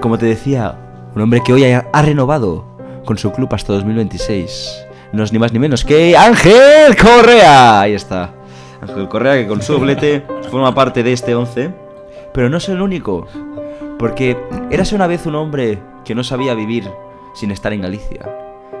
Como 0.00 0.18
te 0.18 0.26
decía, 0.26 0.74
un 1.16 1.22
hombre 1.22 1.40
que 1.42 1.54
hoy 1.54 1.64
ha, 1.64 1.86
ha 1.90 2.02
renovado 2.02 2.66
con 3.06 3.16
su 3.16 3.32
club 3.32 3.48
hasta 3.54 3.72
2026. 3.72 4.84
No 5.12 5.24
es 5.24 5.32
ni 5.32 5.38
más 5.38 5.54
ni 5.54 5.58
menos 5.58 5.86
que 5.86 6.14
Ángel 6.18 6.94
Correa. 7.00 7.80
Ahí 7.80 7.94
está. 7.94 8.34
Ángel 8.80 9.08
Correa 9.08 9.34
que 9.34 9.46
con 9.46 9.62
su 9.62 9.74
doblete 9.74 10.24
forma 10.50 10.74
parte 10.74 11.02
de 11.02 11.12
este 11.12 11.34
11. 11.34 11.70
Pero 12.32 12.48
no 12.48 12.58
es 12.58 12.68
el 12.68 12.80
único. 12.80 13.26
Porque 13.98 14.36
érase 14.70 14.94
una 14.94 15.06
vez 15.06 15.26
un 15.26 15.34
hombre 15.34 15.78
que 16.04 16.14
no 16.14 16.22
sabía 16.22 16.54
vivir 16.54 16.88
sin 17.34 17.50
estar 17.50 17.72
en 17.72 17.82
Galicia. 17.82 18.28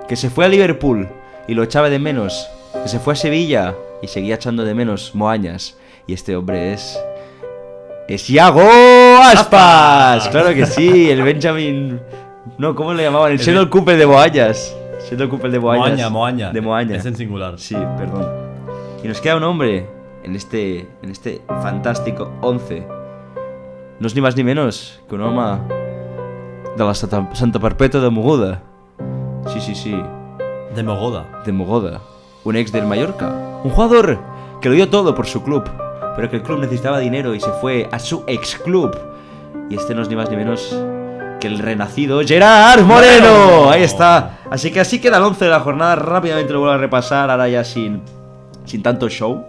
Que 0.08 0.16
se 0.16 0.30
fue 0.30 0.44
a 0.44 0.48
Liverpool 0.48 1.08
y 1.46 1.54
lo 1.54 1.62
echaba 1.62 1.90
de 1.90 1.98
menos. 1.98 2.48
Que 2.82 2.88
se 2.88 2.98
fue 2.98 3.14
a 3.14 3.16
Sevilla 3.16 3.74
y 4.02 4.08
seguía 4.08 4.36
echando 4.36 4.64
de 4.64 4.74
menos 4.74 5.14
Moañas. 5.14 5.76
Y 6.06 6.14
este 6.14 6.36
hombre 6.36 6.72
es 6.72 6.98
es 8.08 8.30
Iago 8.30 8.62
Aspas. 9.22 10.28
Claro 10.28 10.54
que 10.54 10.64
sí, 10.64 11.10
el 11.10 11.22
Benjamin. 11.22 12.00
No, 12.56 12.74
¿cómo 12.74 12.94
le 12.94 13.02
llamaban? 13.02 13.32
El 13.32 13.38
Sheldon 13.38 13.68
Cooper 13.68 13.98
de 13.98 14.06
te 15.16 15.22
ocupa 15.24 15.46
el 15.46 15.52
de 15.52 15.60
Moañas. 15.60 15.88
Moaña, 15.88 16.08
Moaña. 16.08 16.50
De 16.52 16.60
Moaña. 16.60 16.96
Es 16.96 17.06
en 17.06 17.16
singular. 17.16 17.58
Sí, 17.58 17.76
perdón. 17.96 18.47
Y 19.02 19.08
nos 19.08 19.20
queda 19.20 19.36
un 19.36 19.44
hombre 19.44 19.86
en 20.24 20.34
este, 20.34 20.88
en 21.02 21.10
este 21.10 21.42
fantástico 21.62 22.32
11. 22.40 22.86
No 24.00 24.06
es 24.06 24.14
ni 24.14 24.20
más 24.20 24.36
ni 24.36 24.44
menos 24.44 25.00
que 25.08 25.14
un 25.14 25.22
home 25.22 25.58
de 26.76 26.84
la 26.84 26.94
Santa, 26.94 27.28
Santa 27.34 27.58
Perpètua 27.58 28.00
de 28.00 28.10
Mogoda. 28.10 28.62
Sí, 29.52 29.60
sí, 29.60 29.74
sí, 29.74 29.96
De 30.74 30.82
Mogoda. 30.82 31.42
de 31.44 31.52
Mogoda. 31.52 32.00
Un 32.44 32.56
ex 32.56 32.70
del 32.72 32.86
Mallorca. 32.86 33.28
Un 33.64 33.70
jugador 33.70 34.18
que 34.60 34.68
lo 34.68 34.74
dio 34.74 34.88
todo 34.88 35.14
por 35.14 35.26
su 35.26 35.42
club, 35.42 35.64
pero 36.16 36.30
que 36.30 36.36
el 36.36 36.42
club 36.42 36.60
necesitaba 36.60 36.98
dinero 36.98 37.34
y 37.34 37.40
se 37.40 37.50
fue 37.60 37.88
a 37.90 37.98
su 37.98 38.24
ex 38.26 38.56
club. 38.56 38.96
Y 39.70 39.76
este 39.76 39.94
no 39.94 40.02
es 40.02 40.08
ni 40.08 40.16
más 40.16 40.30
ni 40.30 40.36
menos 40.36 40.76
que 41.40 41.46
el 41.46 41.58
renacido 41.58 42.20
Gerard 42.24 42.82
Moreno. 42.84 43.70
Ahí 43.70 43.82
está. 43.82 44.38
Así 44.50 44.70
que 44.72 44.80
así 44.80 45.00
queda 45.00 45.18
el 45.18 45.24
11 45.24 45.44
de 45.44 45.50
la 45.50 45.60
jornada. 45.60 45.96
Rápidamente 45.96 46.52
lo 46.52 46.60
vuelvo 46.60 46.74
a 46.74 46.78
repasar, 46.78 47.30
ahora 47.30 47.48
ya 47.48 47.64
sin, 47.64 48.02
sin 48.68 48.82
tanto 48.82 49.08
show. 49.08 49.44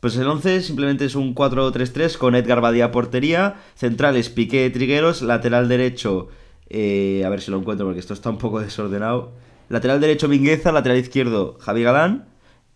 Pues 0.00 0.16
el 0.16 0.26
11 0.26 0.62
simplemente 0.62 1.04
es 1.04 1.14
un 1.14 1.32
4-3-3 1.32 2.18
con 2.18 2.34
Edgar 2.34 2.60
Badía 2.60 2.90
portería, 2.90 3.54
centrales 3.76 4.30
Piqué 4.30 4.68
Trigueros, 4.70 5.22
lateral 5.22 5.68
derecho, 5.68 6.26
eh, 6.68 7.22
a 7.24 7.28
ver 7.28 7.40
si 7.40 7.52
lo 7.52 7.58
encuentro 7.58 7.86
porque 7.86 8.00
esto 8.00 8.12
está 8.12 8.28
un 8.30 8.38
poco 8.38 8.60
desordenado. 8.62 9.30
Lateral 9.68 10.00
derecho 10.00 10.26
Mingueza, 10.26 10.72
lateral 10.72 10.98
izquierdo 10.98 11.56
Javi 11.60 11.84
Galán. 11.84 12.24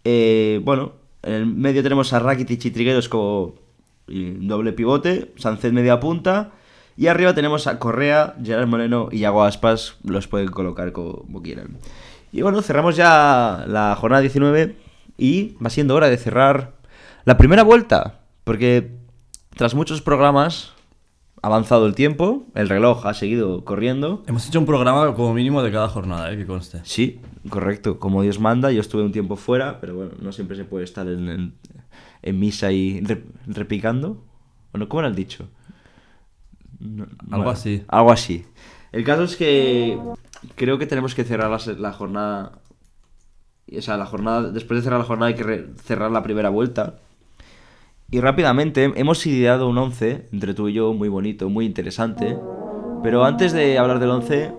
Eh, 0.05 0.61
bueno, 0.63 0.93
en 1.25 1.33
el 1.33 1.47
medio 1.47 1.83
tenemos 1.83 2.13
a 2.13 2.21
Rakitic 2.21 2.65
y 2.65 2.71
Trigueros 2.71 3.09
como 3.09 3.57
doble 4.07 4.73
pivote, 4.73 5.33
Sánchez 5.37 5.73
media 5.73 5.99
punta. 5.99 6.53
Y 6.97 7.09
arriba 7.09 7.35
tenemos 7.35 7.67
a 7.67 7.81
Correa, 7.81 8.37
Gerard 8.43 8.69
Moreno 8.69 9.09
y 9.11 9.19
Yago 9.19 9.43
Aspas, 9.43 9.97
los 10.05 10.29
pueden 10.29 10.49
colocar 10.49 10.93
como 10.93 11.43
quieran. 11.43 11.77
Y 12.31 12.43
bueno, 12.43 12.63
cerramos 12.63 12.97
ya 12.97 13.65
la 13.67 13.97
jornada 13.97 14.21
19 14.21 14.86
y 15.19 15.55
va 15.65 15.71
siendo 15.71 15.95
hora 15.95 16.09
de 16.09 16.17
cerrar 16.17 16.75
la 17.25 17.37
primera 17.37 17.63
vuelta, 17.63 18.21
porque 18.45 18.93
tras 19.57 19.75
muchos 19.75 20.01
programas 20.03 20.73
ha 21.43 21.49
avanzado 21.49 21.87
el 21.87 21.95
tiempo, 21.95 22.47
el 22.55 22.69
reloj 22.69 23.07
ha 23.07 23.15
seguido 23.15 23.65
corriendo. 23.65 24.23
Hemos 24.27 24.47
hecho 24.49 24.59
un 24.59 24.67
programa 24.67 25.15
como 25.15 25.33
mínimo 25.35 25.63
de 25.63 25.71
cada 25.73 25.89
jornada, 25.89 26.33
¿eh? 26.33 26.37
Que 26.37 26.47
conste. 26.47 26.81
Sí, 26.85 27.21
correcto, 27.51 27.99
como 27.99 28.23
Dios 28.23 28.39
manda, 28.41 28.71
yo 28.73 28.81
estuve 28.81 29.03
un 29.03 29.13
tiempo 29.13 29.37
fuera, 29.37 29.81
pero 29.81 29.95
bueno, 29.95 30.13
no 30.21 30.33
siempre 30.33 30.57
se 30.57 30.65
puede 30.65 30.85
estar 30.85 31.07
en, 31.07 31.29
en- 31.29 31.55
en 32.23 32.39
misa 32.41 32.73
y 32.73 33.01
re- 33.01 33.25
repicando. 33.47 34.25
Bueno, 34.73 34.89
¿cómo 34.89 35.01
era 35.01 35.09
el 35.09 35.15
dicho? 35.15 35.49
No- 36.81 37.07
Algo 37.31 37.51
así. 37.51 37.83
Algo 37.89 38.13
así. 38.13 38.45
El 38.93 39.05
caso 39.05 39.23
es 39.25 39.37
que 39.37 39.99
creo 40.55 40.79
que 40.79 40.87
tenemos 40.87 41.15
que 41.15 41.25
cerrar 41.25 41.51
la 41.79 41.93
jornada. 41.93 42.53
O 43.75 43.83
sea, 43.83 43.97
la 43.97 44.07
jornada. 44.07 44.51
Después 44.51 44.79
de 44.79 44.85
cerrar 44.85 45.01
la 45.01 45.07
jornada 45.07 45.29
hay 45.29 45.35
que 45.35 45.67
cerrar 45.83 46.11
la 46.11 46.23
primera 46.23 46.51
vuelta. 46.51 46.97
Y 48.11 48.21
rápidamente 48.21 48.93
hemos 48.95 49.27
ideado 49.27 49.69
un 49.69 49.79
11 49.79 50.29
entre 50.33 50.55
tú 50.55 50.69
y 50.69 50.75
yo, 50.75 50.93
muy 50.93 51.09
bonito, 51.09 51.49
muy 51.51 51.67
interesante. 51.67 52.39
Pero 53.03 53.25
antes 53.25 53.53
de 53.53 53.79
hablar 53.79 53.99
del 53.99 54.11
11, 54.11 54.53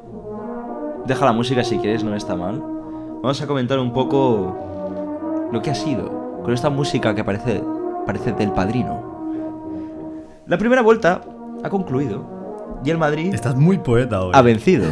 deja 1.05 1.25
la 1.25 1.31
música 1.31 1.63
si 1.63 1.77
quieres, 1.77 2.03
no 2.03 2.15
está 2.15 2.35
mal. 2.35 2.59
Vamos 2.59 3.41
a 3.41 3.47
comentar 3.47 3.79
un 3.79 3.93
poco 3.93 5.47
lo 5.51 5.61
que 5.61 5.71
ha 5.71 5.75
sido 5.75 6.41
con 6.43 6.53
esta 6.53 6.69
música 6.69 7.15
que 7.15 7.23
parece, 7.23 7.63
parece 8.05 8.33
del 8.33 8.51
padrino. 8.51 9.31
La 10.45 10.57
primera 10.57 10.81
vuelta 10.81 11.21
ha 11.63 11.69
concluido 11.69 12.79
y 12.83 12.89
el 12.89 12.97
Madrid 12.97 13.33
Estás 13.33 13.55
muy 13.55 13.77
poeta 13.77 14.21
hoy. 14.21 14.31
ha 14.33 14.41
vencido. 14.41 14.87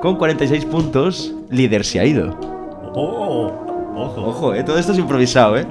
Con 0.00 0.16
46 0.16 0.64
puntos, 0.66 1.34
líder 1.50 1.84
se 1.84 1.98
ha 2.00 2.04
ido. 2.04 2.57
Oh, 2.94 3.52
ojo. 3.94 4.20
Ojo, 4.26 4.54
eh, 4.54 4.62
todo 4.64 4.78
esto 4.78 4.92
es 4.92 4.98
improvisado, 4.98 5.56
¿eh? 5.56 5.66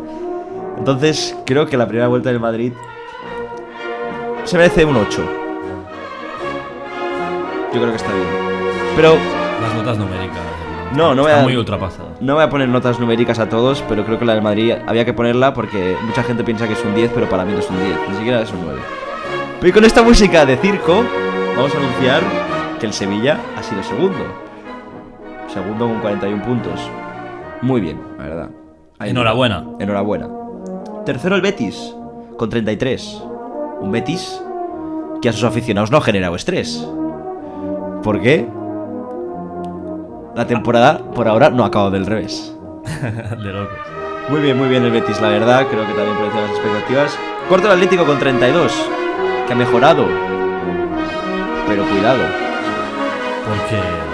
Entonces, 0.78 1.36
creo 1.46 1.66
que 1.66 1.76
la 1.78 1.88
primera 1.88 2.08
vuelta 2.08 2.30
del 2.30 2.40
Madrid 2.40 2.72
se 4.44 4.58
merece 4.58 4.86
un 4.86 4.96
8. 4.96 5.24
Yo 7.74 7.80
creo 7.82 7.90
que 7.90 7.96
está 7.98 8.12
bien. 8.14 8.26
Pero 8.96 9.16
Las 9.62 9.74
notas 9.76 9.98
numéricas. 9.98 10.38
No, 10.96 11.14
no 11.14 11.24
voy 11.24 11.32
a- 11.32 11.42
muy 11.42 11.56
ultrapasada. 11.58 12.10
no 12.22 12.36
voy 12.36 12.44
a 12.44 12.50
poner 12.50 12.70
notas 12.70 13.00
numéricas 13.00 13.40
a 13.40 13.50
todos, 13.50 13.84
pero 13.90 14.06
creo 14.06 14.18
que 14.18 14.26
la 14.26 14.34
del 14.34 14.42
Madrid 14.42 14.74
había 14.88 15.04
que 15.04 15.14
ponerla 15.14 15.54
porque 15.54 15.96
mucha 16.06 16.24
gente 16.24 16.44
piensa 16.44 16.66
que 16.68 16.74
es 16.74 16.86
un 16.86 16.96
10, 16.96 17.12
pero 17.14 17.28
para 17.28 17.44
mí 17.44 17.52
no 17.54 17.60
es 17.60 17.70
un 17.70 17.78
10, 17.84 17.98
ni 18.10 18.16
siquiera 18.18 18.42
es 18.42 18.52
un 18.52 18.62
9. 18.64 18.80
Pero 19.60 19.70
y 19.70 19.72
con 19.74 19.84
esta 19.84 20.02
música 20.04 20.46
de 20.46 20.56
circo, 20.58 21.04
vamos 21.56 21.74
a 21.76 21.78
anunciar 21.78 22.22
que 22.80 22.86
el 22.86 22.94
Sevilla 22.94 23.38
ha 23.58 23.64
sido 23.64 23.84
segundo. 23.84 24.20
Segundo 25.54 25.88
con 25.88 26.00
41 26.00 26.44
puntos. 26.44 26.80
Muy 27.62 27.82
bien, 27.82 28.00
la 28.18 28.24
verdad. 28.24 28.50
Ahí- 29.00 29.10
Enhorabuena. 29.12 29.66
Enhorabuena. 29.80 30.30
Tercero 31.06 31.36
el 31.36 31.42
Betis, 31.42 31.96
con 32.38 32.50
33. 32.50 33.24
Un 33.82 33.92
Betis 33.92 34.42
que 35.22 35.30
a 35.30 35.34
sus 35.34 35.44
aficionados 35.44 35.92
no 35.92 35.98
ha 35.98 36.02
generado 36.02 36.36
estrés. 36.36 36.88
¿Por 38.04 38.22
qué? 38.22 38.48
La 40.36 40.46
temporada 40.46 41.00
por 41.16 41.28
ahora 41.28 41.50
no 41.50 41.64
ha 41.64 41.68
acabado 41.68 41.92
del 41.92 42.06
revés. 42.06 42.56
de 43.44 43.54
locos. 43.54 43.78
Muy 44.30 44.42
bien, 44.42 44.58
muy 44.58 44.68
bien 44.68 44.84
el 44.84 44.92
Betis, 44.92 45.20
la 45.22 45.30
verdad. 45.30 45.66
Creo 45.70 45.86
que 45.88 45.94
también 45.94 46.18
de 46.18 46.42
las 46.42 46.52
expectativas. 46.52 47.18
Cuarto 47.50 47.68
el 47.68 47.74
Atlético 47.74 48.06
con 48.06 48.20
32, 48.20 48.74
que 49.48 49.54
ha 49.54 49.56
mejorado. 49.56 50.06
Pero 51.68 51.84
cuidado, 51.86 52.20
Porque. 53.48 54.07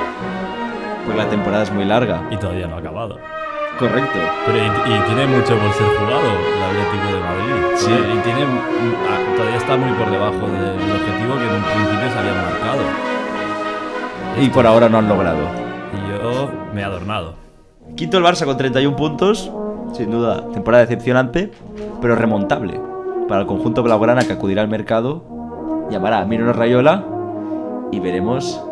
Porque 1.05 1.17
la 1.17 1.29
temporada 1.29 1.63
es 1.63 1.71
muy 1.71 1.85
larga. 1.85 2.23
Y 2.31 2.37
todavía 2.37 2.67
no 2.67 2.75
ha 2.75 2.79
acabado. 2.79 3.19
Correcto. 3.79 4.19
Pero 4.45 4.57
y, 4.57 4.61
y 4.61 4.99
tiene 5.07 5.27
mucho 5.27 5.57
por 5.57 5.73
ser 5.73 5.87
jugado 5.97 6.29
el 6.29 6.63
Atlético 6.63 7.13
de 7.13 7.19
Madrid. 7.19 7.43
Sí. 7.75 7.91
Y 7.91 8.17
tiene, 8.23 8.45
mm, 8.45 8.93
ah, 9.09 9.35
todavía 9.35 9.57
está 9.57 9.77
muy 9.77 9.91
por 9.93 10.11
debajo 10.11 10.47
del 10.47 10.91
objetivo 10.91 11.37
que 11.37 11.47
en 11.47 11.55
un 11.55 11.63
principio 11.63 12.11
se 12.11 12.19
había 12.19 12.33
marcado. 12.33 12.81
Y 14.39 14.49
por 14.49 14.67
ahora 14.67 14.89
no 14.89 14.99
han 14.99 15.09
logrado. 15.09 15.41
Y 15.93 16.11
yo 16.11 16.49
me 16.73 16.81
he 16.81 16.83
adornado. 16.83 17.35
Quinto 17.95 18.17
el 18.17 18.23
Barça 18.23 18.45
con 18.45 18.57
31 18.57 18.95
puntos. 18.95 19.51
Sin 19.93 20.09
duda, 20.09 20.49
temporada 20.51 20.85
decepcionante, 20.85 21.51
pero 22.01 22.15
remontable. 22.15 22.79
Para 23.27 23.41
el 23.41 23.47
conjunto 23.47 23.83
blaugrana 23.83 24.23
que 24.23 24.33
acudirá 24.33 24.63
al 24.63 24.67
mercado, 24.67 25.23
llamará 25.91 26.19
a 26.21 26.25
Mino 26.25 26.51
Rayola 26.51 27.03
y 27.91 27.99
veremos 27.99 28.63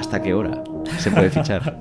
hasta 0.00 0.20
qué 0.22 0.34
hora 0.34 0.62
se 0.98 1.10
puede 1.10 1.30
fichar. 1.30 1.62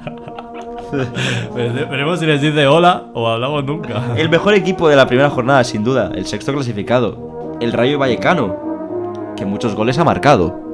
Vere- 1.56 1.86
Veremos 1.90 2.20
si 2.20 2.26
les 2.26 2.42
dice 2.42 2.68
hola 2.68 3.04
o 3.14 3.28
hablamos 3.28 3.64
nunca. 3.64 4.02
El 4.16 4.30
mejor 4.30 4.54
equipo 4.54 4.88
de 4.90 4.96
la 4.96 5.08
primera 5.08 5.30
jornada, 5.30 5.64
sin 5.64 5.84
duda, 5.84 6.12
el 6.16 6.26
sexto 6.26 6.52
clasificado, 6.54 7.58
el 7.62 7.72
Rayo 7.74 8.00
Vallecano, 8.00 9.34
que 9.36 9.46
muchos 9.46 9.76
goles 9.76 9.98
ha 10.00 10.04
marcado. 10.04 10.68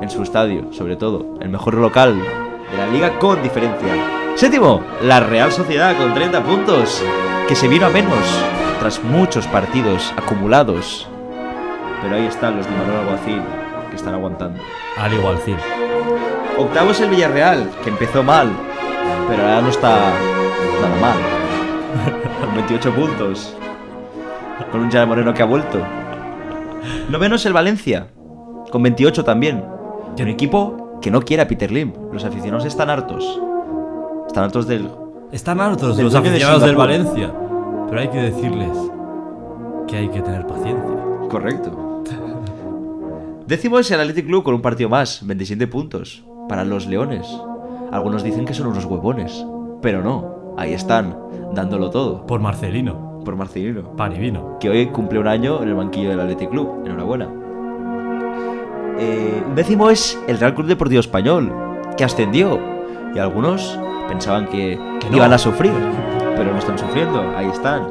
En 0.00 0.10
su 0.10 0.22
estadio, 0.22 0.72
sobre 0.72 0.96
todo, 0.96 1.36
el 1.40 1.48
mejor 1.48 1.74
local 1.74 2.16
de 2.18 2.76
la 2.76 2.86
liga 2.88 3.18
con 3.20 3.40
diferencia. 3.42 3.88
Séptimo, 4.34 4.80
la 5.02 5.20
Real 5.20 5.52
Sociedad 5.52 5.96
con 5.96 6.12
30 6.14 6.42
puntos, 6.42 7.02
que 7.46 7.54
se 7.54 7.68
vino 7.68 7.86
a 7.86 7.90
menos 7.90 8.18
tras 8.80 9.02
muchos 9.04 9.46
partidos 9.46 10.12
acumulados. 10.16 11.06
Pero 12.02 12.16
ahí 12.16 12.26
están 12.26 12.56
los 12.56 12.66
de 12.66 12.72
Manuel 12.72 12.96
Alguacil, 12.98 13.40
que 13.90 13.96
están 13.96 14.14
aguantando. 14.14 14.58
Al 14.98 15.12
sí. 15.44 15.54
Octavo 16.62 16.92
es 16.92 17.00
el 17.00 17.10
Villarreal, 17.10 17.70
que 17.82 17.90
empezó 17.90 18.22
mal, 18.22 18.48
pero 19.28 19.42
ahora 19.42 19.62
no 19.62 19.68
está 19.68 20.12
nada 20.80 21.00
mal. 21.00 21.18
Con 22.40 22.54
28 22.54 22.94
puntos. 22.94 23.56
Con 24.70 24.82
un 24.82 24.90
Gerard 24.90 25.08
Moreno 25.08 25.34
que 25.34 25.42
ha 25.42 25.46
vuelto. 25.46 25.84
Noveno 27.10 27.34
es 27.34 27.46
el 27.46 27.52
Valencia, 27.52 28.06
con 28.70 28.82
28 28.82 29.24
también. 29.24 29.64
Un 30.18 30.28
equipo 30.28 30.98
que 31.02 31.10
no 31.10 31.20
quiere 31.22 31.42
a 31.42 31.48
Peter 31.48 31.70
Lim. 31.70 31.92
Los 32.12 32.24
aficionados 32.24 32.64
están 32.64 32.90
hartos. 32.90 33.40
Están 34.26 34.44
hartos 34.44 34.66
del... 34.66 34.88
Están 35.32 35.60
hartos 35.60 35.96
Del 35.96 36.04
los 36.04 36.12
de 36.12 36.18
aficionados 36.20 36.62
del. 36.62 36.76
Valencia. 36.76 37.32
Pero 37.88 38.00
hay 38.00 38.08
que 38.08 38.18
decirles 38.18 38.70
que 39.88 39.96
hay 39.96 40.08
que 40.08 40.22
tener 40.22 40.46
paciencia. 40.46 40.96
Correcto. 41.28 42.04
Décimo 43.46 43.78
es 43.78 43.90
el 43.90 44.00
Athletic 44.00 44.26
Club 44.26 44.44
con 44.44 44.54
un 44.54 44.62
partido 44.62 44.88
más, 44.88 45.26
27 45.26 45.66
puntos. 45.66 46.24
Para 46.48 46.64
los 46.64 46.86
Leones. 46.86 47.26
Algunos 47.92 48.22
dicen 48.22 48.44
que 48.44 48.54
son 48.54 48.68
unos 48.68 48.84
huevones. 48.84 49.44
Pero 49.80 50.02
no, 50.02 50.54
ahí 50.56 50.72
están, 50.72 51.16
dándolo 51.54 51.90
todo. 51.90 52.26
Por 52.26 52.40
Marcelino. 52.40 53.20
Por 53.24 53.36
Marcelino. 53.36 53.96
Pan 53.96 54.14
y 54.14 54.18
vino. 54.18 54.58
que 54.58 54.68
hoy 54.70 54.86
cumple 54.86 55.18
un 55.18 55.28
año 55.28 55.62
en 55.62 55.68
el 55.68 55.74
banquillo 55.74 56.10
del 56.10 56.20
Athletic 56.20 56.50
Club. 56.50 56.82
Enhorabuena. 56.86 57.28
Eh, 58.98 59.42
un 59.46 59.54
décimo 59.54 59.90
es 59.90 60.18
el 60.28 60.38
Real 60.38 60.54
Club 60.54 60.66
Deportivo 60.66 61.00
Español, 61.00 61.52
que 61.96 62.04
ascendió. 62.04 62.58
Y 63.14 63.18
algunos 63.18 63.78
pensaban 64.08 64.46
que, 64.46 64.78
Que 65.00 65.10
no. 65.10 65.16
iban 65.16 65.32
a 65.32 65.38
sufrir, 65.38 65.72
pero 66.36 66.52
no 66.52 66.58
están 66.58 66.78
sufriendo. 66.78 67.20
Ahí 67.36 67.46
están. 67.46 67.82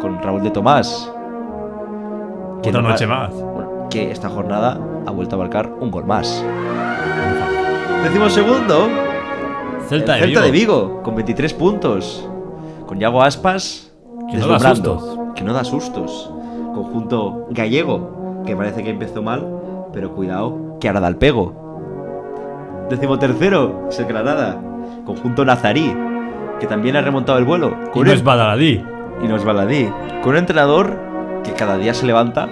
Con 0.00 0.20
Raúl 0.22 0.42
de 0.42 0.50
Tomás. 0.50 1.12
Otra 2.58 2.82
no 2.82 2.88
noche 2.88 3.06
más. 3.06 3.32
bueno, 3.32 3.86
que 3.90 4.10
esta 4.10 4.28
jornada 4.28 4.78
ha 5.06 5.10
vuelto 5.10 5.36
a 5.36 5.38
marcar 5.38 5.72
un 5.80 5.90
gol 5.90 6.04
más. 6.04 6.44
Decimos 8.04 8.32
segundo. 8.32 8.88
Celta 9.88 10.14
de 10.14 10.20
Celta 10.20 10.40
Vigo. 10.40 10.40
de 10.42 10.50
Vigo, 10.50 11.02
con 11.02 11.14
23 11.14 11.54
puntos. 11.54 12.28
Con 12.86 12.98
Yago 12.98 13.22
Aspas. 13.22 13.92
Que 14.30 14.36
no 14.38 14.46
da 14.48 14.58
sustos. 14.58 15.18
Que 15.34 15.44
no 15.44 15.52
da 15.52 15.64
sustos. 15.64 16.30
Conjunto 16.74 17.46
gallego, 17.50 18.42
que 18.44 18.56
parece 18.56 18.82
que 18.82 18.90
empezó 18.90 19.22
mal, 19.22 19.46
pero 19.92 20.12
cuidado, 20.14 20.76
que 20.80 20.88
ahora 20.88 21.00
da 21.00 21.08
el 21.08 21.16
pego. 21.16 21.54
Décimo 22.90 23.18
tercero, 23.18 23.86
es 23.88 23.98
el 23.98 24.06
Granada. 24.06 24.60
Conjunto 25.04 25.44
nazarí, 25.44 25.96
que 26.60 26.66
también 26.66 26.96
ha 26.96 27.00
remontado 27.02 27.38
el 27.38 27.44
vuelo. 27.44 27.68
Y 27.86 27.90
Con 27.90 28.04
no 28.04 28.10
un- 28.10 28.16
es 28.16 28.22
Badaladí. 28.24 28.84
y 29.22 29.28
no 29.28 29.36
es 29.36 29.44
baladí. 29.44 29.88
Con 30.22 30.32
un 30.32 30.36
entrenador 30.38 30.98
que 31.44 31.52
cada 31.52 31.78
día 31.78 31.94
se 31.94 32.06
levanta 32.06 32.48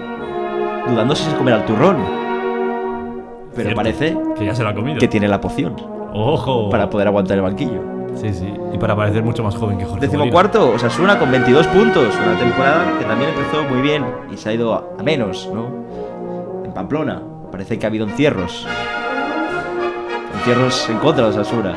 dudando 0.89 1.15
si 1.15 1.29
se 1.29 1.35
comerá 1.37 1.57
el 1.57 1.65
turrón. 1.65 1.97
Pero 3.55 3.69
Cierto, 3.69 3.75
parece 3.75 4.17
Que 4.37 4.45
ya 4.45 4.53
se 4.55 4.63
lo 4.63 4.69
ha 4.69 4.73
comido. 4.75 4.99
que 4.99 5.07
tiene 5.07 5.27
la 5.27 5.39
poción 5.39 5.75
Ojo. 6.13 6.69
para 6.69 6.89
poder 6.89 7.07
aguantar 7.07 7.37
el 7.37 7.43
banquillo. 7.43 7.81
Sí, 8.15 8.33
sí. 8.33 8.53
Y 8.73 8.77
para 8.77 8.95
parecer 8.95 9.23
mucho 9.23 9.43
más 9.43 9.55
joven 9.55 9.77
que 9.77 9.85
Jorge 9.85 10.01
Décimo 10.07 10.29
cuarto, 10.29 10.71
Osasuna 10.71 11.19
con 11.19 11.31
22 11.31 11.67
puntos. 11.67 12.13
Una 12.25 12.37
temporada 12.39 12.85
que 12.97 13.05
también 13.05 13.29
empezó 13.31 13.63
muy 13.63 13.81
bien 13.81 14.05
y 14.31 14.37
se 14.37 14.49
ha 14.49 14.53
ido 14.53 14.73
a, 14.73 14.83
a 14.99 15.03
menos, 15.03 15.49
¿no? 15.53 16.63
En 16.65 16.71
Pamplona. 16.73 17.21
Parece 17.51 17.77
que 17.79 17.85
ha 17.85 17.89
habido 17.89 18.05
encierros. 18.07 18.65
Encierros 20.39 20.89
en 20.89 20.97
contra 20.99 21.25
de 21.25 21.29
Osasuna. 21.31 21.75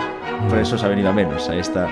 Por 0.49 0.59
eso 0.59 0.79
se 0.79 0.87
ha 0.87 0.89
venido 0.89 1.09
a 1.11 1.12
menos. 1.12 1.49
Ahí 1.49 1.59
está. 1.59 1.87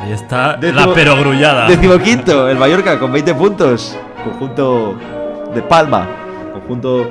Ahí 0.00 0.12
está 0.12 0.56
Décimo- 0.58 0.86
la 0.86 0.94
perogrullada. 0.94 1.68
Décimo 1.68 1.98
quinto, 1.98 2.48
el 2.48 2.56
Mallorca 2.58 2.98
con 2.98 3.12
20 3.12 3.34
puntos. 3.34 3.96
Conjunto 4.24 4.94
de 5.54 5.62
Palma. 5.62 6.06
Conjunto 6.52 7.08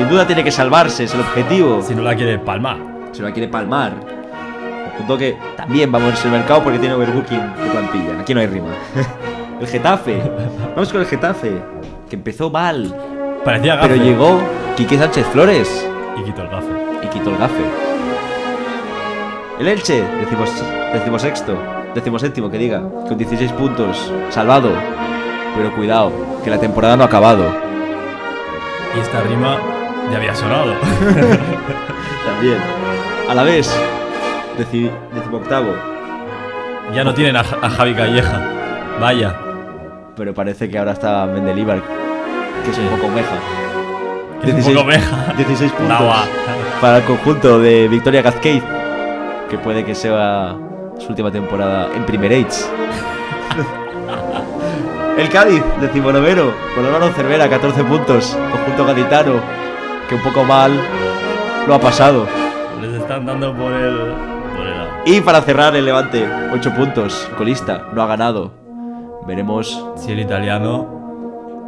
sin 0.00 0.08
duda 0.08 0.26
tiene 0.26 0.42
que 0.42 0.50
salvarse, 0.50 1.04
es 1.04 1.12
el 1.12 1.20
objetivo. 1.20 1.82
Si 1.82 1.94
no 1.94 2.00
la 2.00 2.16
quiere 2.16 2.38
palmar. 2.38 2.78
Se 3.12 3.20
la 3.20 3.32
quiere 3.32 3.48
palmar. 3.48 3.92
Conjunto 4.88 5.18
que 5.18 5.36
también 5.58 5.92
vamos 5.92 6.24
al 6.24 6.30
mercado 6.30 6.62
porque 6.64 6.78
tiene 6.78 6.94
overbooking 6.94 7.38
de 7.38 7.70
plantilla. 7.70 8.18
Aquí 8.18 8.32
no 8.32 8.40
hay 8.40 8.46
rima. 8.46 8.68
el 9.60 9.66
Getafe. 9.66 10.22
Vamos 10.74 10.90
con 10.90 11.02
el 11.02 11.06
Getafe. 11.06 11.60
Que 12.08 12.16
empezó 12.16 12.48
mal. 12.48 12.96
Parecía 13.44 13.76
gafe. 13.76 13.88
Pero 13.88 14.02
llegó 14.02 14.40
Quique 14.74 14.96
Sánchez 14.96 15.26
Flores 15.26 15.86
Y 16.18 16.22
quitó 16.22 16.44
el 16.44 16.48
gafe. 16.48 16.72
y 17.02 17.06
quitó 17.08 17.28
el 17.28 17.36
gafe. 17.36 17.62
El 19.58 19.68
Elche, 19.68 20.02
decimos, 20.02 20.50
decimos 20.94 21.20
sexto, 21.20 21.58
decimos 21.94 22.22
séptimo, 22.22 22.50
que 22.50 22.56
diga, 22.56 22.80
con 23.06 23.18
16 23.18 23.52
puntos, 23.52 24.10
salvado. 24.30 24.70
Pero 25.54 25.76
cuidado, 25.76 26.10
que 26.42 26.48
la 26.48 26.58
temporada 26.58 26.96
no 26.96 27.02
ha 27.02 27.06
acabado. 27.06 27.44
Y 28.96 29.00
esta 29.00 29.20
rima 29.20 29.58
ya 30.10 30.16
había 30.16 30.34
sonado. 30.34 30.74
También. 32.26 32.58
A 33.28 33.34
la 33.34 33.42
vez, 33.42 33.70
deci, 34.58 34.90
decimoctavo, 35.14 35.74
ya 36.94 37.04
no 37.04 37.14
tienen 37.14 37.36
a, 37.36 37.44
Ja- 37.44 37.58
a 37.62 37.70
Javi 37.70 37.94
Calleja. 37.94 38.40
Vaya. 39.00 39.34
pero 40.16 40.34
parece 40.34 40.68
que 40.68 40.78
ahora 40.78 40.92
está 40.92 41.24
Mendelibar, 41.26 41.80
que 42.64 42.70
es 42.70 42.78
un 42.78 42.88
poco 42.88 43.08
meja. 43.08 43.36
Que 44.42 44.50
es 44.50 44.66
un 44.66 44.74
poco 44.74 44.86
meja. 44.86 45.32
16 45.36 45.72
puntos 45.78 45.98
para 46.80 46.98
el 46.98 47.04
conjunto 47.04 47.58
de 47.60 47.88
Victoria 47.88 48.20
Gazquez, 48.22 48.62
que 49.48 49.58
puede 49.58 49.84
que 49.84 49.94
sea 49.94 50.54
su 50.98 51.08
última 51.08 51.30
temporada 51.30 51.88
en 51.94 52.04
Premier 52.04 52.32
Age. 52.32 52.64
el 55.18 55.28
Cádiz, 55.28 55.62
decimonoveno, 55.80 56.50
con 56.74 56.84
Álvaro 56.86 57.10
Cervera, 57.12 57.48
14 57.48 57.84
puntos, 57.84 58.36
conjunto 58.50 58.84
gaditano, 58.86 59.32
que 60.10 60.16
un 60.16 60.22
poco 60.22 60.44
mal 60.44 60.72
lo 61.66 61.74
ha 61.74 61.78
pasado. 61.80 62.26
Les 62.82 62.92
están 63.00 63.24
dando 63.24 63.54
por 63.54 63.72
el. 63.72 63.96
por 64.56 64.66
el 64.66 64.76
lado. 64.76 64.90
Y 65.06 65.20
para 65.22 65.40
cerrar 65.40 65.74
el 65.76 65.84
Levante, 65.86 66.28
8 66.52 66.74
puntos, 66.74 67.30
colista, 67.38 67.86
no 67.94 68.02
ha 68.02 68.06
ganado. 68.06 68.50
Veremos 69.26 69.82
Si 69.96 70.12
el 70.12 70.20
italiano. 70.20 70.98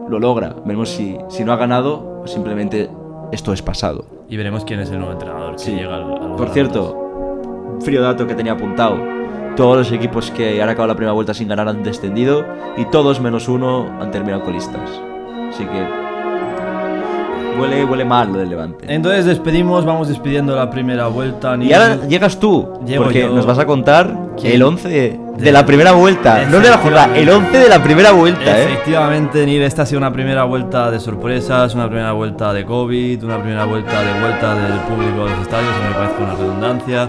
lo 0.09 0.19
logra, 0.19 0.55
veremos 0.65 0.89
si, 0.91 1.17
si 1.29 1.45
no 1.45 1.53
ha 1.53 1.57
ganado 1.57 2.21
o 2.25 2.27
simplemente 2.27 2.91
esto 3.31 3.53
es 3.53 3.63
pasado. 3.63 4.05
Y 4.29 4.37
veremos 4.37 4.65
quién 4.65 4.81
es 4.81 4.91
el 4.91 4.99
nuevo 4.99 5.13
entrenador 5.13 5.53
que 5.53 5.59
Sí. 5.59 5.73
llega 5.77 5.95
al. 5.97 6.35
Por 6.37 6.49
cierto, 6.51 7.39
frío 7.81 8.03
dato 8.03 8.27
que 8.27 8.35
tenía 8.35 8.53
apuntado. 8.53 8.97
Todos 9.57 9.77
los 9.77 9.93
equipos 9.93 10.31
que 10.31 10.63
han 10.63 10.69
acabado 10.71 10.89
la 10.89 10.97
primera 10.97 11.13
vuelta 11.13 11.35
sin 11.35 11.47
ganar 11.47 11.69
han 11.69 11.83
descendido 11.83 12.45
y 12.77 12.87
todos 12.87 13.21
menos 13.21 13.49
uno 13.49 13.87
han 14.01 14.11
terminado 14.11 14.43
colistas. 14.43 14.91
Así 15.51 15.65
que 15.67 16.02
huele, 17.59 17.85
huele 17.85 18.05
mal 18.05 18.33
lo 18.33 18.39
del 18.39 18.51
Levante. 18.51 18.85
Entonces 18.89 19.25
despedimos, 19.25 19.85
vamos 19.85 20.09
despidiendo 20.09 20.55
la 20.57 20.71
primera 20.71 21.07
vuelta. 21.09 21.57
Y 21.61 21.73
ahora 21.73 21.99
llegas 22.09 22.39
tú, 22.39 22.69
Llego 22.87 23.05
porque 23.05 23.21
yo. 23.23 23.29
nos 23.33 23.47
vas 23.47 23.59
a 23.59 23.67
contar 23.67 24.13
¿Quién? 24.41 24.55
el 24.55 24.63
11 24.63 24.89
de, 24.89 25.21
De- 25.39 25.53
la 25.53 25.65
primera 25.67 25.93
vuelta, 25.93 26.45
no 26.51 26.59
de 26.61 26.71
la 26.71 26.79
jornada, 26.79 27.17
el 27.17 27.29
11 27.29 27.57
de 27.59 27.69
la 27.69 27.83
primera 27.83 28.13
vuelta, 28.13 28.59
¿eh? 28.59 28.65
Efectivamente, 28.65 29.45
Nil, 29.47 29.63
esta 29.63 29.83
ha 29.83 29.87
sido 29.87 29.99
una 29.99 30.13
primera 30.13 30.45
vuelta 30.45 30.91
de 30.91 31.01
sorpresas, 31.01 31.75
una 31.75 31.87
primera 31.87 32.13
vuelta 32.13 32.53
de 32.53 32.65
COVID, 32.65 33.25
una 33.25 33.39
primera 33.41 33.65
vuelta 33.65 34.01
de 34.03 34.21
vuelta 34.21 34.55
del 34.55 34.79
público 34.81 35.23
a 35.27 35.31
los 35.31 35.41
estadios, 35.41 35.71
me 35.89 35.95
parece 35.95 36.23
una 36.23 36.35
redundancia. 36.35 37.09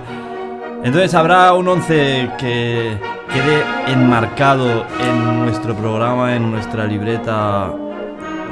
Entonces 0.84 1.14
habrá 1.14 1.54
un 1.54 1.68
11 1.68 2.30
que 2.38 2.98
quede 3.32 3.94
enmarcado 3.94 4.86
en 5.00 5.40
nuestro 5.46 5.74
programa, 5.76 6.36
en 6.36 6.52
nuestra 6.52 6.86
libreta, 6.86 7.72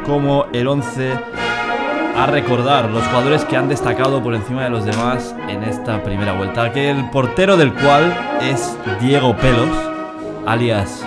como 0.05 0.45
el 0.53 0.67
11 0.67 1.11
a 2.15 2.25
recordar 2.25 2.89
los 2.89 3.03
jugadores 3.07 3.45
que 3.45 3.57
han 3.57 3.69
destacado 3.69 4.21
por 4.21 4.35
encima 4.35 4.63
de 4.63 4.69
los 4.69 4.85
demás 4.85 5.35
en 5.47 5.63
esta 5.63 6.03
primera 6.03 6.33
vuelta. 6.33 6.71
Que 6.71 6.89
el 6.89 7.09
portero 7.09 7.57
del 7.57 7.73
cual 7.73 8.13
es 8.41 8.77
Diego 8.99 9.35
Pelos, 9.37 9.69
alias 10.45 11.05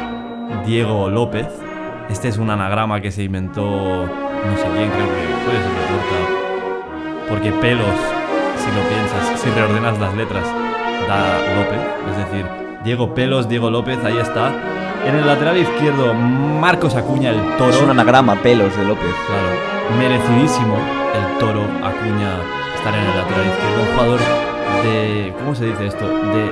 Diego 0.66 1.10
López. 1.10 1.46
Este 2.08 2.28
es 2.28 2.38
un 2.38 2.50
anagrama 2.50 3.00
que 3.00 3.10
se 3.10 3.22
inventó, 3.22 3.62
no 3.62 4.56
sé 4.56 4.66
quién, 4.74 4.90
creo 4.90 5.06
que 5.06 5.24
puede 5.44 5.58
ser 5.58 5.72
Laporta. 5.80 7.28
Porque 7.28 7.52
Pelos, 7.52 7.86
si 8.58 8.66
lo 8.76 8.88
piensas, 8.88 9.40
si 9.40 9.50
reordenas 9.50 9.98
las 9.98 10.14
letras, 10.14 10.46
da 11.08 11.38
López. 11.56 11.80
Es 12.10 12.16
decir, 12.18 12.46
Diego 12.84 13.14
Pelos, 13.14 13.48
Diego 13.48 13.70
López, 13.70 13.98
ahí 14.04 14.18
está. 14.18 14.52
En 15.06 15.16
el 15.16 15.26
lateral 15.26 15.56
izquierdo, 15.56 16.14
Marcos 16.14 16.94
Acuña, 16.94 17.30
el 17.30 17.56
toro. 17.56 17.70
Es 17.70 17.82
un 17.82 17.90
anagrama, 17.90 18.36
pelos 18.36 18.74
de 18.76 18.84
López. 18.84 19.14
Claro, 19.26 19.73
merecidísimo 19.98 20.76
el 21.14 21.38
toro 21.38 21.62
Acuña 21.82 22.38
estar 22.74 22.94
en 22.94 23.00
el 23.00 23.16
lateral 23.16 23.46
izquierdo. 23.46 23.82
Un 23.82 23.88
jugador 23.94 24.20
de. 24.82 25.34
¿Cómo 25.38 25.54
se 25.54 25.66
dice 25.66 25.86
esto? 25.86 26.06
De 26.08 26.50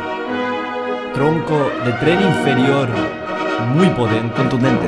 tronco, 1.15 1.71
de 1.85 1.93
tren 1.95 2.21
inferior 2.23 2.89
muy 3.75 3.89
potente. 3.89 4.35
Contundente. 4.37 4.87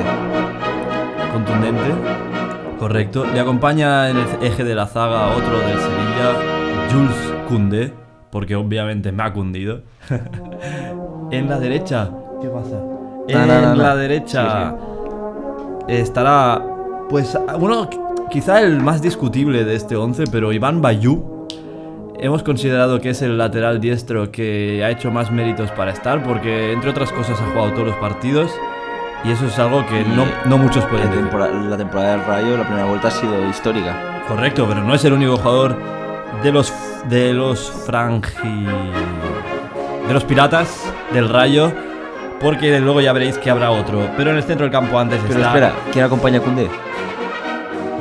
Contundente. 1.32 1.94
Correcto. 2.78 3.24
Le 3.32 3.40
acompaña 3.40 4.10
en 4.10 4.18
el 4.18 4.26
eje 4.42 4.64
de 4.64 4.74
la 4.74 4.86
zaga 4.86 5.28
otro 5.36 5.58
del 5.58 5.78
Sevilla, 5.78 6.88
Jules 6.90 7.32
Koundé, 7.48 7.92
porque 8.30 8.56
obviamente 8.56 9.12
me 9.12 9.22
ha 9.22 9.32
cundido. 9.32 9.82
en 11.30 11.48
la 11.48 11.58
derecha. 11.58 12.10
¿Qué 12.40 12.48
pasa? 12.48 12.76
En 13.28 13.38
No, 13.38 13.46
no, 13.46 13.60
no, 13.60 13.74
no. 13.74 13.82
la 13.82 13.96
derecha 13.96 14.74
estará, 15.88 16.62
pues, 17.08 17.38
uno 17.58 17.88
quizá 18.34 18.60
el 18.60 18.80
más 18.80 19.00
discutible 19.00 19.64
de 19.64 19.76
este 19.76 19.94
11, 19.94 20.24
pero 20.32 20.52
Iván 20.52 20.82
Bayú. 20.82 21.46
Hemos 22.18 22.42
considerado 22.42 23.00
que 23.00 23.10
es 23.10 23.22
el 23.22 23.38
lateral 23.38 23.80
diestro 23.80 24.32
que 24.32 24.82
ha 24.84 24.90
hecho 24.90 25.12
más 25.12 25.30
méritos 25.30 25.70
para 25.70 25.92
estar, 25.92 26.20
porque 26.24 26.72
entre 26.72 26.90
otras 26.90 27.12
cosas 27.12 27.40
ha 27.40 27.44
jugado 27.52 27.70
todos 27.74 27.86
los 27.86 27.96
partidos. 27.98 28.50
Y 29.22 29.30
eso 29.30 29.46
es 29.46 29.56
algo 29.60 29.86
que 29.86 30.02
no, 30.02 30.26
no 30.46 30.58
muchos 30.58 30.84
pueden 30.86 31.04
La 31.04 31.10
decir. 31.12 31.22
temporada, 31.22 31.52
la 31.52 31.76
temporada 31.76 32.10
del 32.16 32.26
Rayo, 32.26 32.56
la 32.56 32.64
primera 32.64 32.86
vuelta 32.86 33.06
ha 33.06 33.10
sido 33.12 33.48
histórica. 33.48 34.24
Correcto, 34.26 34.66
pero 34.68 34.82
no 34.82 34.96
es 34.96 35.04
el 35.04 35.12
único 35.12 35.36
jugador 35.36 35.76
de 36.42 36.50
los 36.50 36.72
de 37.08 37.32
los 37.34 37.70
frangi 37.86 38.66
de 40.08 40.12
los 40.12 40.24
piratas 40.24 40.92
del 41.12 41.28
Rayo, 41.28 41.72
porque 42.40 42.80
luego 42.80 43.00
ya 43.00 43.12
veréis 43.12 43.38
que 43.38 43.48
habrá 43.48 43.70
otro. 43.70 44.00
Pero 44.16 44.32
en 44.32 44.38
el 44.38 44.42
centro 44.42 44.64
del 44.64 44.72
campo 44.72 44.98
antes 44.98 45.20
Pero 45.22 45.34
está 45.34 45.46
espera, 45.50 45.72
¿quién 45.92 46.04
acompaña 46.04 46.38
a 46.38 46.42
Koundé? 46.42 46.68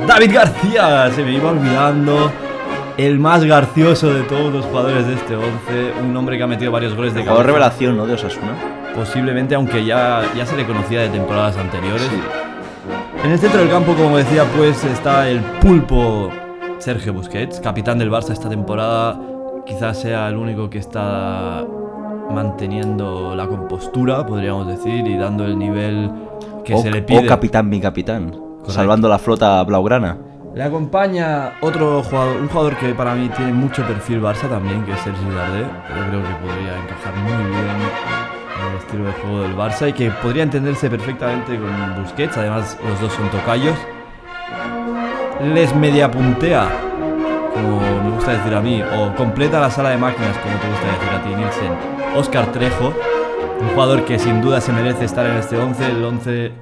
David 0.06 0.34
García, 0.34 1.10
se 1.14 1.22
me 1.24 1.32
iba 1.32 1.50
olvidando. 1.50 2.30
El 2.96 3.18
más 3.18 3.42
garcioso 3.44 4.14
de 4.14 4.22
todos 4.22 4.52
los 4.52 4.64
jugadores 4.66 5.06
de 5.08 5.14
este 5.14 5.34
11, 5.34 5.48
un 6.04 6.16
hombre 6.16 6.36
que 6.36 6.44
ha 6.44 6.46
metido 6.46 6.70
varios 6.70 6.94
goles 6.94 7.12
de 7.12 7.22
Jugador 7.22 7.42
cabeza. 7.42 7.52
revelación, 7.52 7.96
¿no? 7.96 8.06
De 8.06 8.14
Osasuna. 8.14 8.54
Posiblemente, 8.94 9.56
aunque 9.56 9.84
ya, 9.84 10.22
ya 10.36 10.46
se 10.46 10.56
le 10.56 10.64
conocía 10.64 11.00
de 11.00 11.08
temporadas 11.08 11.56
anteriores. 11.56 12.02
Sí. 12.02 12.20
En 13.24 13.32
el 13.32 13.38
centro 13.38 13.58
del 13.58 13.70
campo, 13.70 13.94
como 13.94 14.16
decía, 14.16 14.44
pues 14.56 14.84
está 14.84 15.28
el 15.28 15.40
pulpo 15.40 16.30
Sergio 16.78 17.12
Busquets, 17.14 17.58
capitán 17.58 17.98
del 17.98 18.12
Barça 18.12 18.30
esta 18.30 18.48
temporada. 18.48 19.18
Quizás 19.66 20.00
sea 20.00 20.28
el 20.28 20.36
único 20.36 20.70
que 20.70 20.78
está 20.78 21.64
manteniendo 22.30 23.34
la 23.34 23.46
compostura, 23.46 24.24
podríamos 24.24 24.68
decir, 24.68 25.06
y 25.06 25.16
dando 25.16 25.44
el 25.46 25.58
nivel 25.58 26.12
que 26.64 26.74
o, 26.74 26.78
se 26.82 26.90
le 26.90 27.02
pide. 27.02 27.24
o 27.24 27.26
capitán, 27.26 27.68
mi 27.68 27.80
capitán. 27.80 28.43
Salvando 28.68 29.08
la 29.08 29.18
flota 29.18 29.62
blaugrana. 29.62 30.16
Le 30.54 30.62
acompaña 30.62 31.54
otro 31.60 32.02
jugador, 32.02 32.36
un 32.36 32.48
jugador 32.48 32.76
que 32.76 32.94
para 32.94 33.14
mí 33.14 33.28
tiene 33.28 33.52
mucho 33.52 33.82
perfil 33.82 34.22
Barça 34.22 34.48
también, 34.48 34.84
que 34.84 34.92
es 34.92 35.00
Sergi 35.00 35.24
Darder. 35.34 35.66
Yo 35.88 36.08
creo 36.08 36.22
que 36.22 36.34
podría 36.46 36.78
encajar 36.78 37.14
muy 37.16 37.50
bien 37.50 37.64
en 38.60 38.70
el 38.70 38.78
estilo 38.78 39.04
de 39.04 39.12
juego 39.12 39.40
del 39.42 39.56
Barça 39.56 39.88
y 39.88 39.92
que 39.92 40.10
podría 40.10 40.44
entenderse 40.44 40.88
perfectamente 40.88 41.58
con 41.58 42.02
Busquets. 42.02 42.36
Además, 42.36 42.78
los 42.88 43.00
dos 43.00 43.12
son 43.12 43.28
tocayos. 43.30 43.76
Les 45.52 45.74
media 45.74 46.08
puntea, 46.10 46.68
como 47.52 47.80
me 47.80 48.10
gusta 48.14 48.32
decir 48.32 48.54
a 48.54 48.60
mí, 48.60 48.80
o 48.80 49.14
completa 49.16 49.60
la 49.60 49.70
sala 49.70 49.90
de 49.90 49.96
máquinas, 49.96 50.36
como 50.38 50.56
te 50.56 50.68
gusta 50.68 50.86
decir 50.86 51.08
a 51.10 51.22
ti, 51.22 51.34
Nielsen. 51.34 52.16
Oscar 52.16 52.46
Trejo, 52.52 52.94
un 53.60 53.68
jugador 53.70 54.04
que 54.04 54.18
sin 54.20 54.40
duda 54.40 54.60
se 54.60 54.72
merece 54.72 55.04
estar 55.04 55.26
en 55.26 55.36
este 55.36 55.58
11, 55.58 55.86
el 55.86 56.04
11, 56.04 56.52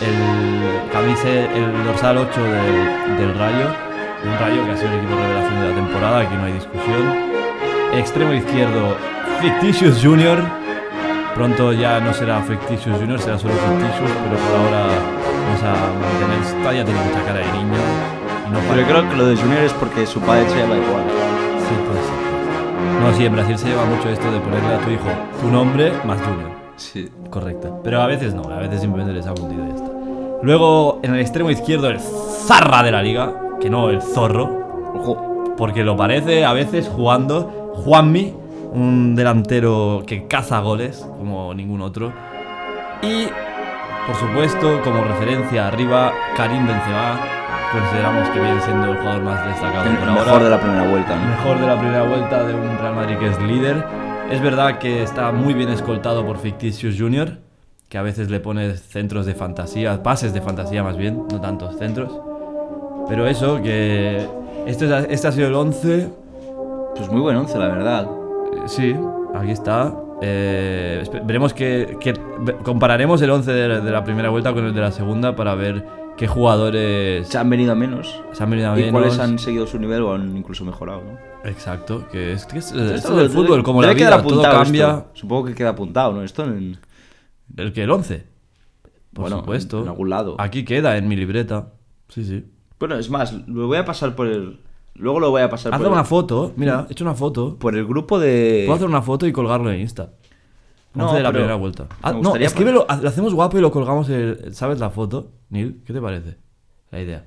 el, 0.00 0.90
camise, 0.92 1.44
el 1.54 1.84
dorsal 1.84 2.18
8 2.18 2.42
del, 2.42 3.18
del 3.18 3.38
Rayo, 3.38 3.66
un 4.24 4.38
Rayo 4.38 4.64
que 4.64 4.72
ha 4.72 4.76
sido 4.76 4.92
el 4.92 4.98
equipo 4.98 5.14
revelación 5.14 5.60
de 5.60 5.68
la 5.68 5.74
temporada, 5.74 6.20
aquí 6.20 6.34
no 6.36 6.44
hay 6.44 6.52
discusión. 6.52 7.36
Extremo 7.94 8.32
izquierdo, 8.32 8.96
Fictitious 9.40 10.02
Junior. 10.02 10.38
Pronto 11.34 11.72
ya 11.72 12.00
no 12.00 12.14
será 12.14 12.40
Fictitious 12.42 12.98
Junior, 12.98 13.20
será 13.20 13.38
solo 13.38 13.54
Fictitious, 13.54 14.10
pero 14.24 14.36
por 14.36 14.60
ahora 14.60 14.86
vamos 15.46 15.62
a 15.62 15.72
mantener. 16.00 16.62
Todavía 16.62 16.84
tiene 16.84 17.00
mucha 17.00 17.24
cara 17.24 17.40
de 17.40 17.52
niño. 17.52 17.78
No 18.50 18.58
Pero 18.70 18.86
creo 18.86 19.10
que 19.10 19.16
lo 19.16 19.26
de 19.26 19.36
Junior 19.36 19.62
es 19.62 19.72
porque 19.72 20.06
su 20.06 20.20
padre 20.20 20.48
se 20.48 20.56
llama 20.56 20.76
igual. 20.76 21.02
Sí, 21.58 21.74
puede 21.86 22.00
ser. 22.00 23.02
No, 23.02 23.12
sí, 23.16 23.26
en 23.26 23.32
Brasil 23.32 23.58
se 23.58 23.68
lleva 23.68 23.84
mucho 23.84 24.08
esto 24.08 24.30
de 24.30 24.38
ponerle 24.40 24.74
a 24.74 24.78
tu 24.78 24.90
hijo 24.90 25.08
tu 25.40 25.48
nombre 25.48 25.92
más 26.04 26.20
Junior. 26.22 26.65
Sí. 26.76 27.08
Correcto. 27.30 27.80
Pero 27.82 28.02
a 28.02 28.06
veces 28.06 28.34
no, 28.34 28.42
a 28.44 28.58
veces 28.58 28.80
simplemente 28.80 29.14
les 29.14 29.26
ha 29.26 29.32
hundido 29.32 29.64
y 29.64 29.68
ya 29.68 29.74
está. 29.74 29.90
Luego, 30.42 31.00
en 31.02 31.14
el 31.14 31.20
extremo 31.20 31.50
izquierdo, 31.50 31.88
el 31.88 31.98
zarra 31.98 32.82
de 32.82 32.92
la 32.92 33.02
liga, 33.02 33.32
que 33.60 33.70
no 33.70 33.88
el 33.90 34.02
zorro, 34.02 34.44
Ojo. 34.94 35.54
porque 35.56 35.82
lo 35.82 35.96
parece 35.96 36.44
a 36.44 36.52
veces 36.52 36.88
jugando 36.88 37.72
Juanmi, 37.84 38.34
un 38.72 39.14
delantero 39.16 40.02
que 40.06 40.26
caza 40.26 40.60
goles 40.60 41.06
como 41.18 41.54
ningún 41.54 41.80
otro. 41.80 42.12
Y, 43.02 43.26
por 44.06 44.16
supuesto, 44.16 44.80
como 44.84 45.02
referencia 45.04 45.68
arriba, 45.68 46.12
Karim 46.36 46.66
Benzema, 46.66 47.18
consideramos 47.72 48.28
que 48.30 48.40
viene 48.40 48.60
siendo 48.60 48.92
el 48.92 48.98
jugador 48.98 49.22
más 49.22 49.46
destacado 49.46 49.88
El 49.90 49.96
por 49.96 50.08
mejor 50.08 50.28
ahora 50.28 50.44
de 50.44 50.50
la 50.50 50.60
primera 50.60 50.88
vuelta, 50.88 51.16
¿no? 51.16 51.28
mejor 51.28 51.58
de 51.60 51.66
la 51.66 51.78
primera 51.78 52.02
vuelta 52.02 52.44
de 52.44 52.54
un 52.54 52.78
Real 52.78 52.94
Madrid 52.94 53.16
que 53.18 53.26
es 53.28 53.40
líder. 53.42 54.05
Es 54.30 54.42
verdad 54.42 54.78
que 54.78 55.02
está 55.02 55.32
muy 55.32 55.54
bien 55.54 55.68
escoltado 55.68 56.26
por 56.26 56.38
Fictitious 56.38 56.96
Junior, 56.98 57.38
que 57.88 57.98
a 57.98 58.02
veces 58.02 58.28
le 58.30 58.40
pone 58.40 58.74
centros 58.74 59.24
de 59.24 59.34
fantasía, 59.34 60.02
pases 60.02 60.32
de 60.34 60.40
fantasía 60.40 60.82
más 60.82 60.96
bien, 60.96 61.22
no 61.30 61.40
tantos 61.40 61.76
centros. 61.78 62.12
Pero 63.08 63.26
eso, 63.26 63.62
que 63.62 64.26
este, 64.66 64.86
es- 64.86 65.06
este 65.10 65.28
ha 65.28 65.32
sido 65.32 65.46
el 65.48 65.54
11. 65.54 66.08
Pues 66.96 67.08
muy 67.10 67.20
buen 67.20 67.36
once, 67.36 67.56
la 67.58 67.68
verdad. 67.68 68.04
Eh, 68.04 68.62
Sí, 68.66 68.96
aquí 69.34 69.52
está. 69.52 69.94
Eh, 70.22 71.04
veremos 71.24 71.52
que, 71.54 71.96
compararemos 72.64 73.20
el 73.22 73.30
11 73.30 73.52
de, 73.52 73.80
de 73.80 73.90
la 73.90 74.02
primera 74.02 74.30
vuelta 74.30 74.52
con 74.52 74.64
el 74.64 74.74
de 74.74 74.80
la 74.80 74.90
segunda 74.90 75.36
para 75.36 75.54
ver 75.54 75.84
qué 76.16 76.26
jugadores 76.26 77.28
Se 77.28 77.38
han 77.38 77.48
venido 77.50 77.72
a 77.72 77.74
menos. 77.74 78.22
se 78.32 78.42
han 78.42 78.50
venido 78.50 78.70
a 78.72 78.78
Y 78.78 78.84
menos. 78.84 78.92
cuáles 78.92 79.18
han 79.18 79.38
seguido 79.38 79.66
su 79.66 79.78
nivel 79.78 80.02
o 80.02 80.14
han 80.14 80.36
incluso 80.36 80.64
mejorado, 80.64 81.02
¿no? 81.02 81.18
Exacto, 81.48 82.06
que 82.10 82.32
es, 82.32 82.44
que 82.46 82.58
es- 82.58 82.72
esto 82.72 82.94
Esto 82.94 83.16
del 83.16 83.30
fútbol, 83.30 83.62
como 83.62 83.82
la 83.82 83.92
vida, 83.92 84.20
todo 84.22 84.42
cambia. 84.42 84.86
esto. 84.88 85.10
Supongo 85.14 85.44
que 85.46 85.54
queda 85.54 85.70
apuntado, 85.70 86.12
¿no? 86.12 86.22
Esto 86.22 86.44
en, 86.44 86.78
¿El 87.56 87.72
que 87.72 87.82
el 87.84 87.90
11? 87.90 88.24
Por 89.12 89.22
Bueno, 89.22 89.38
supuesto. 89.38 89.82
en 89.82 89.88
algún 89.88 90.10
lado. 90.10 90.36
Aquí 90.38 90.64
queda, 90.64 90.96
en 90.96 91.06
mi 91.08 91.16
libreta. 91.16 91.68
Sí, 92.08 92.24
sí. 92.24 92.44
Bueno, 92.78 92.96
es 92.96 93.08
más, 93.08 93.32
lo 93.46 93.66
voy 93.68 93.78
a 93.78 93.84
pasar 93.84 94.14
por 94.14 94.26
el. 94.26 94.58
Luego 94.94 95.20
lo 95.20 95.30
voy 95.30 95.42
a 95.42 95.48
pasar 95.50 95.72
Haz 95.74 95.80
por 95.80 95.90
una 95.90 96.00
el, 96.00 96.06
foto. 96.06 96.52
Mira, 96.56 96.86
he 96.88 96.92
hecho 96.92 97.04
una 97.04 97.14
foto. 97.14 97.56
por 97.58 97.76
el 97.76 97.86
grupo 97.86 98.18
de. 98.18 98.64
Puedo 98.66 98.76
hacer 98.76 98.88
una 98.88 99.02
foto 99.02 99.26
y 99.26 99.32
colgarlo 99.32 99.70
en 99.70 99.80
Insta. 99.80 100.10
No, 100.96 101.04
11 101.04 101.16
de 101.18 101.22
la 101.22 101.32
primera 101.32 101.54
vuelta. 101.56 101.86
Ah, 102.02 102.12
no, 102.12 102.34
escríbelo, 102.36 102.86
lo 103.02 103.08
hacemos 103.08 103.34
guapo 103.34 103.58
y 103.58 103.60
lo 103.60 103.70
colgamos. 103.70 104.08
el- 104.08 104.54
¿Sabes 104.54 104.78
la 104.80 104.90
foto? 104.90 105.30
Neil, 105.50 105.82
¿qué 105.86 105.92
te 105.92 106.00
parece? 106.00 106.36
La 106.90 107.00
idea. 107.00 107.24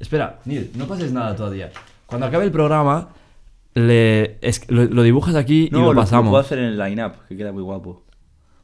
Espera, 0.00 0.40
Neil, 0.44 0.70
no 0.74 0.86
pases 0.86 1.12
nada 1.12 1.34
todavía. 1.36 1.70
Cuando 2.06 2.26
acabe 2.26 2.44
el 2.44 2.50
programa, 2.52 3.08
le, 3.74 4.38
es- 4.40 4.70
lo, 4.70 4.84
lo 4.84 5.02
dibujas 5.02 5.34
aquí 5.34 5.68
No, 5.72 5.78
y 5.78 5.82
lo 5.82 5.92
lo, 5.92 6.00
pasamos. 6.00 6.26
lo 6.26 6.30
puedo 6.32 6.40
hacer 6.40 6.58
en 6.58 6.64
el 6.66 6.78
line-up, 6.78 7.12
que 7.28 7.36
queda 7.36 7.52
muy 7.52 7.62
guapo. 7.62 8.04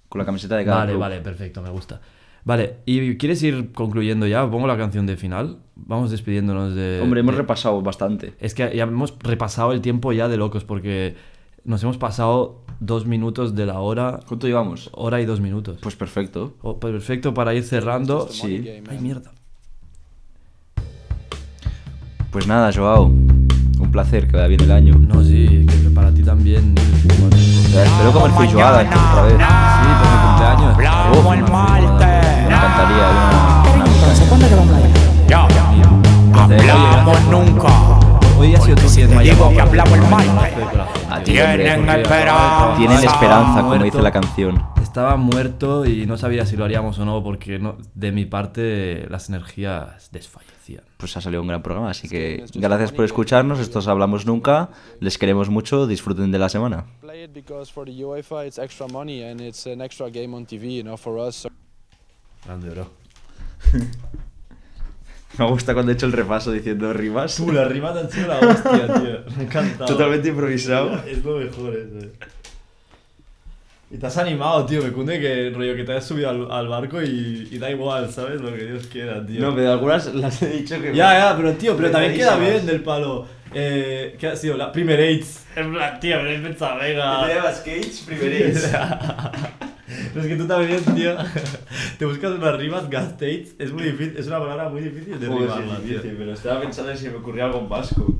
Con 0.09 0.18
la 0.18 0.24
camiseta 0.24 0.57
de 0.57 0.64
cada 0.64 0.78
Vale, 0.78 0.93
club. 0.93 1.01
vale, 1.01 1.20
perfecto, 1.20 1.62
me 1.62 1.70
gusta. 1.70 2.01
Vale, 2.45 2.78
¿y 2.86 3.16
quieres 3.18 3.43
ir 3.43 3.72
concluyendo 3.72 4.26
ya? 4.26 4.51
Pongo 4.51 4.66
la 4.66 4.76
canción 4.76 5.07
de 5.07 5.16
final. 5.16 5.59
Vamos 5.76 6.11
despidiéndonos 6.11 6.74
de. 6.74 7.01
Hombre, 7.03 7.20
hemos 7.20 7.34
de- 7.34 7.40
repasado 7.40 7.80
bastante. 7.82 8.34
Es 8.40 8.55
que 8.55 8.74
ya 8.76 8.82
hemos 8.82 9.16
repasado 9.20 9.72
el 9.72 9.80
tiempo 9.80 10.12
ya 10.12 10.28
de 10.28 10.36
locos 10.36 10.64
porque 10.64 11.14
nos 11.64 11.82
hemos 11.84 11.99
pasado 11.99 12.62
dos 12.85 13.07
minutos 13.07 13.55
de 13.55 13.64
la 13.66 13.78
hora, 13.80 14.20
¿Cuánto 14.26 14.47
llevamos? 14.47 14.91
hora 14.93 15.20
y 15.20 15.24
dos 15.24 15.41
minutos. 15.41 15.78
Pues 15.80 15.95
perfecto. 15.95 16.55
Oh, 16.62 16.78
perfecto 16.78 17.33
para 17.33 17.55
ir 17.55 17.62
cerrando. 17.62 18.28
Sí. 18.28 18.68
Ay, 18.91 18.99
mierda. 18.99 19.30
Pues 22.30 22.47
nada, 22.47 22.72
Joao. 22.74 23.05
Un 23.05 23.91
placer, 23.91 24.26
que 24.26 24.37
vaya 24.37 24.49
bien 24.49 24.62
el 24.62 24.72
año. 24.72 24.95
No, 24.95 25.22
sí, 25.22 25.66
que 25.66 25.91
para 25.91 26.12
ti 26.12 26.22
también. 26.22 26.74
Eh, 26.78 27.85
Espero 27.85 28.12
comer 28.12 28.30
feijoada 28.33 28.83
otra 28.83 29.22
vez. 29.24 29.37
Sí, 29.39 29.89
por 29.99 30.09
mi 30.11 30.18
cumpleaños. 30.26 30.72
El 31.33 31.53
martes. 31.53 32.37
Me 32.37 32.55
encantaría 32.55 33.11
una, 33.11 33.85
Entonces, 33.95 34.28
¿cuándo 34.28 34.49
que 34.49 34.55
vamos 34.55 34.74
a 34.74 34.80
ir? 34.80 34.87
Yo, 35.28 35.39
hablamos 36.72 37.22
nunca. 37.30 37.68
Hoy 38.39 38.55
ha 38.55 38.61
sido 38.61 38.76
me 39.11 39.16
ha 39.16 39.20
Digo 39.20 39.35
llamado 39.35 39.51
que 39.51 39.61
hablamos 39.61 39.99
el 39.99 40.05
Tienen 41.25 41.89
esperanza. 41.89 42.75
Tienen 42.77 42.99
esperanza, 42.99 43.55
como 43.57 43.68
muerto. 43.68 43.85
dice 43.85 44.03
la 44.03 44.12
canción. 44.12 44.62
Estaba 44.83 45.16
muerto 45.16 45.87
y 45.87 46.07
no 46.07 46.18
sabía 46.18 46.45
si 46.45 46.57
lo 46.57 46.64
haríamos 46.64 46.99
o 46.99 47.05
no 47.05 47.23
porque 47.23 47.59
no, 47.59 47.77
de 47.95 48.12
mi 48.12 48.27
parte 48.27 49.07
las 49.09 49.29
energías 49.29 50.11
desfallecían. 50.12 50.85
Pues 50.97 51.16
ha 51.16 51.20
salido 51.20 51.43
un 51.43 51.49
gran 51.49 51.62
programa, 51.62 51.91
así 51.91 52.09
que 52.09 52.45
gracias 52.55 52.93
por 52.93 53.05
escucharnos. 53.05 53.59
Estos 53.59 53.89
hablamos 53.89 54.27
nunca. 54.27 54.70
Les 55.01 55.18
queremos 55.18 55.49
mucho. 55.49 55.87
Disfruten 55.87 56.31
de 56.31 56.39
la 56.39 56.49
semana. 56.49 56.85
Grande, 62.45 62.70
bro. 62.70 62.91
Me 65.39 65.47
gusta 65.47 65.72
cuando 65.72 65.93
he 65.93 65.95
hecho 65.95 66.07
el 66.07 66.12
repaso 66.12 66.53
diciendo 66.53 66.93
rimas. 66.93 67.37
Tú, 67.37 67.51
las 67.53 67.66
rimas 67.68 67.97
han 67.97 68.11
sido 68.11 68.28
la 68.28 68.39
hostia, 68.41 68.87
tío. 68.87 69.20
Me 69.37 69.43
ha 69.43 69.43
encantado. 69.43 69.87
Totalmente 69.87 70.28
improvisado. 70.28 71.03
Es 71.07 71.24
lo 71.24 71.39
mejor 71.39 71.74
eso. 71.74 71.99
eh. 72.07 72.12
Y 73.91 73.97
te 73.99 74.07
has 74.07 74.16
animado, 74.18 74.64
tío. 74.66 74.83
Me 74.83 74.91
cunde 74.91 75.20
que 75.20 75.51
rollo 75.55 75.74
que 75.76 75.85
te 75.85 75.93
has 75.95 76.05
subido 76.07 76.30
al, 76.30 76.51
al 76.51 76.68
barco 76.68 77.03
y, 77.03 77.49
y 77.51 77.59
da 77.59 77.70
igual, 77.70 78.11
¿sabes? 78.11 78.41
Lo 78.41 78.53
que 78.55 78.64
Dios 78.64 78.87
quiera, 78.87 79.24
tío. 79.26 79.41
No, 79.41 79.55
pero 79.55 79.72
algunas 79.72 80.14
las 80.14 80.41
he 80.43 80.49
dicho 80.49 80.80
que. 80.80 80.95
Ya, 80.95 81.18
ya, 81.18 81.37
pero 81.37 81.53
tío, 81.55 81.76
pero 81.76 81.91
también 81.91 82.14
queda 82.14 82.37
bien 82.37 82.64
del 82.66 82.83
palo. 82.83 83.26
Eh, 83.55 84.16
¿Qué 84.18 84.28
ha 84.28 84.37
sido? 84.37 84.57
La 84.57 84.72
Primer 84.72 84.99
Aids. 84.99 85.45
En 85.57 85.72
plan, 85.74 86.01
tío, 86.01 86.22
me 86.22 86.37
he 86.37 86.39
pensado, 86.39 86.78
venga. 86.80 87.28
Cage, 87.64 87.91
primeréis. 88.07 88.70
Pero 90.12 90.20
es 90.24 90.26
que 90.26 90.36
tú 90.36 90.47
también, 90.47 90.82
tío. 90.95 91.16
Te 91.99 92.05
buscas 92.05 92.32
unas 92.32 92.57
rimas, 92.57 92.88
gastates. 92.88 93.55
Es 93.59 93.72
muy 93.72 93.84
difícil, 93.84 94.16
es 94.16 94.26
una 94.26 94.38
palabra 94.38 94.68
muy 94.68 94.82
difícil 94.82 95.18
de 95.18 95.28
rimarla, 95.28 95.78
tío. 95.78 96.01
pero 96.03 96.32
estaba 96.32 96.61
pensando 96.61 96.93
en 96.93 96.99
si 96.99 97.09
me 97.09 97.16
ocurría 97.16 97.47
algo 97.47 97.61
en 97.61 97.68
vasco. 97.68 98.18